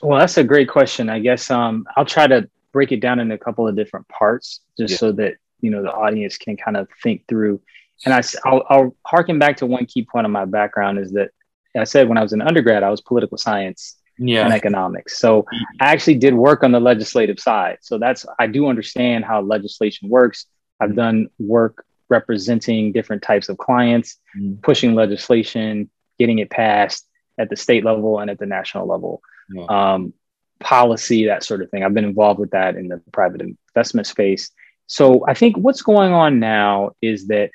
Well, 0.01 0.19
that's 0.19 0.37
a 0.37 0.43
great 0.43 0.69
question. 0.69 1.09
I 1.09 1.19
guess 1.19 1.49
um, 1.49 1.85
I'll 1.95 2.05
try 2.05 2.27
to 2.27 2.49
break 2.71 2.91
it 2.91 2.99
down 2.99 3.19
into 3.19 3.35
a 3.35 3.37
couple 3.37 3.67
of 3.67 3.75
different 3.75 4.07
parts, 4.09 4.61
just 4.77 4.93
yeah. 4.93 4.97
so 4.97 5.11
that 5.13 5.35
you 5.61 5.69
know 5.69 5.81
the 5.81 5.91
audience 5.91 6.37
can 6.37 6.57
kind 6.57 6.77
of 6.77 6.87
think 7.01 7.27
through. 7.27 7.61
And 8.05 8.13
I, 8.13 8.21
I'll, 8.43 8.63
I'll 8.69 8.95
harken 9.05 9.39
back 9.39 9.57
to 9.57 9.65
one 9.65 9.85
key 9.85 10.03
point 10.03 10.25
of 10.25 10.31
my 10.31 10.45
background 10.45 10.99
is 10.99 11.13
that 11.13 11.29
I 11.75 11.85
said 11.85 12.09
when 12.09 12.17
I 12.17 12.21
was 12.21 12.33
an 12.33 12.41
undergrad, 12.41 12.83
I 12.83 12.89
was 12.89 13.01
political 13.01 13.37
science 13.37 13.97
yeah. 14.17 14.45
and 14.45 14.53
economics. 14.53 15.17
So 15.17 15.45
I 15.79 15.91
actually 15.91 16.15
did 16.15 16.33
work 16.33 16.63
on 16.63 16.71
the 16.71 16.79
legislative 16.79 17.39
side. 17.39 17.77
So 17.81 17.97
that's 17.97 18.25
I 18.39 18.47
do 18.47 18.67
understand 18.67 19.25
how 19.25 19.41
legislation 19.41 20.09
works. 20.09 20.45
I've 20.79 20.95
done 20.95 21.29
work 21.39 21.85
representing 22.13 22.91
different 22.91 23.23
types 23.23 23.49
of 23.49 23.57
clients, 23.57 24.17
mm. 24.37 24.61
pushing 24.61 24.93
legislation, 24.93 25.89
getting 26.19 26.39
it 26.39 26.49
passed 26.49 27.07
at 27.39 27.49
the 27.49 27.55
state 27.55 27.83
level 27.83 28.19
and 28.19 28.29
at 28.29 28.39
the 28.39 28.45
national 28.45 28.87
level, 28.87 29.21
yeah. 29.51 29.65
um, 29.69 30.13
policy, 30.59 31.25
that 31.25 31.43
sort 31.43 31.61
of 31.61 31.69
thing. 31.69 31.83
I've 31.83 31.93
been 31.93 32.05
involved 32.05 32.39
with 32.39 32.51
that 32.51 32.75
in 32.75 32.87
the 32.87 33.01
private 33.11 33.41
investment 33.41 34.07
space. 34.07 34.51
So 34.87 35.25
I 35.27 35.33
think 35.33 35.57
what's 35.57 35.81
going 35.81 36.13
on 36.13 36.39
now 36.39 36.91
is 37.01 37.27
that 37.27 37.49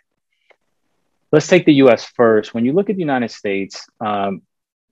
let's 1.31 1.47
take 1.47 1.65
the 1.65 1.81
US 1.85 2.05
first. 2.05 2.53
When 2.53 2.65
you 2.65 2.73
look 2.73 2.91
at 2.91 2.97
the 2.97 3.07
United 3.11 3.31
States, 3.31 3.87
um, 4.01 4.43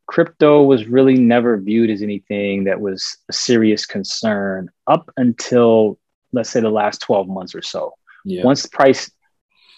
crypto 0.06 0.62
was 0.62 0.86
really 0.86 1.16
never 1.16 1.58
viewed 1.58 1.90
as 1.90 2.02
anything 2.02 2.64
that 2.64 2.80
was 2.80 3.18
a 3.28 3.32
serious 3.32 3.84
concern 3.86 4.70
up 4.86 5.10
until, 5.16 5.98
let's 6.32 6.50
say, 6.50 6.60
the 6.60 6.70
last 6.70 7.00
12 7.02 7.28
months 7.28 7.54
or 7.54 7.62
so. 7.62 7.94
Yeah. 8.24 8.44
Once 8.44 8.62
the 8.62 8.68
price 8.68 9.10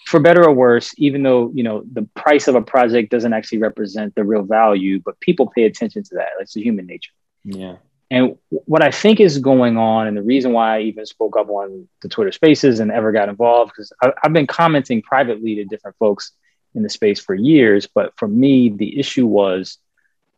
for 0.09 0.19
better 0.19 0.43
or 0.43 0.51
worse, 0.51 0.91
even 0.97 1.21
though 1.21 1.51
you 1.53 1.63
know 1.63 1.83
the 1.93 2.01
price 2.15 2.47
of 2.47 2.55
a 2.55 2.61
project 2.61 3.11
doesn't 3.11 3.31
actually 3.31 3.59
represent 3.59 4.15
the 4.15 4.23
real 4.23 4.41
value, 4.41 4.99
but 5.05 5.19
people 5.19 5.51
pay 5.55 5.65
attention 5.65 6.01
to 6.03 6.15
that. 6.15 6.29
It's 6.39 6.55
a 6.55 6.61
human 6.61 6.87
nature. 6.87 7.11
Yeah. 7.43 7.75
And 8.09 8.37
what 8.49 8.81
I 8.81 8.89
think 8.89 9.19
is 9.19 9.37
going 9.37 9.77
on, 9.77 10.07
and 10.07 10.17
the 10.17 10.23
reason 10.23 10.51
why 10.51 10.77
I 10.77 10.81
even 10.81 11.05
spoke 11.05 11.37
up 11.37 11.47
on 11.49 11.87
the 12.01 12.09
Twitter 12.09 12.31
Spaces 12.31 12.79
and 12.79 12.91
ever 12.91 13.11
got 13.11 13.29
involved, 13.29 13.71
because 13.71 13.93
I've 14.23 14.33
been 14.33 14.47
commenting 14.47 15.03
privately 15.03 15.55
to 15.55 15.65
different 15.65 15.95
folks 15.97 16.31
in 16.73 16.81
the 16.81 16.89
space 16.89 17.19
for 17.19 17.35
years. 17.35 17.85
But 17.85 18.13
for 18.17 18.27
me, 18.27 18.69
the 18.69 18.99
issue 18.99 19.27
was 19.27 19.77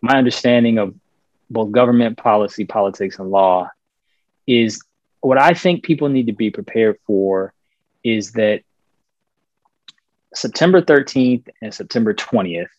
my 0.01 0.17
understanding 0.17 0.79
of 0.79 0.93
both 1.49 1.71
government 1.71 2.17
policy, 2.17 2.65
politics, 2.65 3.19
and 3.19 3.31
law 3.31 3.69
is 4.45 4.83
what 5.21 5.37
I 5.37 5.53
think 5.53 5.83
people 5.83 6.09
need 6.09 6.27
to 6.27 6.33
be 6.33 6.49
prepared 6.49 6.97
for 7.07 7.53
is 8.03 8.33
that 8.33 8.63
September 10.33 10.81
13th 10.81 11.47
and 11.61 11.73
September 11.73 12.13
20th, 12.13 12.69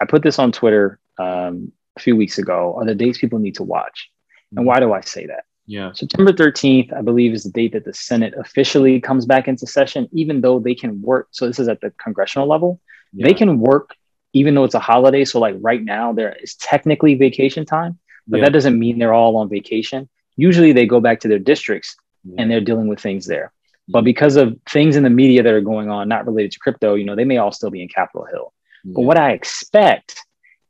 I 0.00 0.04
put 0.04 0.22
this 0.22 0.38
on 0.38 0.52
Twitter 0.52 0.98
um, 1.18 1.72
a 1.96 2.00
few 2.00 2.16
weeks 2.16 2.38
ago, 2.38 2.74
are 2.76 2.84
the 2.84 2.94
dates 2.94 3.18
people 3.18 3.38
need 3.38 3.56
to 3.56 3.62
watch. 3.62 4.10
And 4.56 4.66
why 4.66 4.80
do 4.80 4.92
I 4.92 5.00
say 5.00 5.26
that? 5.26 5.44
Yeah. 5.66 5.92
September 5.92 6.32
13th, 6.32 6.92
I 6.92 7.02
believe, 7.02 7.32
is 7.32 7.44
the 7.44 7.50
date 7.50 7.72
that 7.72 7.84
the 7.84 7.94
Senate 7.94 8.34
officially 8.36 9.00
comes 9.00 9.26
back 9.26 9.46
into 9.46 9.66
session, 9.66 10.08
even 10.12 10.40
though 10.40 10.58
they 10.58 10.74
can 10.74 11.00
work. 11.00 11.28
So 11.30 11.46
this 11.46 11.58
is 11.58 11.68
at 11.68 11.80
the 11.80 11.92
congressional 12.02 12.48
level. 12.48 12.80
Yeah. 13.12 13.26
They 13.28 13.34
can 13.34 13.60
work 13.60 13.94
even 14.32 14.54
though 14.54 14.64
it's 14.64 14.74
a 14.74 14.80
holiday. 14.80 15.24
So, 15.24 15.38
like 15.38 15.56
right 15.60 15.82
now, 15.82 16.12
there 16.12 16.36
is 16.42 16.54
technically 16.54 17.14
vacation 17.14 17.64
time, 17.64 17.98
but 18.26 18.38
yeah. 18.38 18.44
that 18.44 18.52
doesn't 18.52 18.78
mean 18.78 18.98
they're 18.98 19.14
all 19.14 19.36
on 19.36 19.48
vacation. 19.48 20.08
Usually 20.36 20.72
they 20.72 20.86
go 20.86 21.00
back 21.00 21.20
to 21.20 21.28
their 21.28 21.38
districts 21.38 21.96
yeah. 22.24 22.36
and 22.38 22.50
they're 22.50 22.60
dealing 22.60 22.88
with 22.88 23.00
things 23.00 23.26
there. 23.26 23.52
But 23.90 24.04
because 24.04 24.36
of 24.36 24.56
things 24.68 24.96
in 24.96 25.02
the 25.02 25.10
media 25.10 25.42
that 25.42 25.52
are 25.52 25.60
going 25.60 25.90
on, 25.90 26.08
not 26.08 26.26
related 26.26 26.52
to 26.52 26.58
crypto, 26.58 26.94
you 26.94 27.04
know, 27.04 27.16
they 27.16 27.24
may 27.24 27.38
all 27.38 27.52
still 27.52 27.70
be 27.70 27.82
in 27.82 27.88
Capitol 27.88 28.26
Hill. 28.30 28.52
Yeah. 28.84 28.92
But 28.96 29.02
what 29.02 29.18
I 29.18 29.32
expect 29.32 30.20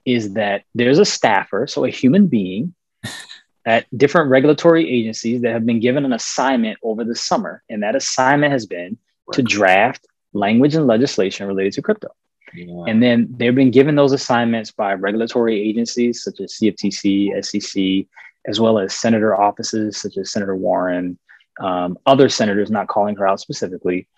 is 0.04 0.34
that 0.34 0.64
there's 0.74 0.98
a 0.98 1.04
staffer, 1.04 1.66
so 1.66 1.84
a 1.84 1.90
human 1.90 2.26
being 2.26 2.74
at 3.66 3.86
different 3.96 4.30
regulatory 4.30 4.90
agencies 4.90 5.42
that 5.42 5.52
have 5.52 5.66
been 5.66 5.80
given 5.80 6.04
an 6.04 6.12
assignment 6.12 6.78
over 6.82 7.04
the 7.04 7.14
summer. 7.14 7.62
And 7.68 7.82
that 7.82 7.94
assignment 7.94 8.52
has 8.52 8.66
been 8.66 8.96
to 9.32 9.42
draft 9.42 10.06
language 10.32 10.74
and 10.74 10.86
legislation 10.86 11.46
related 11.46 11.74
to 11.74 11.82
crypto. 11.82 12.08
Yeah. 12.54 12.84
And 12.88 13.02
then 13.02 13.32
they've 13.36 13.54
been 13.54 13.70
given 13.70 13.94
those 13.94 14.12
assignments 14.12 14.72
by 14.72 14.94
regulatory 14.94 15.60
agencies 15.60 16.22
such 16.22 16.40
as 16.40 16.54
CFTC, 16.54 17.44
SEC, 17.44 18.06
as 18.46 18.60
well 18.60 18.78
as 18.78 18.94
senator 18.94 19.40
offices 19.40 19.96
such 19.98 20.16
as 20.16 20.32
Senator 20.32 20.56
Warren, 20.56 21.18
um, 21.60 21.98
other 22.06 22.28
senators, 22.28 22.70
not 22.70 22.88
calling 22.88 23.16
her 23.16 23.26
out 23.26 23.40
specifically, 23.40 24.08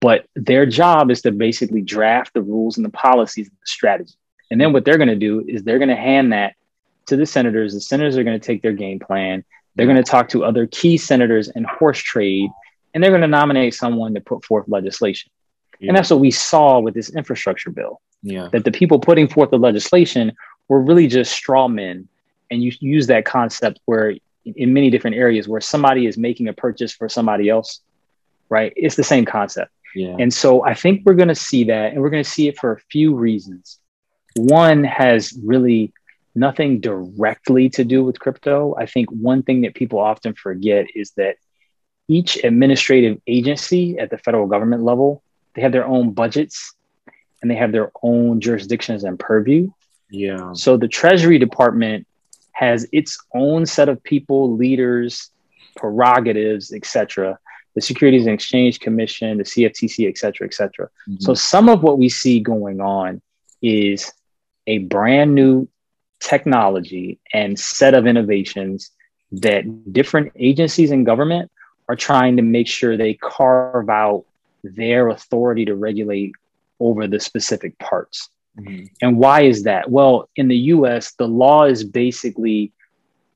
but 0.00 0.26
their 0.34 0.66
job 0.66 1.10
is 1.10 1.22
to 1.22 1.32
basically 1.32 1.82
draft 1.82 2.34
the 2.34 2.42
rules 2.42 2.76
and 2.76 2.84
the 2.84 2.90
policies 2.90 3.48
and 3.48 3.56
the 3.56 3.66
strategy. 3.66 4.14
And 4.50 4.60
then 4.60 4.72
what 4.72 4.84
they're 4.84 4.98
going 4.98 5.08
to 5.08 5.16
do 5.16 5.44
is 5.46 5.62
they're 5.62 5.78
going 5.78 5.88
to 5.88 5.96
hand 5.96 6.32
that 6.32 6.54
to 7.06 7.16
the 7.16 7.26
senators. 7.26 7.74
The 7.74 7.80
senators 7.80 8.16
are 8.16 8.24
going 8.24 8.38
to 8.38 8.44
take 8.44 8.62
their 8.62 8.72
game 8.72 8.98
plan. 8.98 9.44
They're 9.74 9.86
going 9.86 9.96
to 9.96 10.02
talk 10.02 10.28
to 10.30 10.44
other 10.44 10.66
key 10.66 10.96
senators 10.96 11.48
and 11.48 11.66
horse 11.66 11.98
trade, 11.98 12.50
and 12.94 13.02
they're 13.02 13.10
going 13.10 13.22
to 13.22 13.28
nominate 13.28 13.74
someone 13.74 14.14
to 14.14 14.20
put 14.20 14.44
forth 14.44 14.66
legislation. 14.68 15.30
Yeah. 15.78 15.88
And 15.88 15.96
that's 15.96 16.10
what 16.10 16.20
we 16.20 16.30
saw 16.30 16.80
with 16.80 16.94
this 16.94 17.10
infrastructure 17.14 17.70
bill. 17.70 18.00
Yeah. 18.22 18.48
That 18.52 18.64
the 18.64 18.72
people 18.72 18.98
putting 18.98 19.28
forth 19.28 19.50
the 19.50 19.58
legislation 19.58 20.32
were 20.68 20.80
really 20.80 21.06
just 21.06 21.32
straw 21.32 21.68
men. 21.68 22.08
And 22.50 22.62
you 22.62 22.72
use 22.80 23.06
that 23.08 23.24
concept 23.24 23.80
where 23.84 24.14
in 24.54 24.72
many 24.72 24.90
different 24.90 25.16
areas 25.16 25.48
where 25.48 25.60
somebody 25.60 26.06
is 26.06 26.16
making 26.16 26.48
a 26.48 26.52
purchase 26.52 26.92
for 26.92 27.08
somebody 27.08 27.48
else, 27.48 27.80
right? 28.48 28.72
It's 28.76 28.94
the 28.94 29.04
same 29.04 29.24
concept. 29.24 29.72
Yeah. 29.94 30.16
And 30.18 30.32
so 30.32 30.64
I 30.64 30.74
think 30.74 31.02
we're 31.04 31.14
going 31.14 31.28
to 31.28 31.34
see 31.34 31.64
that, 31.64 31.92
and 31.92 32.00
we're 32.00 32.10
going 32.10 32.22
to 32.22 32.30
see 32.30 32.48
it 32.48 32.58
for 32.58 32.72
a 32.72 32.80
few 32.90 33.14
reasons. 33.14 33.80
One 34.36 34.84
has 34.84 35.36
really 35.42 35.92
nothing 36.34 36.80
directly 36.80 37.70
to 37.70 37.84
do 37.84 38.04
with 38.04 38.20
crypto. 38.20 38.74
I 38.78 38.86
think 38.86 39.10
one 39.10 39.42
thing 39.42 39.62
that 39.62 39.74
people 39.74 39.98
often 39.98 40.34
forget 40.34 40.86
is 40.94 41.12
that 41.12 41.36
each 42.08 42.36
administrative 42.44 43.20
agency 43.26 43.98
at 43.98 44.10
the 44.10 44.18
federal 44.18 44.46
government 44.46 44.82
level, 44.84 45.22
they 45.54 45.62
have 45.62 45.72
their 45.72 45.86
own 45.86 46.12
budgets 46.12 46.74
and 47.40 47.50
they 47.50 47.56
have 47.56 47.72
their 47.72 47.90
own 48.02 48.40
jurisdictions 48.40 49.02
and 49.02 49.18
purview. 49.18 49.70
Yeah. 50.10 50.52
So 50.52 50.76
the 50.76 50.88
Treasury 50.88 51.38
Department 51.38 52.06
has 52.56 52.86
its 52.90 53.18
own 53.34 53.66
set 53.66 53.86
of 53.90 54.02
people, 54.02 54.56
leaders, 54.56 55.30
prerogatives, 55.76 56.72
etc. 56.72 57.38
The 57.74 57.82
Securities 57.82 58.24
and 58.24 58.32
Exchange 58.32 58.80
Commission, 58.80 59.36
the 59.36 59.44
CFTC, 59.44 60.08
et 60.08 60.16
cetera, 60.16 60.46
et 60.46 60.54
cetera. 60.54 60.86
Mm-hmm. 60.86 61.16
So 61.20 61.34
some 61.34 61.68
of 61.68 61.82
what 61.82 61.98
we 61.98 62.08
see 62.08 62.40
going 62.40 62.80
on 62.80 63.20
is 63.60 64.10
a 64.66 64.78
brand 64.78 65.34
new 65.34 65.68
technology 66.18 67.20
and 67.34 67.60
set 67.60 67.92
of 67.92 68.06
innovations 68.06 68.90
that 69.32 69.92
different 69.92 70.32
agencies 70.36 70.90
and 70.92 71.04
government 71.04 71.50
are 71.90 71.96
trying 71.96 72.36
to 72.36 72.42
make 72.42 72.68
sure 72.68 72.96
they 72.96 73.12
carve 73.12 73.90
out 73.90 74.24
their 74.64 75.08
authority 75.08 75.66
to 75.66 75.76
regulate 75.76 76.32
over 76.80 77.06
the 77.06 77.20
specific 77.20 77.78
parts. 77.78 78.30
Mm-hmm. 78.58 78.84
And 79.02 79.18
why 79.18 79.42
is 79.42 79.64
that? 79.64 79.90
Well, 79.90 80.28
in 80.36 80.48
the 80.48 80.56
US, 80.56 81.12
the 81.12 81.28
law 81.28 81.64
is 81.64 81.84
basically 81.84 82.72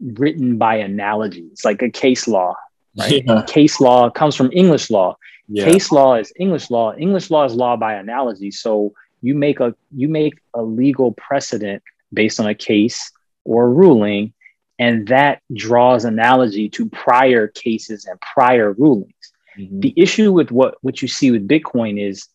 written 0.01 0.57
by 0.57 0.77
analogy. 0.77 1.47
It's 1.53 1.65
like 1.65 1.83
a 1.83 1.91
case 1.91 2.27
law, 2.27 2.55
right? 2.97 3.25
Yeah. 3.27 3.43
Case 3.47 3.81
law 3.81 4.11
comes 4.11 4.35
from 4.35 4.51
English 4.53 4.91
law. 4.91 5.17
Yeah. 5.49 5.65
Case 5.65 5.93
law 5.93 6.15
is 6.15 6.33
English 6.37 6.71
law. 6.71 6.95
English 6.97 7.31
law 7.31 7.45
is 7.45 7.55
law 7.55 7.77
by 7.77 7.95
analogy. 7.95 8.51
So 8.51 8.93
you 9.21 9.35
make 9.35 9.61
a 9.61 9.75
you 9.95 10.09
make 10.09 10.35
a 10.55 10.63
legal 10.63 11.13
precedent 11.13 11.83
based 12.13 12.41
on 12.41 12.47
a 12.47 12.55
case 12.55 13.11
or 13.45 13.65
a 13.65 13.69
ruling, 13.69 14.33
and 14.79 15.09
that 15.09 15.43
draws 15.55 16.05
analogy 16.05 16.69
to 16.71 16.89
prior 16.89 17.49
cases 17.49 18.07
and 18.07 18.19
prior 18.21 18.73
rulings. 18.73 19.13
Mm-hmm. 19.59 19.81
The 19.81 19.95
issue 19.97 20.33
with 20.33 20.51
what 20.51 20.77
what 20.83 21.03
you 21.03 21.09
see 21.09 21.31
with 21.31 21.47
Bitcoin 21.47 22.01
is, 22.01 22.27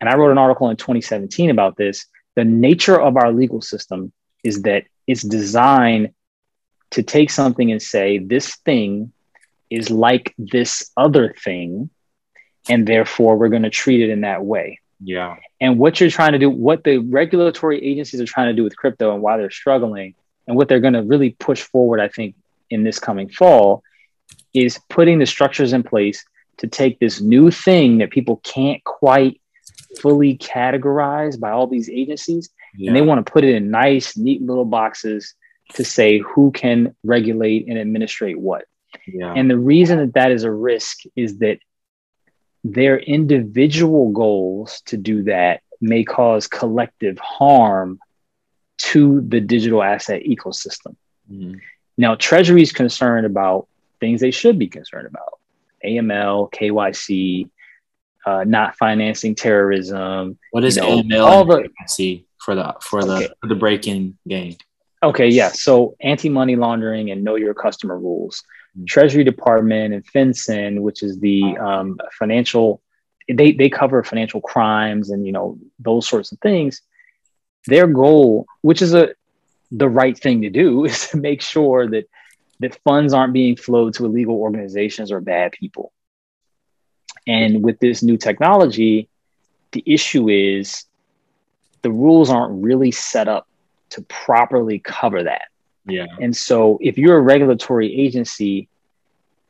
and 0.00 0.08
I 0.08 0.16
wrote 0.16 0.30
an 0.30 0.38
article 0.38 0.70
in 0.70 0.76
2017 0.76 1.50
about 1.50 1.76
this. 1.76 2.06
The 2.36 2.44
nature 2.44 3.00
of 3.00 3.16
our 3.16 3.32
legal 3.32 3.60
system 3.60 4.12
is 4.44 4.62
that 4.62 4.84
it's 5.06 5.22
designed 5.22 6.14
to 6.90 7.02
take 7.02 7.30
something 7.30 7.70
and 7.70 7.80
say 7.80 8.18
this 8.18 8.56
thing 8.56 9.12
is 9.68 9.90
like 9.90 10.34
this 10.38 10.90
other 10.96 11.34
thing 11.44 11.90
and 12.68 12.86
therefore 12.86 13.36
we're 13.36 13.48
going 13.48 13.62
to 13.62 13.70
treat 13.70 14.00
it 14.00 14.10
in 14.10 14.22
that 14.22 14.44
way. 14.44 14.80
Yeah. 15.02 15.36
And 15.60 15.78
what 15.78 16.00
you're 16.00 16.10
trying 16.10 16.32
to 16.32 16.38
do 16.38 16.50
what 16.50 16.84
the 16.84 16.98
regulatory 16.98 17.82
agencies 17.82 18.20
are 18.20 18.26
trying 18.26 18.48
to 18.48 18.54
do 18.54 18.64
with 18.64 18.76
crypto 18.76 19.14
and 19.14 19.22
why 19.22 19.36
they're 19.36 19.50
struggling 19.50 20.14
and 20.46 20.56
what 20.56 20.68
they're 20.68 20.80
going 20.80 20.94
to 20.94 21.02
really 21.02 21.30
push 21.30 21.62
forward 21.62 22.00
i 22.00 22.08
think 22.08 22.34
in 22.70 22.82
this 22.82 22.98
coming 22.98 23.28
fall 23.28 23.82
is 24.52 24.78
putting 24.88 25.18
the 25.18 25.26
structures 25.26 25.72
in 25.72 25.82
place 25.82 26.24
to 26.58 26.66
take 26.66 26.98
this 26.98 27.20
new 27.20 27.50
thing 27.50 27.98
that 27.98 28.10
people 28.10 28.36
can't 28.38 28.82
quite 28.84 29.39
fully 30.00 30.36
categorized 30.38 31.40
by 31.40 31.50
all 31.50 31.66
these 31.66 31.88
agencies 31.88 32.50
yeah. 32.76 32.88
and 32.88 32.96
they 32.96 33.02
want 33.02 33.24
to 33.24 33.32
put 33.32 33.44
it 33.44 33.54
in 33.54 33.70
nice 33.70 34.16
neat 34.16 34.42
little 34.42 34.64
boxes 34.64 35.34
to 35.74 35.84
say 35.84 36.18
who 36.18 36.50
can 36.50 36.94
regulate 37.04 37.68
and 37.68 37.78
administrate 37.78 38.38
what. 38.38 38.64
Yeah. 39.06 39.32
And 39.36 39.50
the 39.50 39.58
reason 39.58 39.98
that 39.98 40.14
that 40.14 40.32
is 40.32 40.44
a 40.44 40.50
risk 40.50 41.00
is 41.14 41.38
that 41.38 41.58
their 42.64 42.98
individual 42.98 44.10
goals 44.10 44.82
to 44.86 44.96
do 44.96 45.24
that 45.24 45.62
may 45.80 46.04
cause 46.04 46.46
collective 46.46 47.18
harm 47.18 47.98
to 48.78 49.20
the 49.20 49.40
digital 49.40 49.82
asset 49.82 50.22
ecosystem. 50.22 50.96
Mm-hmm. 51.30 51.58
Now, 51.96 52.14
Treasury 52.16 52.62
is 52.62 52.72
concerned 52.72 53.26
about 53.26 53.68
things 54.00 54.20
they 54.20 54.30
should 54.30 54.58
be 54.58 54.68
concerned 54.68 55.06
about 55.06 55.38
AML, 55.84 56.52
KYC, 56.52 57.48
uh, 58.26 58.44
not 58.44 58.76
financing 58.76 59.34
terrorism. 59.34 60.38
What 60.50 60.64
is 60.64 60.76
you 60.76 60.82
know, 60.82 61.02
AML 61.02 61.26
all 61.26 61.44
the, 61.44 61.68
KYC 61.88 62.24
for 62.38 62.54
the 62.54 62.74
for 62.80 63.04
the 63.04 63.16
okay. 63.16 63.28
for 63.40 63.46
the 63.48 63.54
break-in 63.54 64.18
game? 64.28 64.56
Okay, 65.02 65.28
yeah. 65.28 65.48
So 65.48 65.96
anti-money 66.00 66.56
laundering 66.56 67.10
and 67.10 67.24
know 67.24 67.36
your 67.36 67.54
customer 67.54 67.98
rules. 67.98 68.42
Mm-hmm. 68.76 68.84
Treasury 68.84 69.24
Department 69.24 69.94
and 69.94 70.04
FinCEN, 70.06 70.80
which 70.80 71.02
is 71.02 71.18
the 71.18 71.42
um, 71.58 71.98
financial, 72.18 72.82
they 73.32 73.52
they 73.52 73.70
cover 73.70 74.02
financial 74.04 74.40
crimes 74.40 75.10
and 75.10 75.26
you 75.26 75.32
know 75.32 75.58
those 75.78 76.06
sorts 76.06 76.32
of 76.32 76.38
things. 76.40 76.82
Their 77.66 77.86
goal, 77.86 78.46
which 78.62 78.82
is 78.82 78.94
a 78.94 79.14
the 79.70 79.88
right 79.88 80.18
thing 80.18 80.42
to 80.42 80.50
do, 80.50 80.84
is 80.90 81.08
to 81.08 81.16
make 81.16 81.40
sure 81.40 81.88
that 81.88 82.08
that 82.60 82.78
funds 82.84 83.14
aren't 83.14 83.32
being 83.32 83.56
flowed 83.56 83.94
to 83.94 84.04
illegal 84.04 84.36
organizations 84.36 85.10
or 85.10 85.20
bad 85.20 85.52
people. 85.52 85.92
And 87.26 87.62
with 87.62 87.78
this 87.78 88.02
new 88.02 88.16
technology, 88.16 89.08
the 89.72 89.82
issue 89.86 90.28
is 90.28 90.84
the 91.82 91.90
rules 91.90 92.30
aren't 92.30 92.62
really 92.62 92.90
set 92.90 93.28
up 93.28 93.46
to 93.90 94.02
properly 94.02 94.78
cover 94.78 95.24
that. 95.24 95.48
Yeah. 95.86 96.06
And 96.20 96.36
so 96.36 96.78
if 96.80 96.98
you're 96.98 97.16
a 97.16 97.20
regulatory 97.20 97.98
agency, 97.98 98.68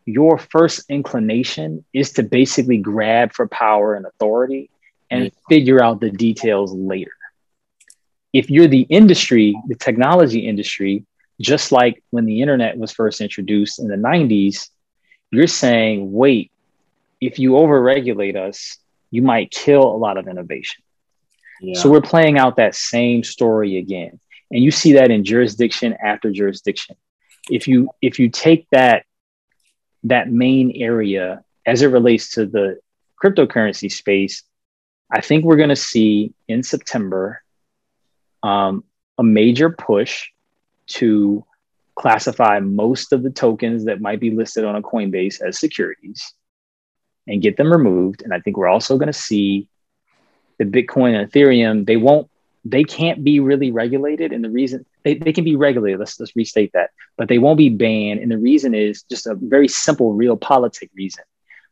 your 0.07 0.39
first 0.39 0.89
inclination 0.89 1.85
is 1.93 2.12
to 2.12 2.23
basically 2.23 2.79
grab 2.79 3.33
for 3.33 3.47
power 3.49 3.95
and 3.95 4.07
authority 4.07 4.71
and 5.11 5.25
yeah. 5.25 5.31
figure 5.49 5.83
out 5.83 6.01
the 6.01 6.11
details 6.11 6.73
later. 6.73 7.12
If 8.33 8.49
you're 8.49 8.68
the 8.68 8.83
industry, 8.83 9.57
the 9.66 9.75
technology 9.75 10.47
industry, 10.47 11.05
just 11.41 11.73
like 11.73 12.03
when 12.11 12.27
the 12.27 12.41
internet 12.43 12.77
was 12.79 12.93
first 12.93 13.21
introduced 13.21 13.79
in 13.79 13.89
the 13.89 13.97
90s, 13.97 14.68
you're 15.31 15.47
saying, 15.47 16.12
wait, 16.12 16.53
if 17.21 17.39
you 17.39 17.53
overregulate 17.53 18.37
us, 18.37 18.79
you 19.11 19.23
might 19.23 19.51
kill 19.51 19.83
a 19.83 19.97
lot 19.97 20.16
of 20.16 20.29
innovation. 20.29 20.83
Yeah. 21.61 21.79
So 21.79 21.91
we're 21.91 22.01
playing 22.01 22.39
out 22.39 22.57
that 22.57 22.75
same 22.75 23.23
story 23.23 23.77
again 23.77 24.21
and 24.51 24.62
you 24.62 24.71
see 24.71 24.95
that 24.95 25.11
in 25.11 25.25
jurisdiction 25.25 25.97
after 26.03 26.31
jurisdiction 26.31 26.97
if 27.49 27.68
you 27.68 27.91
if 28.03 28.18
you 28.18 28.29
take 28.29 28.66
that 28.71 29.05
that 30.05 30.31
main 30.31 30.73
area 30.75 31.43
as 31.66 31.83
it 31.83 31.89
relates 31.89 32.33
to 32.33 32.47
the 32.47 32.79
cryptocurrency 33.23 33.91
space 33.91 34.43
i 35.11 35.21
think 35.21 35.45
we're 35.45 35.57
going 35.57 35.68
to 35.68 35.77
see 35.77 36.33
in 36.49 36.62
september 36.62 37.43
um, 38.43 38.85
a 39.18 39.23
major 39.23 39.68
push 39.68 40.29
to 40.87 41.45
classify 41.95 42.59
most 42.59 43.12
of 43.12 43.23
the 43.23 43.31
tokens 43.31 43.85
that 43.85 44.01
might 44.01 44.18
be 44.18 44.31
listed 44.31 44.64
on 44.64 44.77
a 44.77 44.83
coinbase 44.83 45.41
as 45.43 45.59
securities 45.59 46.35
and 47.31 47.43
get 47.43 47.57
them 47.57 47.72
removed 47.72 48.22
and 48.22 48.35
i 48.35 48.41
think 48.41 48.57
we're 48.57 48.68
also 48.68 48.99
going 48.99 49.07
to 49.07 49.12
see 49.12 49.68
the 50.59 50.64
bitcoin 50.64 51.14
and 51.14 51.31
ethereum 51.31 51.87
they 51.87 51.97
won't 51.97 52.31
they 52.64 52.85
can't 52.85 53.24
be 53.24 53.41
really 53.41 53.70
regulated. 53.70 54.33
And 54.33 54.45
the 54.45 54.51
reason 54.51 54.85
they, 55.03 55.14
they 55.14 55.33
can 55.33 55.45
be 55.45 55.57
regulated, 55.57 55.99
let's, 55.99 56.18
let's 56.20 56.37
restate 56.37 56.72
that, 56.74 56.91
but 57.16 57.28
they 57.28 57.39
won't 57.39 57.59
be 57.59 57.70
banned. 57.70 58.20
And 58.20 58.31
the 58.31 58.39
reason 58.39 58.74
is 58.74 59.03
just 59.05 59.26
a 59.26 59.35
very 59.35 59.68
simple, 59.68 60.12
real 60.12 60.37
politic 60.37 60.91
reason. 60.95 61.24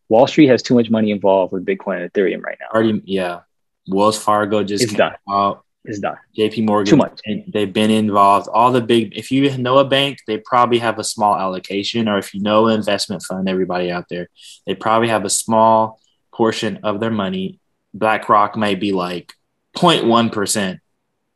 Wall 0.09 0.27
Street 0.27 0.47
has 0.47 0.63
too 0.63 0.75
much 0.75 0.89
money 0.89 1.11
involved 1.11 1.53
with 1.53 1.67
Bitcoin 1.67 2.01
and 2.01 2.13
Ethereum 2.13 2.43
right 2.43 2.57
now. 2.59 2.67
Already, 2.73 3.03
yeah. 3.05 3.41
Wells 3.89 4.19
Fargo 4.19 4.65
just 4.65 4.85
it's 4.85 4.95
done. 4.95 5.15
Out. 5.29 5.65
It's 5.85 6.01
done. 6.01 6.17
JP 6.37 6.67
Morgan, 6.67 6.91
too 6.91 6.97
much. 6.97 7.21
They've 7.49 7.73
been 7.73 7.91
involved. 7.91 8.49
All 8.49 8.73
the 8.73 8.81
big, 8.81 9.17
if 9.17 9.31
you 9.31 9.57
know 9.57 9.79
a 9.79 9.85
bank, 9.85 10.19
they 10.27 10.39
probably 10.39 10.79
have 10.79 10.99
a 10.99 11.05
small 11.05 11.37
allocation, 11.37 12.09
or 12.09 12.19
if 12.19 12.35
you 12.35 12.41
know 12.41 12.67
an 12.67 12.75
investment 12.75 13.23
fund, 13.23 13.49
everybody 13.49 13.91
out 13.91 14.07
there, 14.11 14.29
they 14.67 14.75
probably 14.75 15.09
have 15.09 15.25
a 15.25 15.31
small 15.31 16.01
portion 16.33 16.81
of 16.83 17.01
their 17.01 17.11
money. 17.11 17.59
BlackRock 17.95 18.57
might 18.57 18.81
be 18.81 18.93
like 18.93 19.33
0.1% 19.77 20.79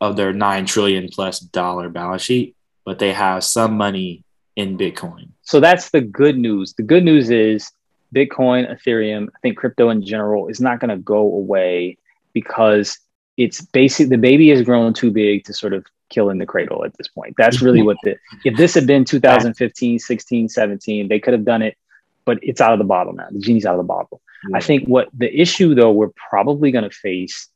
of 0.01 0.17
their 0.17 0.33
9 0.33 0.67
trillion 0.67 1.09
plus 1.09 1.39
dollar 1.39 1.89
balance 1.89 2.23
sheet, 2.23 2.57
but 2.85 2.99
they 2.99 3.13
have 3.13 3.45
some 3.45 3.77
money 3.77 4.25
in 4.57 4.77
Bitcoin. 4.77 5.29
So 5.43 5.61
that's 5.61 5.91
the 5.91 6.01
good 6.01 6.37
news. 6.37 6.75
The 6.75 6.83
good 6.83 7.05
news 7.05 7.31
is 7.31 7.73
Bitcoin, 8.15 8.71
Ethereum, 8.71 9.29
I 9.29 9.39
think 9.41 9.57
crypto 9.57 9.91
in 9.91 10.05
general 10.05 10.49
is 10.49 10.61
not 10.61 10.81
going 10.81 10.91
to 10.91 10.99
go 10.99 11.19
away 11.19 11.97
because 12.33 12.99
it's 13.37 13.61
basic 13.61 14.09
the 14.09 14.19
baby 14.19 14.49
has 14.51 14.63
grown 14.63 14.93
too 14.93 15.11
big 15.11 15.45
to 15.45 15.55
sort 15.55 15.73
of 15.73 15.85
kill 16.11 16.31
in 16.31 16.39
the 16.39 16.47
cradle 16.47 16.85
at 16.85 16.97
this 16.99 17.09
point. 17.09 17.35
That's 17.39 17.63
really 17.63 17.83
what 17.83 17.97
the 18.03 18.17
if 18.45 18.57
this 18.57 18.75
had 18.75 18.87
been 18.87 19.05
2015, 19.05 19.99
16, 19.99 20.49
17, 20.49 21.09
they 21.09 21.21
could 21.21 21.33
have 21.33 21.45
done 21.45 21.63
it, 21.63 21.77
but 22.25 22.39
it's 22.43 22.61
out 22.61 22.73
of 22.73 22.79
the 22.79 22.85
bottle 22.85 23.15
now. 23.15 23.29
The 23.31 23.41
genie's 23.41 23.67
out 23.67 23.75
of 23.75 23.79
the 23.79 23.85
bottle. 23.85 24.21
Yeah. 24.49 24.57
I 24.57 24.61
think 24.61 24.87
what 24.87 25.09
the 25.13 25.33
issue 25.35 25.75
though 25.75 25.93
we're 25.93 26.13
probably 26.31 26.71
going 26.71 26.85
to 26.85 26.91
face 26.91 27.49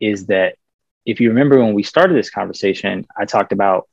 is 0.00 0.26
that 0.26 0.56
if 1.06 1.20
you 1.20 1.28
remember 1.30 1.58
when 1.58 1.74
we 1.74 1.82
started 1.82 2.16
this 2.16 2.30
conversation, 2.30 3.06
I 3.16 3.24
talked 3.24 3.52
about 3.52 3.88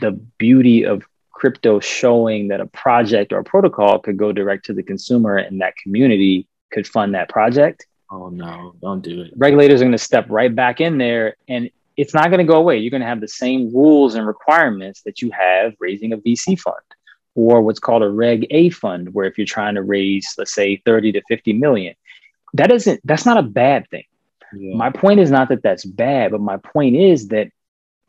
the 0.00 0.12
beauty 0.38 0.84
of 0.84 1.02
crypto 1.30 1.80
showing 1.80 2.48
that 2.48 2.60
a 2.60 2.66
project 2.66 3.32
or 3.32 3.38
a 3.38 3.44
protocol 3.44 3.98
could 3.98 4.16
go 4.16 4.32
direct 4.32 4.66
to 4.66 4.72
the 4.72 4.82
consumer 4.82 5.36
and 5.36 5.60
that 5.60 5.76
community 5.76 6.48
could 6.72 6.86
fund 6.86 7.14
that 7.14 7.28
project. 7.28 7.86
Oh 8.10 8.28
no, 8.28 8.74
don't 8.80 9.02
do 9.02 9.22
it. 9.22 9.32
Regulators 9.36 9.80
are 9.80 9.84
going 9.84 9.92
to 9.92 9.98
step 9.98 10.26
right 10.28 10.54
back 10.54 10.80
in 10.80 10.98
there 10.98 11.36
and 11.48 11.70
it's 11.96 12.14
not 12.14 12.26
going 12.26 12.38
to 12.38 12.44
go 12.44 12.58
away. 12.58 12.78
You're 12.78 12.90
going 12.90 13.00
to 13.00 13.06
have 13.06 13.20
the 13.20 13.28
same 13.28 13.74
rules 13.74 14.14
and 14.14 14.26
requirements 14.26 15.02
that 15.02 15.22
you 15.22 15.30
have 15.30 15.74
raising 15.80 16.12
a 16.12 16.18
VC 16.18 16.58
fund 16.58 16.76
or 17.34 17.62
what's 17.62 17.78
called 17.78 18.02
a 18.02 18.08
Reg 18.08 18.46
A 18.50 18.70
fund, 18.70 19.12
where 19.14 19.26
if 19.26 19.38
you're 19.38 19.46
trying 19.46 19.74
to 19.74 19.82
raise, 19.82 20.34
let's 20.38 20.54
say 20.54 20.82
30 20.84 21.12
to 21.12 21.22
50 21.28 21.52
million, 21.54 21.94
that 22.54 22.70
isn't, 22.70 23.00
that's 23.04 23.26
not 23.26 23.36
a 23.38 23.42
bad 23.42 23.88
thing. 23.90 24.04
Yeah. 24.54 24.74
My 24.74 24.90
point 24.90 25.20
is 25.20 25.30
not 25.30 25.48
that 25.50 25.62
that's 25.62 25.84
bad, 25.84 26.32
but 26.32 26.40
my 26.40 26.56
point 26.56 26.96
is 26.96 27.28
that 27.28 27.48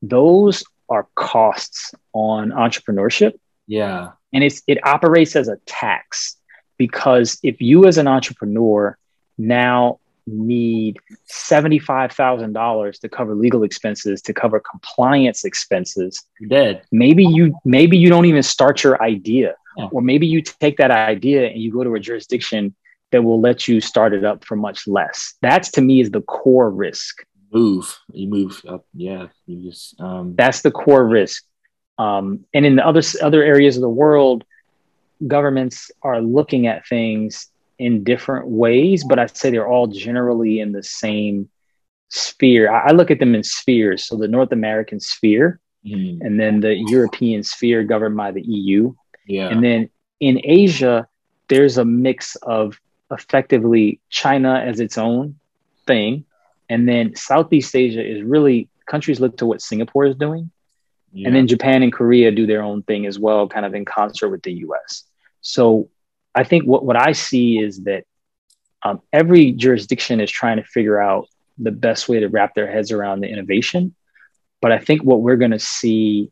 those 0.02 0.64
are 0.90 1.08
costs 1.16 1.94
on 2.14 2.52
entrepreneurship. 2.52 3.34
Yeah. 3.68 4.12
And 4.34 4.44
it's 4.44 4.62
it 4.68 4.86
operates 4.86 5.36
as 5.36 5.48
a 5.48 5.58
tax 5.66 6.38
because 6.78 7.40
if 7.44 7.62
you 7.62 7.86
as 7.86 7.98
an 7.98 8.08
entrepreneur 8.08 8.98
now 9.38 10.00
need 10.28 10.98
$75,000 11.30 13.00
to 13.00 13.10
cover 13.10 13.34
legal 13.34 13.64
expenses, 13.64 14.22
to 14.24 14.34
cover 14.34 14.60
compliance 14.60 15.46
expenses, 15.46 16.24
you're 16.40 16.50
dead. 16.50 16.84
Maybe 16.92 17.24
you 17.24 17.58
maybe 17.64 17.98
you 17.98 18.10
don't 18.10 18.26
even 18.26 18.44
start 18.44 18.84
your 18.84 19.02
idea. 19.02 19.56
Yeah. 19.78 19.88
Or 19.92 20.02
maybe 20.02 20.28
you 20.28 20.42
take 20.42 20.78
that 20.78 20.92
idea 20.92 21.48
and 21.48 21.62
you 21.62 21.72
go 21.72 21.84
to 21.84 21.96
a 21.96 22.00
jurisdiction 22.00 22.76
that 23.12 23.24
will 23.24 23.40
let 23.40 23.68
you 23.68 23.80
start 23.80 24.14
it 24.14 24.26
up 24.26 24.44
for 24.44 24.56
much 24.56 24.88
less. 24.88 25.36
That's 25.42 25.72
to 25.72 25.82
me 25.82 26.02
is 26.02 26.12
the 26.12 26.22
core 26.22 26.70
risk. 26.70 27.24
Move. 27.52 27.98
You 28.12 28.28
move 28.28 28.62
up. 28.68 28.86
Yeah. 28.94 29.28
You 29.46 29.70
just 29.70 30.00
um 30.00 30.36
that's 30.36 30.62
the 30.62 30.72
core 30.72 31.08
risk. 31.08 31.44
Um, 31.98 32.46
and 32.54 32.66
in 32.66 32.76
the 32.76 32.86
other 32.86 33.02
other 33.22 33.44
areas 33.44 33.78
of 33.78 33.82
the 33.82 33.90
world, 33.90 34.44
governments 35.26 35.90
are 36.04 36.22
looking 36.22 36.68
at 36.68 36.88
things 36.88 37.50
in 37.80 38.04
different 38.04 38.48
ways, 38.48 39.04
but 39.04 39.20
I'd 39.20 39.36
say 39.36 39.50
they're 39.50 39.68
all 39.68 39.88
generally 39.88 40.60
in 40.60 40.72
the 40.72 40.84
same 40.84 41.50
sphere. 42.10 42.72
I, 42.72 42.90
I 42.90 42.92
look 42.92 43.12
at 43.12 43.20
them 43.20 43.36
in 43.36 43.44
spheres. 43.44 44.06
So 44.06 44.16
the 44.16 44.28
North 44.28 44.52
American 44.52 45.00
sphere, 45.00 45.60
mm. 45.86 46.20
and 46.22 46.40
then 46.40 46.62
the 46.62 46.76
European 46.76 47.44
sphere 47.44 47.84
governed 47.84 48.18
by 48.18 48.32
the 48.32 48.42
EU. 48.42 48.94
Yeah. 49.28 49.50
And 49.50 49.64
then 49.64 49.90
in 50.20 50.42
Asia, 50.44 51.08
there's 51.50 51.78
a 51.78 51.86
mix 51.86 52.36
of 52.38 52.80
effectively 53.12 54.00
China 54.10 54.56
as 54.56 54.80
its 54.80 54.98
own 54.98 55.40
thing. 55.86 56.26
And 56.70 56.88
then 56.88 57.16
Southeast 57.16 57.76
Asia 57.76 58.06
is 58.06 58.24
really 58.24 58.70
countries 58.86 59.20
look 59.20 59.38
to 59.38 59.46
what 59.46 59.62
Singapore 59.62 60.06
is 60.06 60.16
doing. 60.16 60.52
Yeah. 61.14 61.28
And 61.28 61.36
then 61.36 61.48
Japan 61.48 61.84
and 61.84 61.94
Korea 61.94 62.32
do 62.32 62.46
their 62.46 62.62
own 62.62 62.84
thing 62.84 63.06
as 63.06 63.18
well, 63.18 63.48
kind 63.48 63.66
of 63.66 63.74
in 63.74 63.86
concert 63.86 64.30
with 64.30 64.44
the 64.44 64.54
US. 64.54 65.04
So 65.42 65.90
I 66.38 66.44
think 66.44 66.66
what, 66.66 66.86
what 66.86 66.96
I 66.96 67.14
see 67.14 67.58
is 67.58 67.84
that 67.86 68.04
um, 68.84 69.02
every 69.12 69.54
jurisdiction 69.54 70.22
is 70.22 70.30
trying 70.30 70.58
to 70.58 70.64
figure 70.64 71.02
out 71.02 71.28
the 71.58 71.72
best 71.72 72.08
way 72.08 72.20
to 72.20 72.28
wrap 72.28 72.54
their 72.54 72.72
heads 72.72 72.92
around 72.92 73.22
the 73.22 73.28
innovation. 73.28 73.96
But 74.62 74.72
I 74.72 74.78
think 74.78 75.02
what 75.02 75.22
we're 75.22 75.38
going 75.38 75.52
to 75.52 75.60
see 75.60 76.32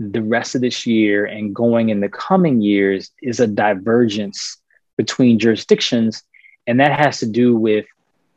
the 0.00 0.22
rest 0.22 0.56
of 0.56 0.60
this 0.60 0.86
year 0.86 1.24
and 1.24 1.54
going 1.54 1.90
in 1.90 2.00
the 2.00 2.08
coming 2.08 2.60
years 2.60 3.12
is 3.22 3.38
a 3.38 3.46
divergence 3.46 4.58
between 4.96 5.38
jurisdictions. 5.38 6.24
And 6.66 6.80
that 6.80 6.98
has 6.98 7.20
to 7.20 7.26
do 7.26 7.56
with 7.56 7.86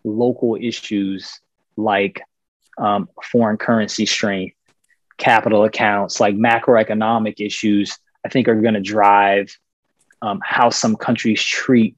local 0.03 0.55
issues 0.55 1.39
like 1.77 2.21
um, 2.77 3.09
foreign 3.31 3.57
currency 3.57 4.05
strength, 4.05 4.55
capital 5.17 5.63
accounts, 5.63 6.19
like 6.19 6.35
macroeconomic 6.35 7.43
issues, 7.43 7.97
I 8.23 8.29
think 8.29 8.47
are 8.47 8.61
going 8.61 8.75
to 8.75 8.81
drive 8.81 9.57
um, 10.21 10.39
how 10.43 10.69
some 10.69 10.95
countries 10.95 11.41
treat 11.43 11.95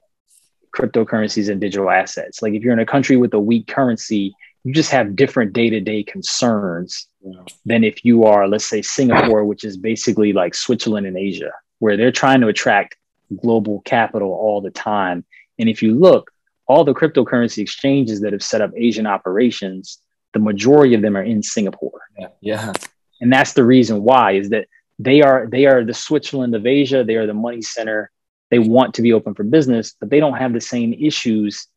cryptocurrencies 0.75 1.49
and 1.49 1.59
digital 1.59 1.89
assets. 1.89 2.41
Like 2.41 2.53
if 2.53 2.61
you're 2.61 2.73
in 2.73 2.79
a 2.79 2.85
country 2.85 3.17
with 3.17 3.33
a 3.33 3.39
weak 3.39 3.67
currency, 3.67 4.35
you 4.63 4.73
just 4.73 4.91
have 4.91 5.15
different 5.15 5.53
day-to-day 5.53 6.03
concerns 6.03 7.07
yeah. 7.21 7.41
than 7.65 7.83
if 7.83 8.03
you 8.03 8.25
are, 8.25 8.47
let's 8.47 8.65
say, 8.65 8.81
Singapore, 8.81 9.45
which 9.45 9.63
is 9.63 9.77
basically 9.77 10.33
like 10.33 10.53
Switzerland 10.53 11.07
in 11.07 11.17
Asia, 11.17 11.51
where 11.79 11.95
they're 11.95 12.11
trying 12.11 12.41
to 12.41 12.47
attract 12.47 12.95
global 13.41 13.81
capital 13.85 14.31
all 14.31 14.61
the 14.61 14.71
time. 14.71 15.23
And 15.57 15.69
if 15.69 15.81
you 15.81 15.95
look, 15.95 16.31
all 16.67 16.83
the 16.83 16.93
cryptocurrency 16.93 17.59
exchanges 17.59 18.21
that 18.21 18.33
have 18.33 18.43
set 18.43 18.61
up 18.61 18.71
Asian 18.75 19.07
operations, 19.07 19.99
the 20.33 20.39
majority 20.39 20.93
of 20.93 21.01
them 21.01 21.15
are 21.15 21.23
in 21.23 21.41
Singapore. 21.41 22.01
Yeah. 22.19 22.27
yeah. 22.41 22.73
And 23.21 23.31
that's 23.31 23.53
the 23.53 23.63
reason 23.63 24.03
why 24.03 24.33
is 24.33 24.49
that 24.49 24.67
they 24.99 25.21
are 25.21 25.47
they 25.47 25.65
are 25.65 25.83
the 25.83 25.93
Switzerland 25.93 26.55
of 26.55 26.65
Asia. 26.65 27.03
They 27.03 27.15
are 27.15 27.27
the 27.27 27.33
money 27.33 27.61
center. 27.61 28.11
They 28.49 28.59
want 28.59 28.95
to 28.95 29.01
be 29.01 29.13
open 29.13 29.35
for 29.35 29.43
business, 29.43 29.95
but 29.99 30.09
they 30.09 30.19
don't 30.19 30.37
have 30.37 30.53
the 30.53 30.61
same 30.61 30.93
issues 30.93 31.67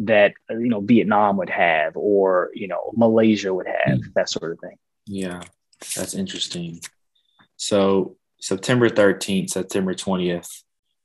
that 0.00 0.34
you 0.50 0.68
know 0.68 0.80
Vietnam 0.80 1.38
would 1.38 1.50
have 1.50 1.96
or 1.96 2.50
you 2.54 2.68
know 2.68 2.92
Malaysia 2.94 3.52
would 3.52 3.66
have 3.66 3.98
mm. 3.98 4.12
that 4.14 4.28
sort 4.28 4.52
of 4.52 4.60
thing. 4.60 4.76
Yeah, 5.06 5.42
that's 5.94 6.14
interesting. 6.14 6.80
So 7.56 8.16
September 8.40 8.90
13th, 8.90 9.50
September 9.50 9.94
20th 9.94 10.62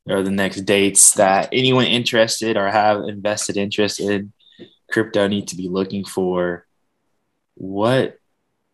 are 0.10 0.24
the 0.24 0.32
next 0.32 0.62
dates 0.62 1.14
that 1.14 1.50
anyone 1.54 1.86
interested 1.86 2.58
or 2.58 2.70
have 2.70 3.04
invested 3.08 3.56
interest 3.56 4.00
in 4.00 4.34
crypto 4.92 5.28
need 5.28 5.48
to 5.48 5.56
be 5.56 5.70
looking 5.70 6.04
for. 6.04 6.68
What 7.56 8.18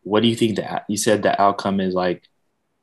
what 0.02 0.22
do 0.22 0.30
you 0.30 0.36
think 0.36 0.56
that 0.56 0.86
you 0.88 0.98
said 0.98 1.22
the 1.22 1.40
outcome 1.40 1.80
is 1.80 1.94
like 1.94 2.24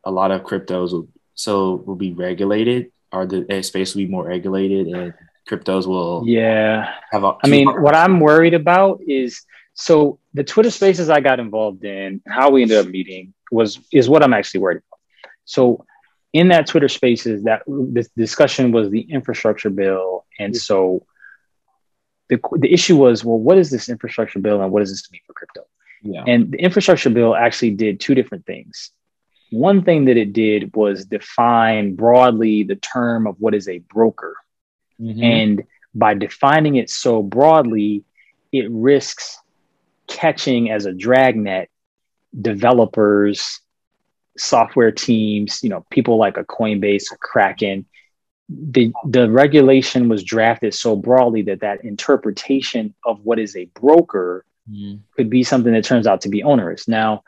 a 0.05 0.11
lot 0.11 0.31
of 0.31 0.43
cryptos 0.43 0.93
will 0.93 1.09
so 1.35 1.77
will 1.87 1.97
be 1.97 2.13
regulated 2.13 2.93
or 3.13 3.27
the 3.27 3.63
space 3.63 3.95
will 3.95 4.03
be 4.03 4.09
more 4.09 4.25
regulated 4.25 4.87
and 4.89 5.15
cryptos 5.49 5.87
will 5.87 6.23
yeah. 6.27 6.95
have 7.11 7.25
a, 7.25 7.37
I 7.43 7.49
mean 7.49 7.69
what 7.83 7.95
I'm 7.95 8.21
worried 8.21 8.55
about 8.55 9.01
is 9.07 9.43
so 9.75 10.19
the 10.33 10.45
Twitter 10.45 10.71
spaces 10.71 11.11
I 11.11 11.21
got 11.21 11.41
involved 11.41 11.85
in 11.85 12.23
how 12.27 12.51
we 12.51 12.63
ended 12.63 12.79
up 12.79 12.87
meeting 12.87 13.35
was 13.51 13.79
is 13.93 14.09
what 14.09 14.23
I'm 14.23 14.33
actually 14.33 14.61
worried 14.61 14.79
about. 14.79 15.01
So 15.45 15.85
in 16.33 16.49
that 16.49 16.67
Twitter 16.67 16.89
spaces 16.89 17.45
that 17.45 17.63
this 17.67 18.09
discussion 18.17 18.73
was 18.73 18.91
the 18.91 19.01
infrastructure 19.01 19.71
bill 19.71 20.25
and 20.39 20.57
so 20.57 21.05
the, 22.29 22.41
the 22.53 22.73
issue 22.73 22.97
was 22.97 23.25
well 23.25 23.39
what 23.39 23.59
is 23.59 23.71
this 23.71 23.89
infrastructure 23.89 24.39
bill 24.39 24.63
and 24.63 24.73
what 24.73 24.81
does 24.81 24.91
this 24.91 25.11
mean 25.11 25.21
for 25.27 25.33
crypto? 25.35 25.63
Yeah. 26.03 26.25
and 26.27 26.53
the 26.53 26.59
infrastructure 26.59 27.11
bill 27.11 27.35
actually 27.35 27.71
did 27.71 27.99
two 27.99 28.15
different 28.15 28.45
things 28.47 28.91
one 29.55 29.85
thing 29.85 30.07
that 30.07 30.17
it 30.17 30.33
did 30.33 30.75
was 30.75 31.07
define 31.07 31.95
broadly 31.95 32.65
the 32.65 32.77
term 32.77 33.27
of 33.27 33.37
what 33.39 33.55
is 33.55 33.69
a 33.69 33.79
broker. 33.79 34.35
Mm-hmm. 35.01 35.23
And 35.23 35.65
by 35.95 36.15
defining 36.15 36.77
it 36.77 36.91
so 36.91 37.23
broadly, 37.23 38.05
it 38.53 38.71
risks 38.71 39.39
catching 40.07 40.71
as 40.71 40.87
a 40.87 40.93
dragnet 40.93 41.71
developers, 42.41 43.61
software 44.37 44.91
teams, 44.91 45.61
you 45.63 45.71
know, 45.71 45.87
people 45.91 46.19
like 46.19 46.37
a 46.37 46.45
Coinbase, 46.45 47.13
a 47.13 47.17
Kraken. 47.17 47.87
The, 48.49 48.93
the 49.07 49.31
regulation 49.31 50.09
was 50.09 50.25
drafted 50.25 50.75
so 50.75 50.97
broadly 50.97 51.43
that 51.43 51.61
that 51.61 51.85
interpretation 51.85 52.95
of 53.05 53.21
what 53.25 53.39
is 53.39 53.57
a 53.57 53.67
broker 53.67 54.45
mm. 54.71 55.01
could 55.17 55.31
be 55.31 55.45
something 55.45 55.73
that 55.73 55.85
turns 55.85 56.07
out 56.07 56.23
to 56.23 56.29
be 56.29 56.43
onerous. 56.43 56.89
Now, 56.89 57.23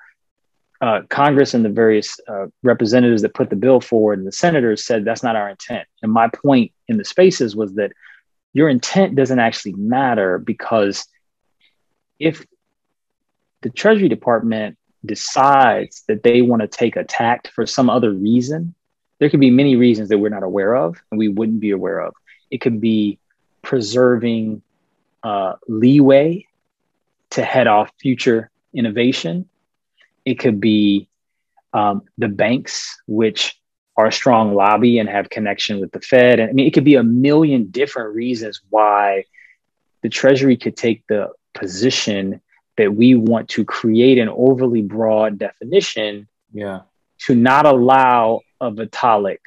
uh, 0.81 1.01
Congress 1.09 1.55
and 1.55 1.65
the 1.65 1.71
various 1.71 2.19
uh, 2.29 2.47
representatives 2.63 3.23
that 3.23 3.35
put 3.35 3.51
the 3.51 3.57
bill 3.57 3.81
forward 3.81 4.19
and 4.19 4.27
the 4.27 4.33
senators 4.33 4.85
said 4.85 5.05
that's 5.05 5.23
not 5.23 5.37
our 5.37 5.49
intent. 5.49 5.87
And 6.03 6.13
my 6.13 6.29
point 6.29 6.73
in 6.89 6.99
the 6.99 7.05
spaces 7.05 7.57
was 7.57 7.75
that 7.75 7.93
your 8.53 8.69
intent 8.69 9.17
doesn't 9.17 9.39
actually 9.39 9.73
matter 9.75 10.39
because 10.39 11.07
if 12.19 12.45
the 13.63 13.71
Treasury 13.71 14.09
Department 14.09 14.77
decides 15.05 16.03
that 16.09 16.23
they 16.23 16.43
want 16.43 16.63
to 16.63 16.69
take 16.69 16.97
a 16.97 17.05
tact 17.05 17.49
for 17.49 17.67
some 17.67 17.89
other 17.89 18.13
reason, 18.13 18.75
there 19.19 19.31
could 19.31 19.41
be 19.41 19.51
many 19.51 19.77
reasons 19.77 20.09
that 20.09 20.19
we're 20.19 20.29
not 20.29 20.43
aware 20.43 20.75
of 20.75 20.97
and 21.11 21.19
we 21.19 21.29
wouldn't 21.29 21.61
be 21.61 21.71
aware 21.71 22.01
of. 22.01 22.15
It 22.51 22.61
could 22.61 22.81
be 22.81 23.19
preserving 23.63 24.63
uh, 25.23 25.55
leeway 25.69 26.47
to 27.31 27.45
head 27.45 27.67
off 27.67 27.91
future 27.99 28.51
innovation 28.73 29.49
it 30.27 30.39
could 30.41 30.61
be 30.61 31.09
um, 31.73 32.03
the 32.19 32.29
banks, 32.29 33.01
which 33.07 33.59
are 33.97 34.09
a 34.09 34.13
strong 34.13 34.55
lobby 34.55 34.99
and 34.99 35.09
have 35.09 35.31
connection 35.31 35.81
with 35.81 35.93
the 35.93 36.01
Fed. 36.01 36.41
And 36.41 36.51
I 36.51 36.53
mean, 36.53 36.67
it 36.67 36.75
could 36.75 36.85
be 36.85 36.97
a 36.97 37.03
million 37.03 37.69
different 37.71 38.15
reasons 38.15 38.61
why 38.69 39.25
the 40.03 40.11
Treasury 40.11 40.57
could 40.57 40.77
take 40.77 41.07
the 41.07 41.31
position 41.55 42.43
that 42.77 42.95
we 42.95 43.15
want 43.15 43.49
to 43.51 43.65
create 43.65 44.19
an 44.19 44.29
overly 44.29 44.83
broad 44.83 45.39
definition 45.39 46.29
yeah. 46.53 46.81
to 47.21 47.35
not 47.35 47.65
allow 47.65 48.43
a 48.61 48.71
Vitalik 48.71 49.39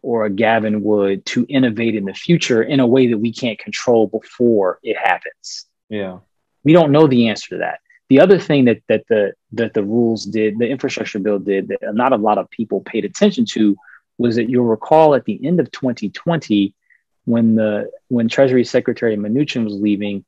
or 0.00 0.24
a 0.24 0.30
Gavin 0.30 0.82
Wood 0.82 1.26
to 1.26 1.44
innovate 1.48 1.94
in 1.94 2.06
the 2.06 2.14
future 2.14 2.62
in 2.62 2.80
a 2.80 2.86
way 2.86 3.08
that 3.08 3.18
we 3.18 3.32
can't 3.32 3.58
control 3.58 4.06
before 4.06 4.78
it 4.82 4.96
happens. 4.96 5.66
Yeah. 5.90 6.20
We 6.64 6.72
don't 6.72 6.92
know 6.92 7.06
the 7.06 7.28
answer 7.28 7.50
to 7.50 7.58
that. 7.58 7.80
The 8.08 8.20
other 8.20 8.38
thing 8.38 8.66
that 8.66 8.82
that 8.88 9.04
the 9.08 9.32
that 9.52 9.74
the 9.74 9.82
rules 9.82 10.24
did, 10.24 10.58
the 10.58 10.68
infrastructure 10.68 11.18
bill 11.18 11.38
did, 11.38 11.68
that 11.68 11.94
not 11.94 12.12
a 12.12 12.16
lot 12.16 12.38
of 12.38 12.50
people 12.50 12.80
paid 12.80 13.04
attention 13.04 13.44
to, 13.52 13.76
was 14.18 14.36
that 14.36 14.50
you'll 14.50 14.64
recall 14.64 15.14
at 15.14 15.24
the 15.24 15.44
end 15.46 15.60
of 15.60 15.70
2020, 15.70 16.74
when 17.24 17.54
the 17.54 17.90
when 18.08 18.28
Treasury 18.28 18.64
Secretary 18.64 19.16
Mnuchin 19.16 19.64
was 19.64 19.74
leaving, 19.74 20.24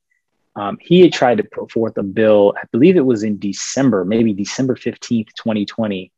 um, 0.57 0.79
he 0.81 1.01
had 1.01 1.13
tried 1.13 1.39
to 1.39 1.45
put 1.45 1.71
forth 1.71 1.97
a 1.99 2.03
bill. 2.03 2.55
I 2.57 2.67
believe 2.71 2.97
it 2.97 3.05
was 3.05 3.23
in 3.23 3.39
December, 3.39 4.05
maybe 4.05 4.33
December 4.33 4.77
15th, 4.77 5.29
2020. 5.35 6.13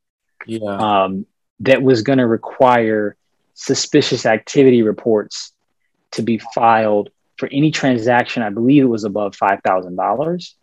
Yeah. 0.46 0.60
Um, 0.62 1.26
that 1.60 1.82
was 1.82 2.02
going 2.02 2.18
to 2.18 2.26
require 2.26 3.16
suspicious 3.54 4.26
activity 4.26 4.82
reports 4.82 5.52
to 6.12 6.22
be 6.22 6.38
filed 6.54 7.10
for 7.38 7.48
any 7.50 7.70
transaction. 7.70 8.42
I 8.42 8.50
believe 8.50 8.82
it 8.82 8.86
was 8.86 9.04
above 9.04 9.34
five 9.34 9.60
thousand 9.64 9.96
dollars 9.96 10.54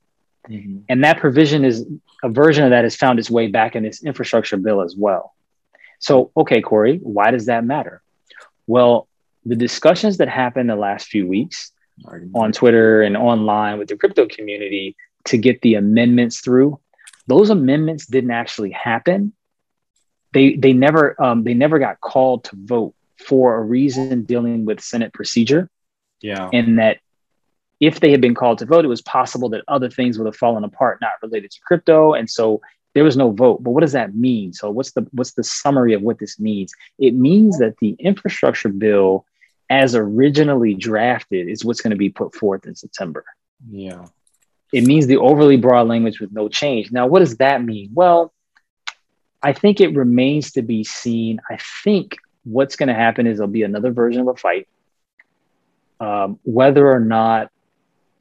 Mm-hmm. 0.49 0.79
And 0.89 1.03
that 1.03 1.19
provision 1.19 1.63
is 1.63 1.85
a 2.23 2.29
version 2.29 2.63
of 2.63 2.71
that 2.71 2.83
has 2.83 2.95
found 2.95 3.19
its 3.19 3.29
way 3.29 3.47
back 3.47 3.75
in 3.75 3.83
this 3.83 4.03
infrastructure 4.03 4.57
bill 4.57 4.81
as 4.81 4.95
well. 4.95 5.33
So, 5.99 6.31
okay, 6.35 6.61
Corey, 6.61 6.99
why 7.01 7.31
does 7.31 7.45
that 7.45 7.63
matter? 7.63 8.01
Well, 8.67 9.07
the 9.45 9.55
discussions 9.55 10.17
that 10.17 10.29
happened 10.29 10.69
the 10.69 10.75
last 10.75 11.07
few 11.07 11.27
weeks 11.27 11.71
on 12.33 12.51
Twitter 12.51 13.01
and 13.01 13.15
online 13.15 13.77
with 13.77 13.87
the 13.87 13.97
crypto 13.97 14.25
community 14.27 14.95
to 15.25 15.37
get 15.37 15.61
the 15.61 15.75
amendments 15.75 16.41
through, 16.41 16.79
those 17.27 17.49
amendments 17.49 18.05
didn't 18.05 18.31
actually 18.31 18.71
happen. 18.71 19.33
They 20.33 20.55
they 20.55 20.73
never 20.73 21.21
um, 21.21 21.43
they 21.43 21.53
never 21.53 21.79
got 21.79 22.01
called 22.01 22.45
to 22.45 22.55
vote 22.55 22.95
for 23.27 23.55
a 23.55 23.61
reason 23.61 24.23
dealing 24.23 24.65
with 24.65 24.81
Senate 24.81 25.13
procedure. 25.13 25.69
Yeah, 26.21 26.49
and 26.51 26.79
that 26.79 26.97
if 27.79 27.99
they 27.99 28.11
had 28.11 28.21
been 28.21 28.35
called 28.35 28.59
to 28.59 28.65
vote, 28.65 28.85
it 28.85 28.89
was 28.89 29.01
possible 29.01 29.49
that 29.49 29.63
other 29.67 29.89
things 29.89 30.17
would 30.17 30.25
have 30.25 30.35
fallen 30.35 30.63
apart, 30.63 30.99
not 31.01 31.11
related 31.21 31.51
to 31.51 31.59
crypto, 31.65 32.13
and 32.13 32.29
so 32.29 32.61
there 32.93 33.03
was 33.03 33.17
no 33.17 33.31
vote. 33.31 33.63
But 33.63 33.71
what 33.71 33.81
does 33.81 33.93
that 33.93 34.15
mean? 34.15 34.53
So 34.53 34.69
what's 34.69 34.91
the 34.91 35.07
what's 35.11 35.33
the 35.33 35.43
summary 35.43 35.93
of 35.93 36.01
what 36.01 36.19
this 36.19 36.39
means? 36.39 36.73
It 36.99 37.15
means 37.15 37.57
that 37.59 37.77
the 37.79 37.95
infrastructure 37.99 38.69
bill 38.69 39.25
as 39.69 39.95
originally 39.95 40.73
drafted 40.75 41.47
is 41.47 41.65
what's 41.65 41.81
going 41.81 41.91
to 41.91 41.97
be 41.97 42.09
put 42.09 42.35
forth 42.35 42.65
in 42.65 42.75
September. 42.75 43.25
Yeah. 43.69 44.05
It 44.71 44.85
means 44.85 45.07
the 45.07 45.17
overly 45.17 45.57
broad 45.57 45.87
language 45.87 46.19
with 46.19 46.31
no 46.31 46.49
change. 46.49 46.91
Now, 46.91 47.07
what 47.07 47.19
does 47.19 47.37
that 47.37 47.63
mean? 47.63 47.91
Well, 47.93 48.33
I 49.41 49.53
think 49.53 49.81
it 49.81 49.95
remains 49.95 50.53
to 50.53 50.61
be 50.61 50.83
seen. 50.83 51.39
I 51.49 51.57
think 51.83 52.17
what's 52.43 52.75
going 52.75 52.87
to 52.87 52.95
happen 52.95 53.27
is 53.27 53.37
there'll 53.37 53.51
be 53.51 53.63
another 53.63 53.91
version 53.91 54.21
of 54.21 54.27
a 54.27 54.35
fight. 54.35 54.67
Um, 55.99 56.39
whether 56.43 56.91
or 56.91 56.99
not 56.99 57.51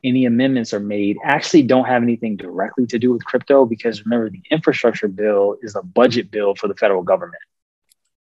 any 0.04 0.24
amendments 0.26 0.72
are 0.72 0.80
made 0.80 1.16
actually 1.22 1.62
don't 1.62 1.84
have 1.84 2.02
anything 2.02 2.36
directly 2.36 2.86
to 2.86 2.98
do 2.98 3.12
with 3.12 3.24
crypto 3.24 3.64
because 3.64 4.04
remember, 4.04 4.30
the 4.30 4.42
infrastructure 4.50 5.08
bill 5.08 5.56
is 5.62 5.76
a 5.76 5.82
budget 5.82 6.30
bill 6.30 6.54
for 6.54 6.68
the 6.68 6.74
federal 6.74 7.02
government. 7.02 7.42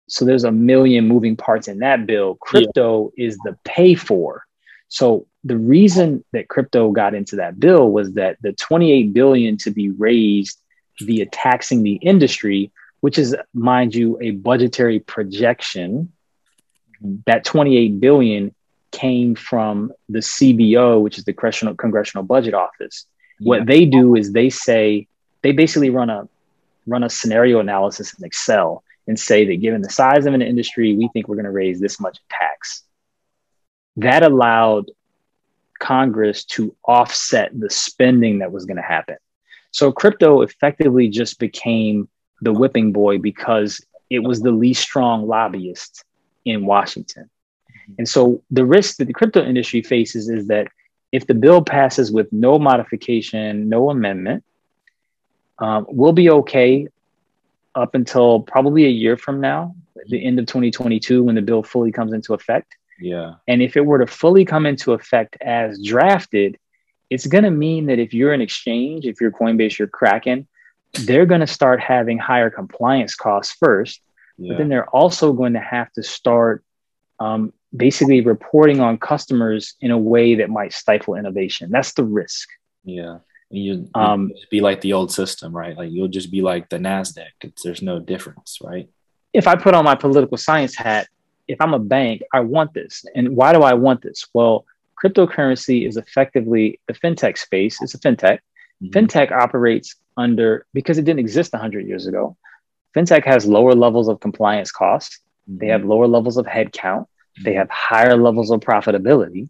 So 0.08 0.24
there's 0.24 0.46
a 0.46 0.52
million 0.52 1.08
moving 1.08 1.36
parts 1.36 1.68
in 1.68 1.80
that 1.80 2.06
bill. 2.06 2.36
Crypto 2.36 3.12
yeah. 3.18 3.28
is 3.28 3.38
the 3.40 3.58
pay 3.66 3.96
for. 3.96 4.46
So 4.88 5.28
the 5.44 5.58
reason 5.58 6.24
that 6.32 6.48
crypto 6.48 6.92
got 6.92 7.14
into 7.14 7.38
that 7.38 7.60
bill 7.60 7.90
was 7.90 8.14
that 8.14 8.38
the 8.42 8.54
28 8.54 9.14
billion 9.14 9.58
to 9.58 9.72
be 9.72 9.90
raised 9.90 10.60
via 11.02 11.26
taxing 11.26 11.84
the 11.84 11.94
industry, 11.94 12.72
which 13.02 13.18
is, 13.18 13.36
mind 13.54 13.94
you, 13.94 14.18
a 14.22 14.32
budgetary 14.32 15.00
projection, 15.00 16.14
that 17.26 17.44
28 17.44 18.00
billion 18.00 18.56
came 18.92 19.36
from 19.36 19.92
the 20.10 20.20
CBO, 20.20 21.02
which 21.02 21.18
is 21.18 21.26
the 21.26 21.34
Congressional, 21.34 21.76
Congressional 21.76 22.24
Budget 22.24 22.54
Office. 22.54 23.06
Yeah. 23.40 23.50
What 23.50 23.66
they 23.66 23.86
do 23.86 24.16
is 24.16 24.32
they 24.32 24.50
say 24.50 25.08
they 25.42 25.52
basically 25.52 25.90
run 25.90 26.10
a 26.10 26.28
run 26.86 27.04
a 27.04 27.10
scenario 27.10 27.60
analysis 27.60 28.14
in 28.18 28.26
Excel 28.26 28.84
and 29.08 29.20
say 29.20 29.46
that 29.46 29.62
given 29.62 29.82
the 29.82 29.90
size 29.90 30.26
of 30.26 30.34
an 30.34 30.42
industry, 30.42 30.96
we 30.96 31.10
think 31.14 31.28
we're 31.28 31.36
going 31.36 31.46
to 31.46 31.52
raise 31.52 31.80
this 31.80 32.00
much 32.00 32.18
tax. 32.30 32.84
That 33.98 34.24
allowed 34.24 34.90
Congress 35.80 36.46
to 36.46 36.76
offset 36.86 37.52
the 37.58 37.70
spending 37.70 38.40
that 38.40 38.52
was 38.52 38.66
going 38.66 38.78
to 38.78 38.84
happen. 38.84 39.18
So 39.72 39.92
crypto 39.92 40.42
effectively 40.42 41.10
just 41.10 41.40
became 41.40 42.10
the 42.42 42.54
whipping 42.54 42.92
boy 42.92 43.18
because 43.18 43.84
it 44.10 44.20
was 44.20 44.42
the 44.42 44.52
least 44.52 44.82
strong 44.82 45.28
lobbyist 45.28 46.04
in 46.46 46.66
Washington. 46.66 47.30
And 47.98 48.08
so 48.08 48.44
the 48.52 48.66
risk 48.66 48.98
that 48.98 49.06
the 49.06 49.14
crypto 49.14 49.44
industry 49.44 49.82
faces 49.82 50.30
is 50.30 50.48
that 50.48 50.68
if 51.12 51.26
the 51.28 51.34
bill 51.34 51.62
passes 51.64 52.12
with 52.12 52.32
no 52.34 52.60
modification, 52.60 53.70
no 53.70 53.90
amendment, 53.90 54.44
um, 55.60 55.86
we'll 55.90 56.14
be 56.14 56.30
okay 56.30 56.88
up 57.76 57.96
until 57.96 58.42
probably 58.42 58.86
a 58.86 58.90
year 58.90 59.18
from 59.18 59.40
now, 59.40 59.76
the 60.10 60.24
end 60.24 60.40
of 60.40 60.46
2022, 60.46 61.24
when 61.24 61.36
the 61.36 61.42
bill 61.42 61.64
fully 61.64 61.92
comes 61.92 62.14
into 62.14 62.34
effect. 62.34 62.76
Yeah. 63.00 63.36
And 63.48 63.62
if 63.62 63.78
it 63.78 63.86
were 63.86 64.00
to 64.00 64.08
fully 64.08 64.46
come 64.46 64.66
into 64.66 64.94
effect 64.94 65.38
as 65.42 65.82
drafted, 65.82 66.58
it's 67.10 67.28
going 67.28 67.44
to 67.44 67.52
mean 67.52 67.86
that 67.88 68.00
if 68.00 68.14
you're 68.14 68.34
an 68.34 68.42
exchange, 68.42 69.06
if 69.06 69.22
you're 69.22 69.32
Coinbase, 69.32 69.78
you're 69.78 69.88
Kraken, 69.88 70.48
they're 71.06 71.26
going 71.26 71.42
to 71.42 71.48
start 71.48 71.80
having 71.80 72.18
higher 72.18 72.50
compliance 72.50 73.16
costs 73.16 73.56
first. 73.60 74.02
Yeah. 74.38 74.54
But 74.54 74.58
then 74.60 74.70
they're 74.70 74.90
also 74.90 75.34
going 75.34 75.54
to 75.54 75.60
have 75.60 75.92
to 75.94 76.04
start 76.04 76.64
um, 77.20 77.54
basically 77.76 78.22
reporting 78.22 78.80
on 78.80 78.98
customers 78.98 79.76
in 79.82 79.92
a 79.92 79.98
way 79.98 80.36
that 80.36 80.50
might 80.50 80.74
stifle 80.74 81.16
innovation. 81.16 81.70
That's 81.72 81.94
the 81.94 82.04
risk. 82.04 82.50
Yeah 82.84 83.20
you 83.50 83.90
um 83.96 84.32
be 84.52 84.62
like 84.62 84.82
the 84.82 84.94
old 84.94 85.12
system, 85.12 85.56
right? 85.56 85.78
Like 85.78 85.92
you'll 85.92 86.08
just 86.08 86.32
be 86.32 86.42
like 86.42 86.70
the 86.70 86.78
Nasdaq. 86.78 87.28
It's, 87.42 87.64
there's 87.64 87.82
no 87.82 88.00
difference, 88.00 88.60
right? 88.62 88.90
If 89.34 89.48
I 89.48 89.56
put 89.56 89.74
on 89.74 89.86
my 89.86 89.96
political 89.96 90.38
science 90.38 90.76
hat, 90.76 91.08
if 91.48 91.62
I'm 91.62 91.74
a 91.74 91.80
bank, 91.80 92.24
I 92.34 92.42
want 92.42 92.74
this. 92.74 93.06
And 93.16 93.36
why 93.36 93.54
do 93.54 93.62
I 93.62 93.74
want 93.74 94.02
this? 94.02 94.26
Well, 94.34 94.66
cryptocurrency 95.02 95.88
is 95.88 95.96
effectively 95.96 96.80
the 96.88 96.94
fintech 96.94 97.38
space. 97.38 97.82
It's 97.82 97.94
a 97.94 98.00
fintech. 98.00 98.40
Mm-hmm. 98.84 98.90
Fintech 98.90 99.32
operates 99.32 99.96
under 100.18 100.66
because 100.74 100.98
it 100.98 101.06
didn't 101.06 101.20
exist 101.20 101.54
100 101.54 101.88
years 101.88 102.08
ago. 102.08 102.36
Fintech 102.96 103.26
has 103.26 103.46
lower 103.46 103.76
levels 103.76 104.08
of 104.08 104.20
compliance 104.20 104.72
costs. 104.72 105.20
Mm-hmm. 105.50 105.58
They 105.60 105.68
have 105.68 105.86
lower 105.86 106.08
levels 106.08 106.38
of 106.38 106.46
headcount. 106.46 107.02
Mm-hmm. 107.02 107.44
They 107.44 107.54
have 107.54 107.70
higher 107.70 108.16
levels 108.16 108.52
of 108.52 108.60
profitability 108.60 109.50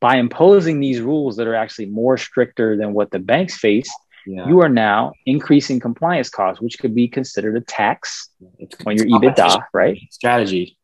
by 0.00 0.16
imposing 0.16 0.80
these 0.80 1.00
rules 1.00 1.36
that 1.36 1.46
are 1.46 1.54
actually 1.54 1.86
more 1.86 2.16
stricter 2.16 2.76
than 2.76 2.94
what 2.94 3.10
the 3.10 3.18
banks 3.18 3.56
face, 3.58 3.92
yeah. 4.26 4.48
you 4.48 4.60
are 4.60 4.68
now 4.68 5.12
increasing 5.26 5.78
compliance 5.78 6.30
costs, 6.30 6.60
which 6.60 6.78
could 6.78 6.94
be 6.94 7.06
considered 7.06 7.56
a 7.56 7.60
tax 7.60 8.30
it's, 8.58 8.74
on 8.86 8.96
your 8.96 9.06
EBITDA, 9.06 9.62
right? 9.74 10.00
Strategy. 10.10 10.76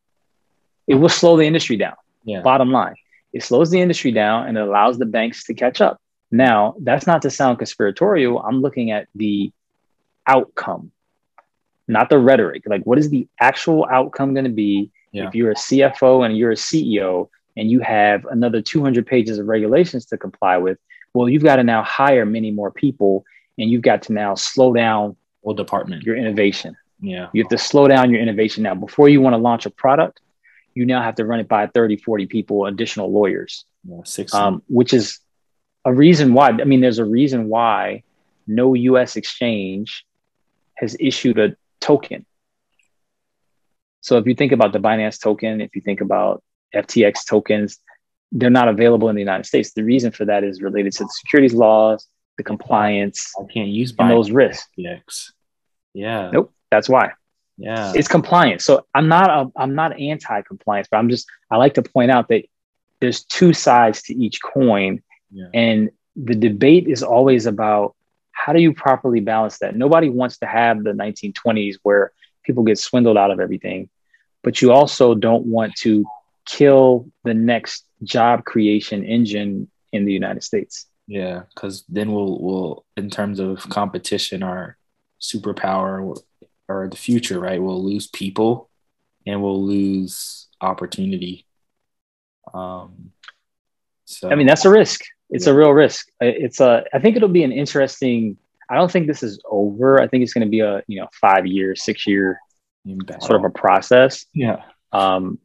It 0.85 0.95
will 0.95 1.09
slow 1.09 1.35
the 1.35 1.45
industry 1.45 1.77
down. 1.77 1.95
Yeah. 2.23 2.41
Bottom 2.41 2.71
line, 2.71 2.95
it 3.33 3.43
slows 3.43 3.71
the 3.71 3.81
industry 3.81 4.11
down 4.11 4.47
and 4.47 4.57
it 4.57 4.61
allows 4.61 4.99
the 4.99 5.05
banks 5.05 5.45
to 5.45 5.53
catch 5.53 5.81
up. 5.81 5.99
Now, 6.29 6.75
that's 6.79 7.07
not 7.07 7.23
to 7.23 7.31
sound 7.31 7.57
conspiratorial. 7.57 8.39
I'm 8.39 8.61
looking 8.61 8.91
at 8.91 9.07
the 9.15 9.51
outcome, 10.27 10.91
not 11.87 12.09
the 12.09 12.19
rhetoric. 12.19 12.63
Like, 12.65 12.83
what 12.83 12.97
is 12.97 13.09
the 13.09 13.27
actual 13.39 13.87
outcome 13.89 14.33
going 14.33 14.45
to 14.45 14.51
be 14.51 14.91
yeah. 15.11 15.27
if 15.27 15.35
you're 15.35 15.51
a 15.51 15.55
CFO 15.55 16.25
and 16.25 16.37
you're 16.37 16.51
a 16.51 16.55
CEO 16.55 17.29
and 17.55 17.69
you 17.69 17.79
have 17.79 18.25
another 18.25 18.61
200 18.61 19.05
pages 19.05 19.39
of 19.39 19.47
regulations 19.47 20.05
to 20.07 20.17
comply 20.17 20.57
with, 20.57 20.77
well, 21.13 21.27
you've 21.27 21.43
got 21.43 21.55
to 21.57 21.63
now 21.63 21.83
hire 21.83 22.25
many 22.25 22.51
more 22.51 22.71
people 22.71 23.25
and 23.57 23.69
you've 23.69 23.81
got 23.81 24.03
to 24.03 24.13
now 24.13 24.35
slow 24.35 24.73
down 24.73 25.15
well 25.41 25.55
department 25.55 26.03
your 26.03 26.15
innovation. 26.15 26.75
Yeah. 26.99 27.29
You 27.33 27.43
have 27.43 27.49
to 27.49 27.57
slow 27.57 27.87
down 27.87 28.11
your 28.11 28.21
innovation 28.21 28.63
now. 28.63 28.75
Before 28.75 29.07
you 29.09 29.21
want 29.21 29.33
to 29.33 29.37
launch 29.37 29.65
a 29.65 29.69
product, 29.69 30.19
you 30.73 30.85
now 30.85 31.01
have 31.01 31.15
to 31.15 31.25
run 31.25 31.39
it 31.39 31.47
by 31.47 31.67
30, 31.67 31.97
40 31.97 32.27
people, 32.27 32.65
additional 32.65 33.11
lawyers. 33.11 33.65
Yeah, 33.83 34.01
six. 34.03 34.33
Um, 34.33 34.61
which 34.67 34.93
is 34.93 35.19
a 35.85 35.93
reason 35.93 36.33
why, 36.33 36.49
I 36.49 36.63
mean, 36.65 36.81
there's 36.81 36.99
a 36.99 37.05
reason 37.05 37.49
why 37.49 38.03
no 38.45 38.73
US 38.73 39.15
exchange 39.15 40.05
has 40.75 40.95
issued 40.99 41.39
a 41.39 41.55
token. 41.79 42.25
So 44.01 44.17
if 44.17 44.25
you 44.25 44.35
think 44.35 44.51
about 44.51 44.73
the 44.73 44.79
Binance 44.79 45.21
token, 45.21 45.61
if 45.61 45.75
you 45.75 45.81
think 45.81 46.01
about 46.01 46.43
FTX 46.73 47.25
tokens, 47.27 47.79
they're 48.31 48.49
not 48.49 48.67
available 48.67 49.09
in 49.09 49.15
the 49.15 49.21
United 49.21 49.45
States. 49.45 49.73
The 49.73 49.83
reason 49.83 50.11
for 50.11 50.25
that 50.25 50.43
is 50.43 50.61
related 50.61 50.93
to 50.93 51.03
the 51.05 51.09
securities 51.09 51.53
laws, 51.53 52.07
the 52.37 52.43
compliance. 52.43 53.33
I 53.39 53.51
can't 53.51 53.69
use 53.69 53.93
and 53.97 54.09
those 54.09 54.31
risks. 54.31 54.67
FTX. 54.77 55.31
Yeah. 55.93 56.31
Nope. 56.31 56.53
That's 56.71 56.87
why. 56.87 57.13
Yeah. 57.57 57.93
It's 57.95 58.07
compliance. 58.07 58.63
So 58.63 58.85
I'm 58.93 59.07
not 59.07 59.29
a, 59.29 59.51
I'm 59.55 59.75
not 59.75 59.99
anti-compliance, 59.99 60.87
but 60.91 60.97
I'm 60.97 61.09
just 61.09 61.27
I 61.49 61.57
like 61.57 61.73
to 61.75 61.81
point 61.81 62.11
out 62.11 62.27
that 62.29 62.43
there's 63.01 63.23
two 63.23 63.53
sides 63.53 64.03
to 64.03 64.13
each 64.13 64.41
coin. 64.41 65.01
Yeah. 65.31 65.47
And 65.53 65.89
the 66.15 66.35
debate 66.35 66.87
is 66.87 67.03
always 67.03 67.45
about 67.45 67.95
how 68.47 68.53
do 68.53 68.61
you 68.61 68.73
properly 68.73 69.19
balance 69.19 69.57
that? 69.57 69.75
Nobody 69.75 70.07
wants 70.07 70.37
to 70.37 70.45
have 70.45 70.81
the 70.81 70.93
1920s 70.93 71.75
where 71.83 72.13
people 72.45 72.63
get 72.63 72.79
swindled 72.79 73.17
out 73.17 73.29
of 73.29 73.41
everything, 73.41 73.89
but 74.41 74.61
you 74.61 74.71
also 74.71 75.13
don't 75.13 75.45
want 75.45 75.75
to 75.79 76.05
kill 76.45 77.11
the 77.25 77.33
next 77.33 77.83
job 78.03 78.45
creation 78.45 79.03
engine 79.03 79.69
in 79.91 80.05
the 80.05 80.13
United 80.13 80.43
States. 80.43 80.85
Yeah, 81.07 81.43
because 81.53 81.83
then 81.89 82.13
we'll 82.13 82.39
we'll 82.39 82.85
in 82.95 83.09
terms 83.09 83.41
of 83.41 83.67
competition, 83.69 84.43
our 84.43 84.77
superpower 85.19 86.17
or 86.69 86.87
the 86.87 86.95
future, 86.95 87.41
right? 87.41 87.61
We'll 87.61 87.83
lose 87.83 88.07
people 88.07 88.69
and 89.25 89.43
we'll 89.43 89.61
lose 89.61 90.47
opportunity. 90.61 91.45
Um, 92.53 93.11
so 94.05 94.29
I 94.29 94.35
mean 94.35 94.47
that's 94.47 94.63
a 94.63 94.69
risk. 94.69 95.01
It's 95.29 95.45
yeah. 95.45 95.53
a 95.53 95.55
real 95.55 95.71
risk. 95.71 96.07
It's 96.19 96.59
a. 96.59 96.83
I 96.93 96.99
think 96.99 97.15
it'll 97.15 97.29
be 97.29 97.43
an 97.43 97.51
interesting. 97.51 98.37
I 98.69 98.75
don't 98.75 98.91
think 98.91 99.07
this 99.07 99.23
is 99.23 99.39
over. 99.49 100.01
I 100.01 100.07
think 100.07 100.23
it's 100.23 100.33
going 100.33 100.45
to 100.45 100.51
be 100.51 100.61
a 100.61 100.83
you 100.87 100.99
know 100.99 101.07
five 101.19 101.45
year, 101.45 101.75
six 101.75 102.07
year 102.07 102.39
sort 103.19 103.39
of 103.39 103.43
a 103.43 103.49
process. 103.49 104.25
Yeah. 104.33 104.61
Um, 104.91 105.39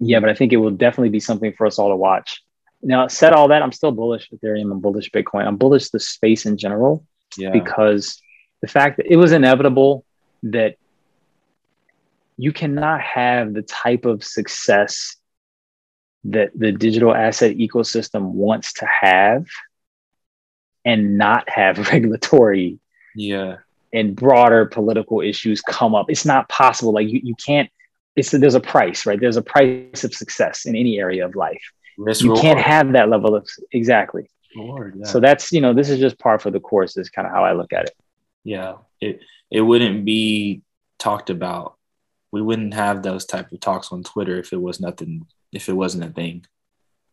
yeah, 0.00 0.20
but 0.20 0.28
I 0.28 0.34
think 0.34 0.52
it 0.52 0.56
will 0.56 0.70
definitely 0.70 1.10
be 1.10 1.20
something 1.20 1.52
for 1.52 1.66
us 1.66 1.78
all 1.78 1.90
to 1.90 1.96
watch. 1.96 2.42
Now, 2.82 3.08
said 3.08 3.32
all 3.32 3.48
that, 3.48 3.62
I'm 3.62 3.72
still 3.72 3.92
bullish 3.92 4.28
Ethereum. 4.30 4.70
I'm 4.70 4.80
bullish 4.80 5.10
Bitcoin. 5.10 5.46
I'm 5.46 5.56
bullish 5.56 5.90
the 5.90 6.00
space 6.00 6.44
in 6.46 6.58
general 6.58 7.06
Yeah. 7.38 7.50
because 7.50 8.20
the 8.60 8.68
fact 8.68 8.98
that 8.98 9.06
it 9.10 9.16
was 9.16 9.32
inevitable 9.32 10.04
that 10.42 10.76
you 12.36 12.52
cannot 12.52 13.00
have 13.00 13.54
the 13.54 13.62
type 13.62 14.04
of 14.04 14.22
success 14.24 15.16
that 16.24 16.50
the 16.54 16.72
digital 16.72 17.14
asset 17.14 17.56
ecosystem 17.56 18.22
wants 18.32 18.72
to 18.74 18.86
have 18.86 19.46
and 20.84 21.18
not 21.18 21.48
have 21.48 21.78
regulatory 21.92 22.78
yeah. 23.14 23.56
and 23.92 24.16
broader 24.16 24.66
political 24.66 25.20
issues 25.20 25.60
come 25.60 25.94
up. 25.94 26.06
It's 26.10 26.24
not 26.24 26.48
possible. 26.48 26.92
Like 26.92 27.08
you, 27.08 27.20
you 27.22 27.34
can't, 27.44 27.70
it's 28.16 28.30
there's 28.30 28.54
a 28.54 28.60
price, 28.60 29.06
right? 29.06 29.20
There's 29.20 29.36
a 29.36 29.42
price 29.42 30.04
of 30.04 30.14
success 30.14 30.66
in 30.66 30.76
any 30.76 30.98
area 30.98 31.24
of 31.26 31.34
life. 31.34 31.62
Risk 31.98 32.22
You 32.22 32.30
reward. 32.30 32.42
can't 32.42 32.60
have 32.60 32.92
that 32.92 33.08
level 33.08 33.34
of 33.34 33.48
exactly. 33.72 34.30
Reward, 34.56 34.94
yeah. 34.98 35.06
So 35.06 35.20
that's, 35.20 35.52
you 35.52 35.60
know, 35.60 35.74
this 35.74 35.90
is 35.90 35.98
just 36.00 36.18
par 36.18 36.38
for 36.38 36.50
the 36.50 36.60
course, 36.60 36.96
is 36.96 37.10
kind 37.10 37.26
of 37.26 37.32
how 37.32 37.44
I 37.44 37.52
look 37.52 37.72
at 37.72 37.84
it. 37.84 37.94
yeah 38.44 38.74
it 39.00 39.20
it 39.50 39.60
wouldn't 39.60 40.04
be 40.04 40.62
talked 40.98 41.30
about 41.30 41.76
we 42.32 42.42
wouldn't 42.42 42.74
have 42.74 43.02
those 43.02 43.24
type 43.24 43.50
of 43.52 43.60
talks 43.60 43.90
on 43.92 44.02
twitter 44.02 44.38
if 44.38 44.52
it 44.52 44.60
was 44.60 44.80
nothing 44.80 45.26
if 45.54 45.68
it 45.68 45.72
wasn't 45.72 46.04
a 46.04 46.10
thing 46.10 46.44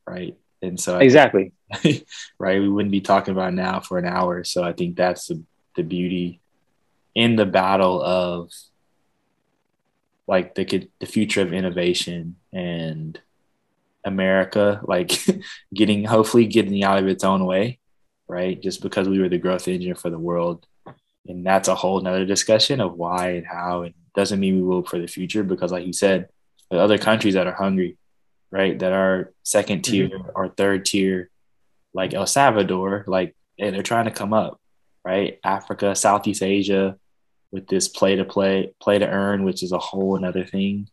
right? 0.08 0.36
And 0.62 0.80
so 0.80 0.98
I 0.98 1.04
Exactly. 1.04 1.54
think- 1.76 2.06
right 2.40 2.60
we 2.60 2.68
wouldn't 2.70 2.92
be 2.92 3.02
talking 3.02 3.32
about 3.32 3.54
now 3.54 3.80
for 3.80 3.98
an 3.98 4.06
hour. 4.06 4.44
So 4.44 4.64
i 4.64 4.74
think 4.74 4.96
that's 4.98 5.28
the, 5.28 5.42
the 5.76 5.84
beauty 5.84 6.42
in 7.16 7.36
the 7.36 7.46
battle 7.46 8.02
of 8.02 8.52
like 10.28 10.56
the 10.56 10.88
the 11.00 11.06
future 11.06 11.42
of 11.42 11.54
innovation 11.54 12.36
and 12.54 13.20
america 14.06 14.82
like 14.84 15.12
getting 15.74 16.04
hopefully 16.06 16.46
getting 16.46 16.84
out 16.84 17.00
of 17.00 17.08
its 17.08 17.24
own 17.24 17.46
way 17.46 17.80
right? 18.32 18.62
Just 18.62 18.82
because 18.82 19.10
we 19.10 19.20
were 19.20 19.28
the 19.28 19.38
growth 19.38 19.68
engine 19.68 19.94
for 19.94 20.10
the 20.10 20.18
world. 20.18 20.66
And 21.28 21.46
that's 21.46 21.68
a 21.68 21.76
whole 21.76 22.00
nother 22.00 22.26
discussion 22.26 22.80
of 22.80 22.94
why 22.96 23.32
and 23.32 23.46
how. 23.46 23.82
It 23.82 23.94
doesn't 24.16 24.40
mean 24.40 24.56
we 24.56 24.62
will 24.64 24.84
for 24.84 24.98
the 25.00 25.08
future 25.08 25.44
because 25.44 25.72
like 25.74 25.86
you 25.86 25.92
said 25.92 26.30
are 26.72 26.80
other 26.80 26.98
countries 26.98 27.34
that 27.34 27.46
are 27.46 27.54
hungry 27.54 27.98
right 28.52 28.78
that 28.80 28.92
are 28.94 29.32
second 29.44 29.84
tier 29.84 30.10
or 30.36 30.50
third 30.50 30.86
tier 30.86 31.30
like 31.94 32.14
el 32.14 32.28
salvador 32.28 33.04
like 33.08 33.36
and 33.60 33.76
they're 33.76 33.84
trying 33.84 34.06
to 34.06 34.12
come 34.12 34.34
up 34.34 34.60
right 35.04 35.40
africa 35.44 35.96
southeast 35.96 36.44
asia 36.44 36.98
with 37.52 37.68
this 37.68 37.88
play 37.88 38.16
to 38.16 38.26
play 38.26 38.74
play 38.82 39.00
to 39.00 39.08
earn 39.08 39.44
which 39.44 39.64
is 39.64 39.72
a 39.72 39.78
whole 39.80 40.16
another 40.16 40.46
thing 40.46 40.88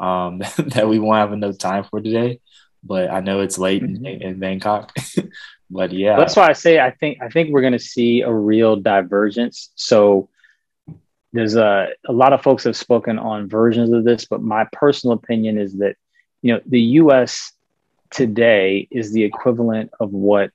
um, 0.00 0.38
that 0.58 0.88
we 0.88 0.98
won't 0.98 1.18
have 1.18 1.32
enough 1.32 1.58
time 1.58 1.84
for 1.84 2.00
today 2.00 2.40
but 2.82 3.10
i 3.10 3.20
know 3.20 3.40
it's 3.40 3.58
late 3.58 3.82
in, 3.82 3.98
Mhm. 3.98 4.20
in 4.20 4.38
bangkok 4.38 4.94
but 5.70 5.92
yeah 5.92 6.16
That's 6.16 6.36
why 6.36 6.48
I 6.48 6.52
say 6.54 6.80
I 6.80 6.90
think 6.90 7.22
I 7.22 7.28
think 7.28 7.50
we're 7.50 7.60
going 7.60 7.74
to 7.74 7.78
see 7.78 8.22
a 8.22 8.32
real 8.32 8.74
divergence. 8.76 9.70
So 9.76 10.28
there's 11.32 11.54
a 11.54 11.88
a 12.08 12.12
lot 12.12 12.32
of 12.32 12.42
folks 12.42 12.64
have 12.64 12.76
spoken 12.76 13.18
on 13.20 13.48
versions 13.48 13.92
of 13.92 14.02
this, 14.02 14.24
but 14.24 14.42
my 14.42 14.66
personal 14.72 15.14
opinion 15.14 15.58
is 15.58 15.78
that 15.78 15.94
you 16.42 16.54
know 16.54 16.60
the 16.66 16.80
U.S. 17.02 17.52
today 18.10 18.88
is 18.90 19.12
the 19.12 19.22
equivalent 19.24 19.90
of 20.00 20.12
what 20.12 20.50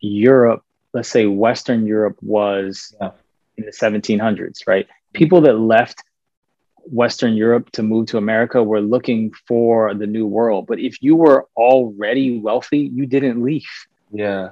Europe, 0.00 0.62
let's 0.92 1.08
say 1.08 1.26
Western 1.26 1.86
Europe, 1.86 2.16
was 2.22 2.94
Yeah. 3.00 3.10
in 3.56 3.64
the 3.64 3.72
1700s. 3.72 4.66
Right? 4.66 4.86
People 5.12 5.40
that 5.42 5.54
left 5.54 6.02
Western 6.84 7.34
Europe 7.34 7.70
to 7.72 7.82
move 7.82 8.06
to 8.06 8.18
America 8.18 8.62
were 8.62 8.80
looking 8.80 9.32
for 9.46 9.94
the 9.94 10.06
new 10.06 10.26
world. 10.26 10.66
But 10.66 10.78
if 10.78 11.02
you 11.02 11.16
were 11.16 11.46
already 11.56 12.38
wealthy, 12.38 12.78
you 12.78 13.06
didn't 13.06 13.42
leave 13.42 13.68
yeah 14.10 14.50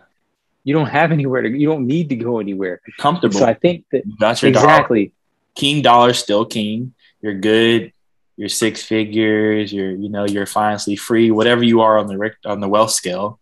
you 0.65 0.75
don't 0.75 0.89
have 0.89 1.13
anywhere 1.13 1.41
to 1.41 1.49
you 1.49 1.67
don't 1.67 1.87
need 1.87 2.11
to 2.11 2.17
go 2.17 2.41
anywhere 2.41 2.79
comfortable 2.99 3.39
so 3.39 3.47
i 3.47 3.55
think 3.55 3.87
that 3.91 4.03
got 4.19 4.43
your 4.43 4.53
dollar 4.53 4.67
exactly 4.67 5.13
king 5.55 5.83
dollar 5.83 6.13
still 6.13 6.45
king. 6.45 6.93
You're 7.23 7.35
good. 7.35 7.93
You're 8.37 8.49
six 8.51 8.83
figures. 8.83 9.73
You're 9.73 9.93
you 9.93 10.09
know 10.09 10.25
you're 10.27 10.47
financially 10.47 10.97
free. 10.97 11.31
Whatever 11.31 11.63
you 11.65 11.81
are 11.81 11.99
on 11.99 12.07
the 12.07 12.33
on 12.45 12.61
the 12.61 12.69
wealth 12.69 12.91
scale, 12.91 13.41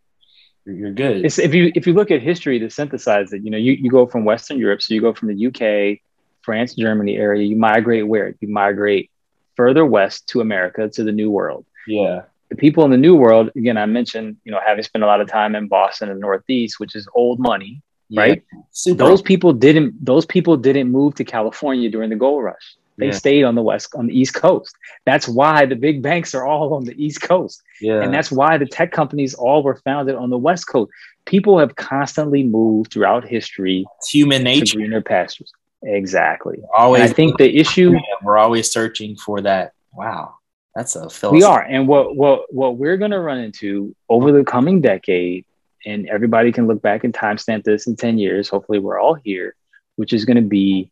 you're, 0.65 0.77
you're 0.77 0.93
good. 0.93 1.25
it's, 1.25 1.39
if 1.39 1.53
you 1.55 1.73
if 1.75 1.87
you 1.87 1.93
look 1.95 2.11
at 2.11 2.23
history 2.23 2.59
to 2.61 2.71
synthesize 2.71 3.33
it 3.33 3.43
you 3.45 3.51
know 3.51 3.59
you, 3.59 3.73
you 3.73 3.91
go 3.91 4.07
from 4.07 4.25
western 4.25 4.59
europe 4.59 4.81
so 4.81 4.95
you 4.95 5.01
go 5.01 5.13
from 5.13 5.29
the 5.29 5.47
uk 5.49 5.99
france 6.43 6.75
germany 6.75 7.17
area 7.17 7.43
you 7.47 7.57
migrate 7.57 8.07
where 8.07 8.35
you 8.41 8.49
migrate 8.49 9.11
further 9.57 9.85
west 9.85 10.27
to 10.29 10.41
america 10.41 10.89
to 10.89 11.05
the 11.05 11.13
new 11.13 11.31
world 11.31 11.67
yeah, 11.87 12.23
the 12.49 12.57
people 12.57 12.83
in 12.87 12.91
the 12.91 12.97
new 12.97 13.15
world 13.15 13.51
again 13.57 13.77
i 13.77 13.85
mentioned 13.85 14.37
you 14.45 14.53
know 14.53 14.61
having 14.65 14.83
spent 14.83 15.05
a 15.05 15.07
lot 15.07 15.21
of 15.21 15.29
time 15.29 15.55
in 15.55 15.69
boston 15.69 16.09
and 16.09 16.17
the 16.17 16.21
northeast 16.21 16.81
which 16.81 16.95
is 16.95 17.07
old 17.15 17.39
money 17.39 17.83
Yeah. 18.09 18.21
right 18.23 18.43
Super. 18.73 18.99
those 19.05 19.21
people 19.21 19.53
didn't 19.53 20.03
those 20.03 20.25
people 20.25 20.57
didn't 20.57 20.91
move 20.91 21.15
to 21.17 21.25
california 21.25 21.91
during 21.91 22.09
the 22.11 22.17
gold 22.17 22.43
rush 22.45 22.77
they 22.97 23.07
Yeah. 23.07 23.13
stayed 23.13 23.45
on 23.45 23.55
the 23.55 23.63
west 23.63 23.95
on 23.95 24.07
the 24.07 24.19
east 24.19 24.35
coast. 24.35 24.75
That's 25.05 25.29
why 25.29 25.67
the 25.67 25.77
big 25.77 26.03
banks 26.03 26.35
are 26.35 26.47
all 26.47 26.75
on 26.75 26.85
the 26.85 26.95
east 27.03 27.23
coast. 27.23 27.63
Yeah, 27.81 28.03
and 28.03 28.13
that's 28.15 28.31
why 28.31 28.59
the 28.59 28.67
tech 28.67 28.93
companies 28.93 29.35
all 29.35 29.63
were 29.63 29.77
founded 29.77 30.15
on 30.15 30.31
the 30.31 30.39
west 30.39 30.69
coast. 30.69 30.91
People 31.27 31.59
have 31.59 31.75
constantly 31.77 32.45
moved 32.45 32.93
throughout 32.93 33.25
history 33.27 33.85
it's 33.99 34.11
human 34.11 34.43
nature. 34.45 34.77
greener 34.77 35.01
pastures. 35.01 35.53
Exactly. 35.83 36.57
And 36.57 36.67
Always, 36.77 37.11
i 37.11 37.13
think 37.13 37.37
the 37.39 37.57
issue 37.59 37.95
we're 38.23 38.39
always 38.39 38.71
searching 38.71 39.17
for 39.17 39.41
that. 39.43 39.73
Wow, 39.93 40.37
that's 40.75 40.97
a 40.97 41.31
we 41.31 41.43
are. 41.43 41.63
And 41.63 41.87
what 41.87 42.17
what 42.17 42.53
what 42.53 42.77
we're 42.77 42.97
going 42.97 43.11
to 43.11 43.21
run 43.21 43.39
into 43.39 43.95
over 44.09 44.33
the 44.33 44.45
coming 44.45 44.81
decade 44.81 45.45
and 45.87 46.09
everybody 46.09 46.51
can 46.53 46.67
look 46.67 46.81
back 46.81 47.05
and 47.05 47.13
timestamp 47.13 47.65
this 47.65 47.87
in 47.87 47.95
10 47.95 48.17
years 48.17 48.49
hopefully 48.49 48.79
we're 48.79 48.99
all 48.99 49.15
here 49.15 49.55
which 49.97 50.15
is 50.15 50.25
going 50.25 50.37
to 50.37 50.43
be 50.43 50.91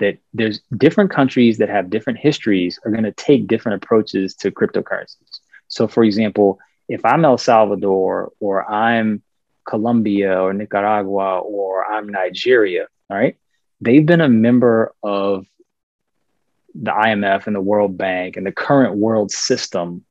that 0.00 0.18
there's 0.34 0.60
different 0.76 1.10
countries 1.10 1.58
that 1.58 1.68
have 1.68 1.90
different 1.90 2.18
histories 2.18 2.78
are 2.84 2.90
going 2.90 3.04
to 3.04 3.12
take 3.12 3.46
different 3.46 3.82
approaches 3.82 4.34
to 4.34 4.50
cryptocurrencies 4.50 5.40
so 5.68 5.86
for 5.86 6.02
example 6.04 6.58
if 6.88 7.04
i'm 7.04 7.24
el 7.24 7.38
salvador 7.38 8.32
or 8.40 8.70
i'm 8.70 9.22
colombia 9.66 10.40
or 10.40 10.52
nicaragua 10.52 11.38
or 11.38 11.84
i'm 11.92 12.08
nigeria 12.08 12.86
all 13.08 13.16
right 13.16 13.36
they've 13.80 14.06
been 14.06 14.20
a 14.20 14.28
member 14.28 14.94
of 15.02 15.46
the 16.74 16.90
IMF 16.90 17.46
and 17.46 17.56
the 17.56 17.60
World 17.60 17.96
Bank 17.96 18.36
and 18.36 18.46
the 18.46 18.52
current 18.52 18.96
world 18.96 19.30
system 19.30 20.04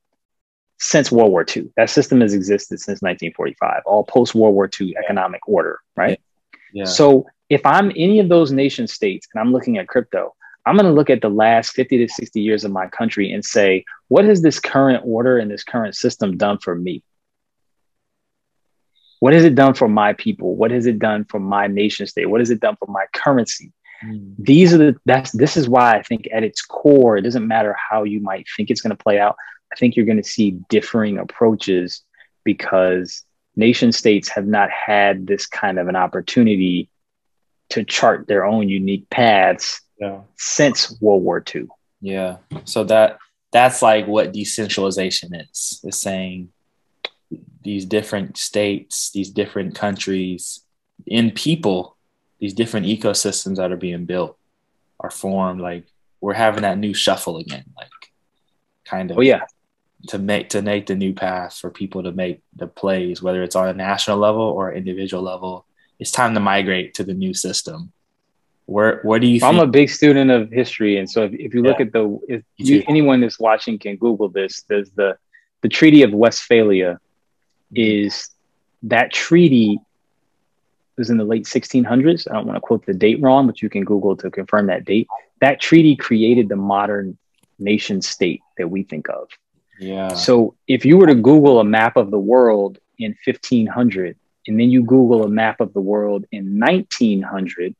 since 0.78 1.12
World 1.12 1.30
War 1.30 1.44
II. 1.44 1.70
That 1.76 1.90
system 1.90 2.20
has 2.20 2.34
existed 2.34 2.80
since 2.80 3.02
1945, 3.02 3.82
all 3.86 4.04
post 4.04 4.34
World 4.34 4.54
War 4.54 4.68
II 4.80 4.96
economic 4.96 5.46
order, 5.46 5.80
right? 5.96 6.20
Yeah, 6.72 6.84
So 6.84 7.26
if 7.50 7.66
I'm 7.66 7.90
any 7.96 8.20
of 8.20 8.28
those 8.28 8.52
nation 8.52 8.86
states 8.86 9.28
and 9.32 9.40
I'm 9.40 9.52
looking 9.52 9.76
at 9.76 9.88
crypto, 9.88 10.34
I'm 10.64 10.76
going 10.76 10.86
to 10.86 10.92
look 10.92 11.10
at 11.10 11.20
the 11.20 11.28
last 11.28 11.72
50 11.72 12.06
to 12.06 12.12
60 12.12 12.40
years 12.40 12.64
of 12.64 12.70
my 12.70 12.86
country 12.86 13.32
and 13.32 13.44
say, 13.44 13.84
what 14.08 14.24
has 14.24 14.40
this 14.40 14.60
current 14.60 15.02
order 15.04 15.38
and 15.38 15.50
this 15.50 15.64
current 15.64 15.96
system 15.96 16.36
done 16.36 16.58
for 16.58 16.74
me? 16.74 17.02
What 19.18 19.32
has 19.32 19.44
it 19.44 19.54
done 19.54 19.74
for 19.74 19.88
my 19.88 20.12
people? 20.14 20.54
What 20.54 20.70
has 20.70 20.86
it 20.86 20.98
done 20.98 21.24
for 21.24 21.40
my 21.40 21.66
nation 21.66 22.06
state? 22.06 22.26
What 22.26 22.40
has 22.40 22.50
it 22.50 22.60
done 22.60 22.76
for 22.76 22.90
my 22.90 23.04
currency? 23.12 23.72
Mm. 24.02 24.34
these 24.38 24.72
are 24.72 24.78
the 24.78 24.96
that's 25.04 25.30
this 25.32 25.58
is 25.58 25.68
why 25.68 25.94
I 25.94 26.02
think 26.02 26.26
at 26.32 26.42
its 26.42 26.62
core, 26.62 27.18
it 27.18 27.22
doesn't 27.22 27.46
matter 27.46 27.74
how 27.74 28.04
you 28.04 28.20
might 28.20 28.46
think 28.56 28.70
it's 28.70 28.80
going 28.80 28.96
to 28.96 29.02
play 29.02 29.18
out. 29.18 29.36
I 29.70 29.76
think 29.76 29.94
you're 29.94 30.06
going 30.06 30.22
to 30.22 30.28
see 30.28 30.52
differing 30.70 31.18
approaches 31.18 32.02
because 32.42 33.24
nation 33.56 33.92
states 33.92 34.30
have 34.30 34.46
not 34.46 34.70
had 34.70 35.26
this 35.26 35.46
kind 35.46 35.78
of 35.78 35.88
an 35.88 35.96
opportunity 35.96 36.88
to 37.70 37.84
chart 37.84 38.26
their 38.26 38.44
own 38.44 38.68
unique 38.68 39.08
paths 39.10 39.80
yeah, 39.98 40.20
since 40.36 41.00
World 41.00 41.22
War 41.22 41.42
II. 41.54 41.68
yeah. 42.00 42.38
So 42.64 42.84
that 42.84 43.18
that's 43.52 43.82
like 43.82 44.06
what 44.06 44.32
decentralization 44.32 45.34
is. 45.34 45.80
Is 45.84 45.96
saying 45.96 46.50
these 47.62 47.84
different 47.84 48.36
states, 48.36 49.10
these 49.10 49.30
different 49.30 49.74
countries, 49.74 50.64
in 51.06 51.30
people, 51.30 51.96
these 52.38 52.54
different 52.54 52.86
ecosystems 52.86 53.56
that 53.56 53.72
are 53.72 53.76
being 53.76 54.06
built 54.06 54.38
are 54.98 55.10
formed. 55.10 55.60
Like 55.60 55.84
we're 56.20 56.34
having 56.34 56.62
that 56.62 56.78
new 56.78 56.94
shuffle 56.94 57.38
again, 57.38 57.64
like 57.76 57.88
kind 58.84 59.10
of. 59.10 59.18
Oh 59.18 59.22
yeah, 59.22 59.42
to 60.08 60.18
make 60.18 60.48
to 60.50 60.62
make 60.62 60.86
the 60.86 60.94
new 60.94 61.12
path 61.12 61.58
for 61.58 61.70
people 61.70 62.02
to 62.02 62.12
make 62.12 62.42
the 62.56 62.66
plays, 62.66 63.22
whether 63.22 63.42
it's 63.42 63.56
on 63.56 63.68
a 63.68 63.74
national 63.74 64.18
level 64.18 64.42
or 64.42 64.72
individual 64.72 65.22
level. 65.22 65.66
It's 66.00 66.10
time 66.10 66.34
to 66.34 66.40
migrate 66.40 66.94
to 66.94 67.04
the 67.04 67.14
new 67.14 67.34
system. 67.34 67.92
Where 68.66 69.00
where 69.02 69.20
do 69.20 69.26
you 69.26 69.40
I'm 69.44 69.56
think? 69.56 69.68
a 69.68 69.70
big 69.78 69.90
student 69.90 70.30
of 70.30 70.50
history, 70.50 70.96
and 70.98 71.08
so 71.08 71.24
if, 71.24 71.32
if 71.34 71.54
you 71.54 71.62
look 71.62 71.78
Yeah. 71.78 71.86
at 71.86 71.92
the 71.92 72.18
if 72.28 72.42
you, 72.56 72.82
anyone 72.88 73.20
that's 73.20 73.38
watching 73.38 73.78
can 73.78 73.96
Google 73.96 74.28
this. 74.28 74.62
There's 74.68 74.90
the 74.90 75.16
the 75.62 75.68
Treaty 75.68 76.02
of 76.02 76.12
Westphalia 76.12 76.92
mm-hmm. 76.94 77.74
is 77.76 78.30
that 78.84 79.12
treaty 79.12 79.78
was 80.96 81.10
in 81.10 81.16
the 81.16 81.24
late 81.24 81.44
1600s. 81.44 82.26
I 82.30 82.34
don't 82.34 82.46
want 82.46 82.56
to 82.56 82.60
quote 82.60 82.86
the 82.86 82.94
date 82.94 83.20
wrong, 83.20 83.46
but 83.46 83.60
you 83.62 83.68
can 83.68 83.84
Google 83.84 84.16
to 84.18 84.30
confirm 84.30 84.66
that 84.68 84.84
date. 84.84 85.08
That 85.40 85.60
treaty 85.60 85.96
created 85.96 86.48
the 86.48 86.56
modern 86.56 87.18
nation 87.58 88.00
state 88.02 88.42
that 88.58 88.68
we 88.68 88.82
think 88.84 89.08
of. 89.08 89.28
Yeah. 89.78 90.14
So 90.14 90.54
if 90.66 90.84
you 90.84 90.98
were 90.98 91.06
to 91.06 91.14
Google 91.14 91.60
a 91.60 91.64
map 91.64 91.96
of 91.96 92.10
the 92.10 92.18
world 92.18 92.78
in 92.98 93.16
1500, 93.24 94.16
and 94.46 94.58
then 94.58 94.70
you 94.70 94.82
Google 94.82 95.24
a 95.24 95.28
map 95.28 95.60
of 95.60 95.72
the 95.72 95.80
world 95.80 96.24
in 96.32 96.58
1900, 96.58 97.74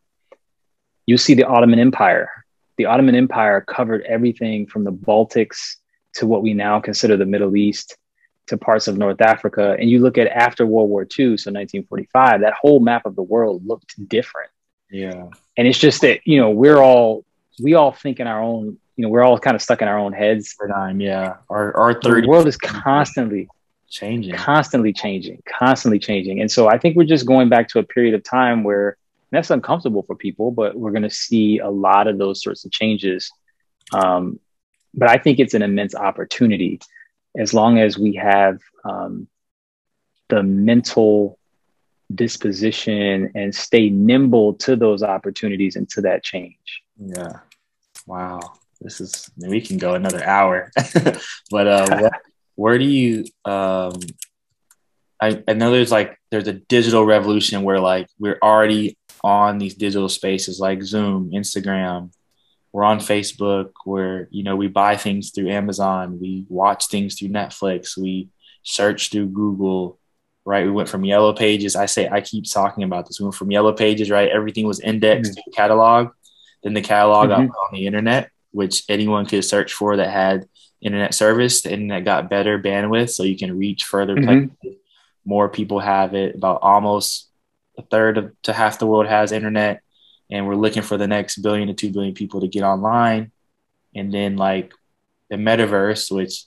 you 1.07 1.17
see 1.17 1.35
the 1.35 1.45
Ottoman 1.45 1.79
Empire. 1.79 2.31
The 2.77 2.87
Ottoman 2.87 3.15
Empire 3.15 3.61
covered 3.61 4.03
everything 4.03 4.67
from 4.67 4.85
the 4.85 4.93
Baltics 4.93 5.77
to 6.15 6.27
what 6.27 6.43
we 6.43 6.55
now 6.55 6.81
consider 6.81 7.17
the 7.17 7.27
Middle 7.27 7.57
East 7.57 7.97
to 8.47 8.59
parts 8.59 8.89
of 8.89 8.99
North 8.99 9.21
Africa. 9.21 9.77
And 9.79 9.89
you 9.89 10.01
look 10.01 10.19
at 10.19 10.27
after 10.29 10.67
World 10.67 10.91
War 10.91 11.03
II, 11.03 11.37
so 11.37 11.51
1945, 11.51 12.41
that 12.41 12.55
whole 12.55 12.81
map 12.81 13.07
of 13.07 13.17
the 13.17 13.23
world 13.23 13.67
looked 13.67 13.95
different. 14.09 14.51
Yeah. 14.91 15.29
And 15.57 15.69
it's 15.69 15.79
just 15.79 16.01
that, 16.03 16.21
you 16.25 16.41
know, 16.41 16.51
we're 16.51 16.79
all, 16.79 17.25
we 17.63 17.75
all 17.75 17.93
think 17.93 18.21
in 18.21 18.27
our 18.27 18.43
own, 18.43 18.79
you 18.97 19.03
know, 19.05 19.09
we're 19.09 19.23
all 19.23 19.39
kind 19.39 19.55
of 19.55 19.63
stuck 19.63 19.83
in 19.83 19.89
our 19.89 19.99
own 19.99 20.13
heads. 20.13 20.55
Paradigm, 20.59 21.01
yeah. 21.01 21.37
Our, 21.49 21.77
our 21.77 22.01
30 22.01 22.23
The 22.23 22.29
world 22.29 22.49
is 22.49 22.57
constantly, 22.57 23.49
changing. 23.91 24.35
constantly 24.35 24.93
changing, 24.93 25.43
constantly 25.47 25.99
changing. 25.99 26.41
And 26.41 26.51
so 26.51 26.69
I 26.69 26.79
think 26.79 26.97
we're 26.97 27.05
just 27.05 27.27
going 27.27 27.49
back 27.49 27.69
to 27.71 27.79
a 27.79 27.83
period 27.83 28.15
of 28.15 28.23
time 28.23 28.65
where 28.65 28.97
that's 29.31 29.51
uncomfortable 29.51 30.03
for 30.03 30.17
people, 30.17 30.51
but 30.51 30.77
we're 30.77 30.93
going 30.93 31.03
to 31.03 31.11
see 31.11 31.59
a 31.59 31.69
lot 31.69 32.07
of 32.07 32.19
those 32.19 32.43
sorts 32.43 32.65
of 32.65 32.73
changes. 32.73 33.31
Um, 33.93 34.41
but 34.95 35.09
I 35.09 35.19
think 35.19 35.39
it's 35.39 35.55
an 35.55 35.63
immense 35.63 35.95
opportunity 35.95 36.81
as 37.37 37.55
long 37.55 37.79
as 37.79 37.99
we 37.99 38.15
have 38.15 38.59
um, 38.85 39.29
the 40.29 40.43
mental 40.43 41.39
disposition 42.13 43.31
and 43.35 43.55
stay 43.55 43.89
nimble 43.89 44.55
to 44.55 44.75
those 44.77 45.03
opportunities 45.03 45.77
and 45.77 45.89
to 45.91 46.01
that 46.03 46.25
change. 46.25 46.83
Yeah. 46.99 47.41
Wow. 48.07 48.41
This 48.81 49.01
is 49.01 49.31
we 49.37 49.61
can 49.61 49.79
go 49.79 49.95
another 49.95 50.25
hour. 50.25 50.73
but 51.51 51.67
uh 51.67 52.11
where, 52.61 52.79
do 52.79 52.85
you 52.85 53.25
um 53.45 53.95
I, 55.21 55.43
I 55.49 55.53
know 55.55 55.71
there's 55.71 55.91
like 55.91 56.19
there's 56.31 56.49
a 56.49 56.55
digital 56.55 57.05
revolution 57.05 57.63
where 57.63 57.81
like 57.81 58.07
we're 58.19 58.39
already 58.43 58.99
on 59.23 59.59
these 59.59 59.75
digital 59.75 60.09
spaces 60.09 60.61
like 60.61 60.83
Zoom, 60.83 61.31
Instagram, 61.31 62.13
we're 62.73 62.85
on 62.85 62.99
Facebook 62.99 63.71
where 63.85 64.29
you 64.31 64.43
know 64.43 64.57
we 64.57 64.69
buy 64.69 64.97
things 64.97 65.31
through 65.31 65.51
Amazon, 65.51 66.19
we 66.21 66.45
watch 66.49 66.89
things 66.89 67.19
through 67.19 67.29
Netflix, 67.29 67.97
we 67.97 68.29
search 68.63 69.11
through 69.11 69.29
Google, 69.29 69.99
right? 70.45 70.67
We 70.67 70.71
went 70.71 70.89
from 70.89 71.05
yellow 71.05 71.33
pages. 71.33 71.77
I 71.77 71.87
say 71.87 72.09
I 72.09 72.21
keep 72.21 72.45
talking 72.51 72.85
about 72.85 73.07
this. 73.07 73.21
We 73.21 73.25
went 73.25 73.37
from 73.37 73.51
yellow 73.51 73.73
pages, 73.73 74.11
right? 74.11 74.29
Everything 74.29 74.67
was 74.67 74.81
indexed 74.81 75.33
mm-hmm. 75.33 75.51
to 75.51 75.57
catalog. 75.57 76.09
Then 76.63 76.75
the 76.75 76.83
catalog 76.83 77.31
mm-hmm. 77.31 77.51
on 77.51 77.73
the 77.73 77.87
internet, 77.87 78.31
which 78.53 78.85
anyone 78.89 79.25
could 79.25 79.47
search 79.47 79.73
for 79.73 79.97
that 79.97 80.11
had 80.11 80.47
internet 80.81 81.15
service. 81.15 81.63
The 81.63 81.73
internet 81.73 82.05
got 82.05 82.31
better 82.31 82.59
bandwidth, 82.59 83.11
so 83.11 83.23
you 83.23 83.37
can 83.37 83.59
reach 83.59 83.85
further 83.85 84.15
mm-hmm. 84.15 84.49
places. 84.49 84.81
More 85.25 85.49
people 85.49 85.81
have 85.81 86.15
it. 86.15 86.35
About 86.35 86.61
almost 86.63 87.29
a 87.79 87.83
third 87.83 88.19
of, 88.19 88.43
to 88.43 88.53
half 88.53 88.79
the 88.79 88.87
world 88.87 89.07
has 89.07 89.33
internet 89.33 89.83
and 90.31 90.47
we're 90.47 90.55
looking 90.55 90.83
for 90.83 90.97
the 90.97 91.09
next 91.09 91.39
billion 91.39 91.69
to 91.69 91.75
two 91.75 91.91
billion 91.91 92.15
people 92.15 92.41
to 92.41 92.49
get 92.49 92.63
online 92.63 93.33
and 93.95 94.13
then 94.13 94.37
like 94.37 94.73
the 95.29 95.37
metaverse 95.37 96.11
which 96.15 96.45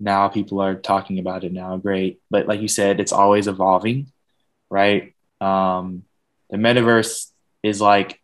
now 0.00 0.28
people 0.28 0.60
are 0.60 0.74
talking 0.74 1.18
about 1.18 1.44
it 1.44 1.52
now 1.52 1.76
great 1.76 2.20
but 2.30 2.46
like 2.46 2.60
you 2.60 2.68
said 2.68 3.00
it's 3.00 3.12
always 3.12 3.46
evolving 3.46 4.10
right 4.70 5.14
um, 5.40 6.04
the 6.50 6.56
metaverse 6.56 7.30
is 7.62 7.80
like 7.80 8.20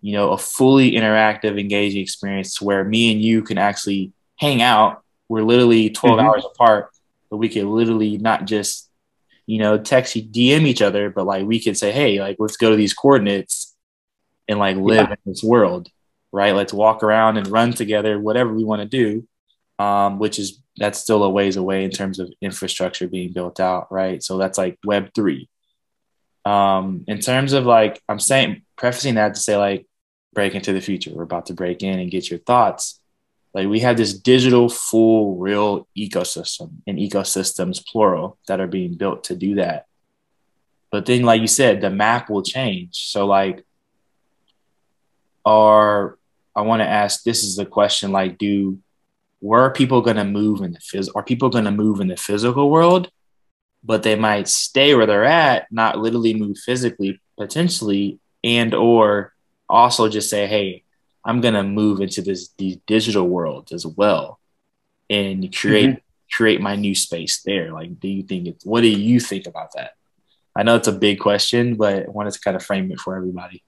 you 0.00 0.12
know 0.12 0.30
a 0.30 0.38
fully 0.38 0.92
interactive 0.92 1.60
engaging 1.60 2.02
experience 2.02 2.60
where 2.60 2.84
me 2.84 3.12
and 3.12 3.20
you 3.20 3.42
can 3.42 3.58
actually 3.58 4.12
hang 4.38 4.62
out 4.62 5.02
we're 5.28 5.42
literally 5.42 5.90
12 5.90 6.18
mm-hmm. 6.18 6.26
hours 6.26 6.44
apart 6.44 6.90
but 7.30 7.36
we 7.38 7.48
could 7.48 7.64
literally 7.64 8.18
not 8.18 8.44
just 8.44 8.90
you 9.46 9.58
know 9.58 9.78
text 9.78 10.14
dm 10.32 10.66
each 10.66 10.82
other 10.82 11.10
but 11.10 11.26
like 11.26 11.46
we 11.46 11.60
could 11.60 11.76
say 11.76 11.92
hey 11.92 12.20
like 12.20 12.36
let's 12.38 12.56
go 12.56 12.70
to 12.70 12.76
these 12.76 12.94
coordinates 12.94 13.72
and 14.48 14.58
like 14.58 14.76
live 14.76 15.08
yeah. 15.08 15.12
in 15.12 15.32
this 15.32 15.42
world, 15.42 15.88
right? 16.30 16.54
Let's 16.54 16.72
walk 16.72 17.02
around 17.02 17.36
and 17.36 17.48
run 17.48 17.72
together, 17.72 18.18
whatever 18.18 18.52
we 18.52 18.64
want 18.64 18.82
to 18.82 18.88
do. 18.88 19.26
Um, 19.78 20.20
which 20.20 20.38
is 20.38 20.62
that's 20.76 21.00
still 21.00 21.24
a 21.24 21.30
ways 21.30 21.56
away 21.56 21.84
in 21.84 21.90
terms 21.90 22.20
of 22.20 22.32
infrastructure 22.40 23.08
being 23.08 23.32
built 23.32 23.58
out, 23.58 23.90
right? 23.90 24.22
So 24.22 24.38
that's 24.38 24.56
like 24.56 24.78
Web 24.84 25.10
three. 25.14 25.48
Um, 26.44 27.04
in 27.08 27.18
terms 27.18 27.52
of 27.52 27.66
like, 27.66 28.00
I'm 28.08 28.20
saying, 28.20 28.62
prefacing 28.76 29.16
that 29.16 29.34
to 29.34 29.40
say 29.40 29.56
like, 29.56 29.86
break 30.34 30.54
into 30.54 30.72
the 30.72 30.80
future. 30.80 31.10
We're 31.12 31.24
about 31.24 31.46
to 31.46 31.54
break 31.54 31.82
in 31.82 31.98
and 31.98 32.10
get 32.10 32.30
your 32.30 32.38
thoughts. 32.38 33.00
Like 33.54 33.68
we 33.68 33.80
have 33.80 33.96
this 33.96 34.14
digital, 34.14 34.68
full, 34.68 35.36
real 35.36 35.86
ecosystem 35.96 36.72
and 36.86 36.98
ecosystems 36.98 37.84
plural 37.84 38.38
that 38.48 38.60
are 38.60 38.66
being 38.66 38.94
built 38.94 39.24
to 39.24 39.36
do 39.36 39.56
that. 39.56 39.86
But 40.90 41.06
then, 41.06 41.22
like 41.22 41.40
you 41.40 41.46
said, 41.46 41.80
the 41.80 41.90
map 41.90 42.28
will 42.30 42.42
change. 42.42 43.10
So 43.10 43.26
like 43.26 43.64
are 45.44 46.18
I 46.54 46.62
want 46.62 46.80
to 46.80 46.88
ask 46.88 47.22
this 47.22 47.42
is 47.42 47.56
the 47.56 47.66
question 47.66 48.12
like 48.12 48.38
do 48.38 48.78
where 49.40 49.62
are 49.62 49.72
people 49.72 50.00
going 50.02 50.16
to 50.16 50.24
move 50.24 50.60
in 50.60 50.72
the 50.72 50.78
phys 50.78 51.08
are 51.14 51.22
people 51.22 51.48
going 51.48 51.64
to 51.64 51.70
move 51.70 52.00
in 52.00 52.08
the 52.08 52.16
physical 52.16 52.70
world 52.70 53.10
but 53.84 54.02
they 54.02 54.14
might 54.14 54.46
stay 54.46 54.94
where 54.94 55.06
they're 55.06 55.24
at 55.24 55.66
not 55.72 55.98
literally 55.98 56.34
move 56.34 56.58
physically 56.58 57.20
potentially 57.38 58.18
and 58.44 58.74
or 58.74 59.32
also 59.68 60.08
just 60.08 60.30
say 60.30 60.46
hey 60.46 60.81
i'm 61.24 61.40
going 61.40 61.54
to 61.54 61.62
move 61.62 62.00
into 62.00 62.22
this 62.22 62.48
digital 62.86 63.28
world 63.28 63.70
as 63.72 63.86
well 63.86 64.38
and 65.10 65.54
create 65.54 65.90
mm-hmm. 65.90 66.34
create 66.36 66.60
my 66.60 66.76
new 66.76 66.94
space 66.94 67.42
there 67.42 67.72
like 67.72 67.98
do 68.00 68.08
you 68.08 68.22
think 68.22 68.46
it's 68.46 68.64
what 68.64 68.80
do 68.80 68.88
you 68.88 69.20
think 69.20 69.46
about 69.46 69.70
that 69.74 69.92
i 70.56 70.62
know 70.62 70.76
it's 70.76 70.88
a 70.88 70.92
big 70.92 71.18
question 71.18 71.76
but 71.76 72.06
i 72.06 72.08
wanted 72.08 72.32
to 72.32 72.40
kind 72.40 72.56
of 72.56 72.62
frame 72.62 72.90
it 72.90 73.00
for 73.00 73.16
everybody 73.16 73.62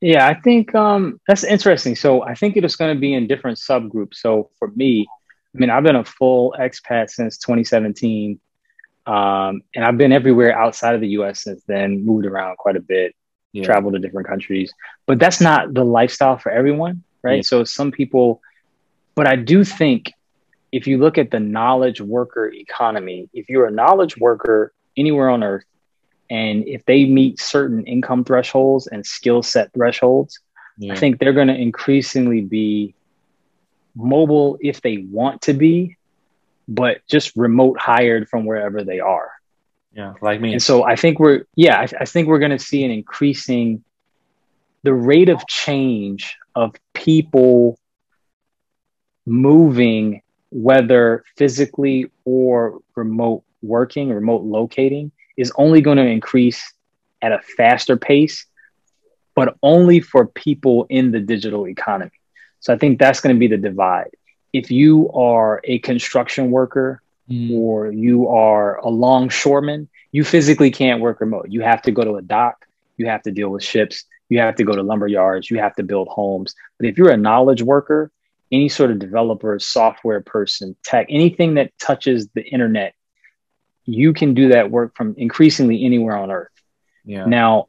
yeah, 0.00 0.26
I 0.26 0.34
think 0.34 0.74
um, 0.74 1.20
that's 1.28 1.44
interesting. 1.44 1.94
So 1.94 2.22
I 2.22 2.34
think 2.34 2.56
it 2.56 2.64
is 2.64 2.76
going 2.76 2.94
to 2.94 3.00
be 3.00 3.12
in 3.12 3.26
different 3.26 3.58
subgroups. 3.58 4.14
So 4.14 4.50
for 4.58 4.68
me, 4.68 5.06
I 5.54 5.58
mean, 5.58 5.68
I've 5.68 5.82
been 5.82 5.96
a 5.96 6.04
full 6.04 6.54
expat 6.58 7.10
since 7.10 7.36
2017, 7.38 8.40
um, 9.06 9.62
and 9.74 9.84
I've 9.84 9.98
been 9.98 10.12
everywhere 10.12 10.56
outside 10.56 10.94
of 10.94 11.02
the 11.02 11.08
U.S. 11.08 11.42
since 11.42 11.62
then. 11.66 12.04
Moved 12.06 12.24
around 12.24 12.56
quite 12.56 12.76
a 12.76 12.80
bit, 12.80 13.14
yeah. 13.52 13.64
traveled 13.64 13.94
to 13.94 13.98
different 13.98 14.28
countries, 14.28 14.72
but 15.06 15.18
that's 15.18 15.40
not 15.40 15.74
the 15.74 15.84
lifestyle 15.84 16.38
for 16.38 16.50
everyone, 16.50 17.02
right? 17.22 17.36
Yeah. 17.36 17.42
So 17.42 17.64
some 17.64 17.90
people, 17.90 18.40
but 19.14 19.26
I 19.26 19.36
do 19.36 19.64
think 19.64 20.12
if 20.72 20.86
you 20.86 20.98
look 20.98 21.18
at 21.18 21.30
the 21.30 21.40
knowledge 21.40 22.00
worker 22.00 22.48
economy, 22.48 23.28
if 23.32 23.48
you're 23.48 23.66
a 23.66 23.72
knowledge 23.72 24.16
worker 24.16 24.72
anywhere 24.96 25.30
on 25.30 25.42
earth, 25.42 25.64
and 26.30 26.66
if 26.68 26.84
they 26.84 27.06
meet 27.06 27.40
certain 27.40 27.84
income 27.86 28.24
thresholds 28.24 28.86
and 28.86 29.04
skill 29.04 29.42
set 29.42 29.72
thresholds, 29.72 30.38
yeah. 30.78 30.92
I 30.92 30.96
think 30.96 31.18
they're 31.18 31.32
going 31.32 31.48
to 31.48 31.56
increasingly 31.56 32.40
be 32.40 32.94
mobile 33.96 34.56
if 34.60 34.80
they 34.80 34.98
want 34.98 35.42
to 35.42 35.52
be, 35.52 35.96
but 36.68 36.98
just 37.08 37.34
remote 37.36 37.80
hired 37.80 38.28
from 38.28 38.46
wherever 38.46 38.84
they 38.84 39.00
are. 39.00 39.32
Yeah, 39.92 40.14
like 40.20 40.40
me. 40.40 40.52
And 40.52 40.62
so 40.62 40.84
I 40.84 40.96
think 40.96 41.18
we're, 41.18 41.44
yeah, 41.56 41.78
I, 41.80 41.88
I 42.00 42.04
think 42.04 42.28
we're 42.28 42.38
going 42.38 42.52
to 42.52 42.58
see 42.58 42.84
an 42.84 42.90
increasing, 42.90 43.82
the 44.82 44.94
rate 44.94 45.28
of 45.28 45.46
change 45.46 46.36
of 46.54 46.74
people 46.94 47.78
moving, 49.26 50.22
whether 50.50 51.24
physically 51.36 52.10
or 52.24 52.80
remote 52.94 53.44
working, 53.62 54.10
remote 54.10 54.42
locating, 54.42 55.12
is 55.36 55.52
only 55.56 55.80
going 55.80 55.98
to 55.98 56.06
increase 56.06 56.72
at 57.22 57.32
a 57.32 57.40
faster 57.56 57.96
pace, 57.96 58.46
but 59.34 59.56
only 59.62 60.00
for 60.00 60.26
people 60.26 60.86
in 60.88 61.10
the 61.10 61.20
digital 61.20 61.66
economy. 61.66 62.12
So 62.60 62.72
I 62.72 62.78
think 62.78 62.98
that's 62.98 63.20
going 63.20 63.34
to 63.34 63.40
be 63.40 63.48
the 63.48 63.56
divide. 63.56 64.10
If 64.52 64.70
you 64.70 65.10
are 65.12 65.60
a 65.64 65.78
construction 65.80 66.50
worker 66.50 67.02
mm. 67.30 67.52
or 67.52 67.90
you 67.90 68.28
are 68.28 68.78
a 68.78 68.88
longshoreman, 68.88 69.88
you 70.12 70.24
physically 70.24 70.70
can't 70.70 71.00
work 71.00 71.20
remote. 71.20 71.46
You 71.48 71.62
have 71.62 71.82
to 71.82 71.92
go 71.92 72.04
to 72.04 72.16
a 72.16 72.22
dock, 72.22 72.66
you 72.96 73.06
have 73.06 73.22
to 73.22 73.30
deal 73.30 73.48
with 73.48 73.62
ships, 73.62 74.04
you 74.28 74.40
have 74.40 74.56
to 74.56 74.64
go 74.64 74.72
to 74.72 74.82
lumber 74.82 75.06
yards, 75.06 75.50
you 75.50 75.58
have 75.58 75.74
to 75.76 75.82
build 75.82 76.08
homes. 76.08 76.54
But 76.78 76.88
if 76.88 76.98
you're 76.98 77.10
a 77.10 77.16
knowledge 77.16 77.62
worker, 77.62 78.10
any 78.52 78.68
sort 78.68 78.90
of 78.90 78.98
developer, 78.98 79.58
software 79.58 80.20
person, 80.20 80.76
tech, 80.84 81.06
anything 81.08 81.54
that 81.54 81.72
touches 81.78 82.28
the 82.34 82.42
internet 82.42 82.94
you 83.90 84.12
can 84.12 84.34
do 84.34 84.48
that 84.50 84.70
work 84.70 84.96
from 84.96 85.14
increasingly 85.18 85.84
anywhere 85.84 86.16
on 86.16 86.30
earth. 86.30 86.52
Yeah. 87.04 87.24
Now, 87.26 87.68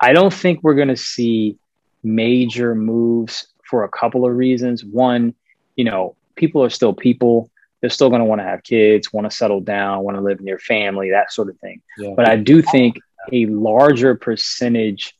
I 0.00 0.12
don't 0.12 0.32
think 0.32 0.60
we're 0.62 0.74
going 0.74 0.88
to 0.88 0.96
see 0.96 1.58
major 2.02 2.74
moves 2.74 3.46
for 3.68 3.84
a 3.84 3.88
couple 3.88 4.26
of 4.26 4.34
reasons. 4.34 4.84
One, 4.84 5.34
you 5.76 5.84
know, 5.84 6.16
people 6.36 6.62
are 6.62 6.70
still 6.70 6.92
people. 6.92 7.50
They're 7.84 7.90
still 7.90 8.08
going 8.08 8.20
to 8.20 8.24
want 8.24 8.40
to 8.40 8.46
have 8.46 8.62
kids, 8.62 9.12
want 9.12 9.30
to 9.30 9.36
settle 9.36 9.60
down, 9.60 10.04
want 10.04 10.16
to 10.16 10.22
live 10.22 10.40
near 10.40 10.58
family, 10.58 11.10
that 11.10 11.30
sort 11.30 11.50
of 11.50 11.58
thing. 11.58 11.82
Yeah. 11.98 12.14
But 12.16 12.26
I 12.26 12.36
do 12.36 12.62
think 12.62 12.96
a 13.30 13.44
larger 13.44 14.14
percentage 14.14 15.14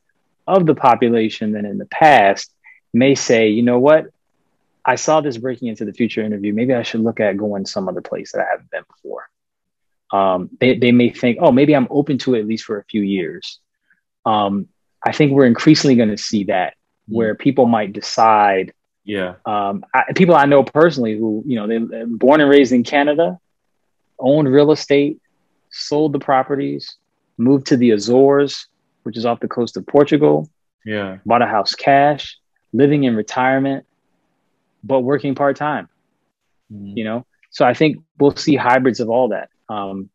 of 0.47 0.65
the 0.65 0.75
population 0.75 1.53
than 1.53 1.67
in 1.67 1.77
the 1.77 1.85
past 1.85 2.51
may 2.95 3.17
say, 3.17 3.49
you 3.49 3.63
know 3.63 3.79
what? 3.79 4.07
I 4.83 4.95
saw 4.95 5.21
this 5.21 5.37
breaking 5.37 5.69
into 5.69 5.85
the 5.85 5.93
future 5.93 6.23
interview. 6.23 6.55
Maybe 6.55 6.73
I 6.73 6.85
should 6.85 7.03
look 7.03 7.21
at 7.21 7.37
going 7.37 7.67
some 7.67 7.87
other 7.87 8.01
place 8.01 8.33
that 8.33 8.41
I 8.41 8.51
haven't 8.51 8.71
been 8.71 8.85
before. 8.89 9.29
Um, 10.11 10.49
they, 10.59 10.79
they 10.79 10.91
may 10.91 11.11
think, 11.11 11.37
oh, 11.43 11.53
maybe 11.53 11.77
I'm 11.77 11.89
open 11.91 12.17
to 12.21 12.35
it 12.35 12.41
at 12.41 12.47
least 12.47 12.65
for 12.65 12.79
a 12.79 12.85
few 12.85 13.03
years. 13.03 13.61
Um, 14.25 14.69
I 15.07 15.13
think 15.13 15.33
we're 15.33 15.45
increasingly 15.45 15.97
going 15.97 16.09
to 16.09 16.17
see 16.17 16.45
that 16.45 16.77
mm. 17.11 17.17
where 17.17 17.35
people 17.35 17.67
might 17.67 17.93
decide. 17.93 18.73
Yeah. 19.05 19.35
Um, 19.45 19.85
I, 19.93 20.13
people 20.15 20.35
I 20.35 20.47
know 20.47 20.65
personally 20.65 21.19
who, 21.19 21.43
you 21.47 21.57
know, 21.57 21.67
they 21.67 22.05
born 22.05 22.41
and 22.41 22.51
raised 22.51 22.73
in 22.73 22.85
Canada, 22.85 23.39
owned 24.19 24.51
real 24.51 24.73
estate, 24.73 25.21
sold 25.71 26.13
the 26.13 26.19
properties, 26.19 26.97
moved 27.37 27.67
to 27.67 27.77
the 27.77 27.91
Azores, 27.91 28.67
which 29.03 29.17
is 29.17 29.27
off 29.27 29.41
the 29.41 29.49
coast 29.49 29.77
of 29.77 29.87
Portugal. 29.87 30.49
Yeah. 30.85 31.19
Bought 31.27 31.43
a 31.43 31.47
house 31.47 31.75
cash, 31.75 32.39
living 32.73 33.05
in 33.05 33.17
retirement, 33.17 33.87
but 34.83 35.01
working 35.01 35.35
part 35.35 35.57
time. 35.57 35.89
Mm-hmm. 36.73 36.97
You 36.99 37.05
know, 37.05 37.27
so 37.51 37.65
I 37.65 37.75
think 37.75 37.99
we'll 38.19 38.37
see 38.37 38.57
hybrids 38.57 39.01
of 39.01 39.09
all 39.11 39.29
that 39.29 39.49
um, 39.69 40.11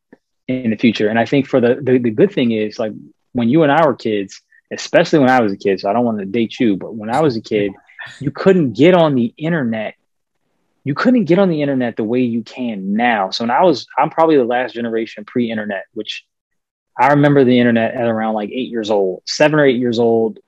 in 0.48 0.72
the 0.72 0.78
future. 0.78 1.10
And 1.10 1.20
I 1.20 1.26
think 1.26 1.48
for 1.48 1.62
the, 1.62 1.80
the 1.82 2.00
the 2.00 2.12
good 2.12 2.32
thing 2.32 2.52
is 2.52 2.80
like 2.80 2.92
when 3.34 3.50
you 3.50 3.64
and 3.64 3.72
I 3.72 3.86
were 3.86 3.96
kids, 3.96 4.42
especially 4.72 5.20
when 5.20 5.30
I 5.30 5.42
was 5.42 5.54
a 5.54 5.58
kid. 5.58 5.80
So 5.80 5.90
I 5.90 5.94
don't 5.94 6.06
want 6.06 6.20
to 6.20 6.26
date 6.26 6.60
you, 6.60 6.76
but 6.76 6.96
when 6.96 7.10
I 7.10 7.22
was 7.22 7.36
a 7.36 7.42
kid, 7.42 7.72
you 8.20 8.32
couldn't 8.32 8.74
get 8.74 8.94
on 8.94 9.16
the 9.16 9.34
internet. 9.38 9.96
You 10.84 10.96
couldn't 10.96 11.26
get 11.26 11.40
on 11.40 11.50
the 11.50 11.62
internet 11.62 11.96
the 11.96 12.04
way 12.04 12.22
you 12.22 12.42
can 12.42 12.94
now. 12.94 13.30
So 13.30 13.44
when 13.44 13.52
I 13.52 13.64
was, 13.64 13.86
I'm 13.98 14.10
probably 14.10 14.38
the 14.38 14.46
last 14.46 14.74
generation 14.74 15.26
pre-internet, 15.26 15.86
which 15.94 16.26
I 16.98 17.10
remember 17.10 17.44
the 17.44 17.60
internet 17.60 17.94
at 17.94 18.08
around 18.08 18.34
like 18.34 18.50
eight 18.50 18.70
years 18.70 18.90
old, 18.90 19.24
seven 19.26 19.60
or 19.60 19.66
eight 19.66 19.78
years 19.78 20.00
old. 20.00 20.40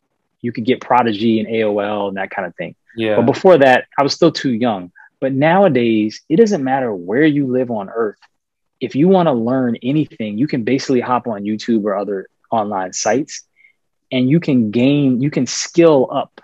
You 0.41 0.51
could 0.51 0.65
get 0.65 0.81
Prodigy 0.81 1.39
and 1.39 1.47
AOL 1.47 2.07
and 2.07 2.17
that 2.17 2.31
kind 2.31 2.47
of 2.47 2.55
thing. 2.55 2.75
Yeah. 2.95 3.17
But 3.17 3.25
before 3.25 3.57
that, 3.59 3.85
I 3.97 4.03
was 4.03 4.13
still 4.13 4.31
too 4.31 4.51
young. 4.51 4.91
But 5.19 5.33
nowadays, 5.33 6.21
it 6.29 6.37
doesn't 6.37 6.63
matter 6.63 6.93
where 6.93 7.25
you 7.25 7.47
live 7.47 7.69
on 7.69 7.89
earth. 7.89 8.17
If 8.79 8.95
you 8.95 9.07
want 9.07 9.27
to 9.27 9.33
learn 9.33 9.77
anything, 9.83 10.39
you 10.39 10.47
can 10.47 10.63
basically 10.63 11.01
hop 11.01 11.27
on 11.27 11.43
YouTube 11.43 11.83
or 11.85 11.95
other 11.95 12.27
online 12.49 12.93
sites 12.93 13.43
and 14.11 14.29
you 14.29 14.39
can 14.39 14.71
gain, 14.71 15.21
you 15.21 15.31
can 15.31 15.45
skill 15.45 16.09
up 16.11 16.41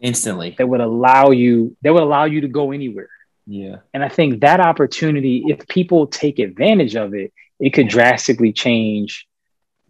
instantly 0.00 0.54
that 0.58 0.68
would 0.68 0.80
allow 0.80 1.30
you, 1.30 1.76
that 1.82 1.92
would 1.92 2.02
allow 2.02 2.24
you 2.24 2.42
to 2.42 2.48
go 2.48 2.72
anywhere. 2.72 3.10
Yeah. 3.46 3.76
And 3.92 4.04
I 4.04 4.08
think 4.08 4.40
that 4.40 4.60
opportunity, 4.60 5.44
if 5.48 5.66
people 5.68 6.06
take 6.06 6.38
advantage 6.38 6.96
of 6.96 7.14
it, 7.14 7.32
it 7.58 7.70
could 7.70 7.88
drastically 7.88 8.52
change 8.52 9.26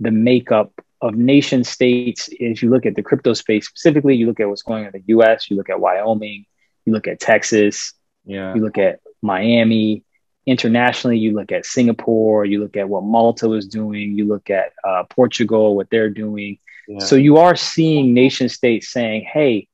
the 0.00 0.10
makeup 0.10 0.72
of 1.02 1.14
nation 1.14 1.64
states, 1.64 2.28
if 2.32 2.62
you 2.62 2.70
look 2.70 2.84
at 2.84 2.94
the 2.94 3.02
crypto 3.02 3.32
space 3.32 3.66
specifically, 3.66 4.16
you 4.16 4.26
look 4.26 4.40
at 4.40 4.48
what's 4.48 4.62
going 4.62 4.86
on 4.86 4.94
in 4.94 5.02
the 5.06 5.14
US, 5.14 5.50
you 5.50 5.56
look 5.56 5.70
at 5.70 5.80
Wyoming, 5.80 6.44
you 6.84 6.92
look 6.92 7.06
at 7.06 7.20
Texas, 7.20 7.94
yeah. 8.24 8.54
you 8.54 8.60
look 8.60 8.78
at 8.78 9.00
Miami. 9.22 10.04
Internationally, 10.46 11.18
you 11.18 11.32
look 11.32 11.52
at 11.52 11.64
Singapore, 11.64 12.44
you 12.44 12.60
look 12.60 12.76
at 12.76 12.88
what 12.88 13.04
Malta 13.04 13.52
is 13.52 13.66
doing, 13.66 14.16
you 14.16 14.26
look 14.26 14.50
at 14.50 14.72
uh, 14.84 15.04
Portugal, 15.04 15.76
what 15.76 15.88
they're 15.90 16.10
doing. 16.10 16.58
Yeah. 16.88 16.98
So 16.98 17.16
you 17.16 17.36
are 17.36 17.54
seeing 17.54 18.14
nation 18.14 18.48
states 18.48 18.90
saying, 18.90 19.28
hey, 19.30 19.68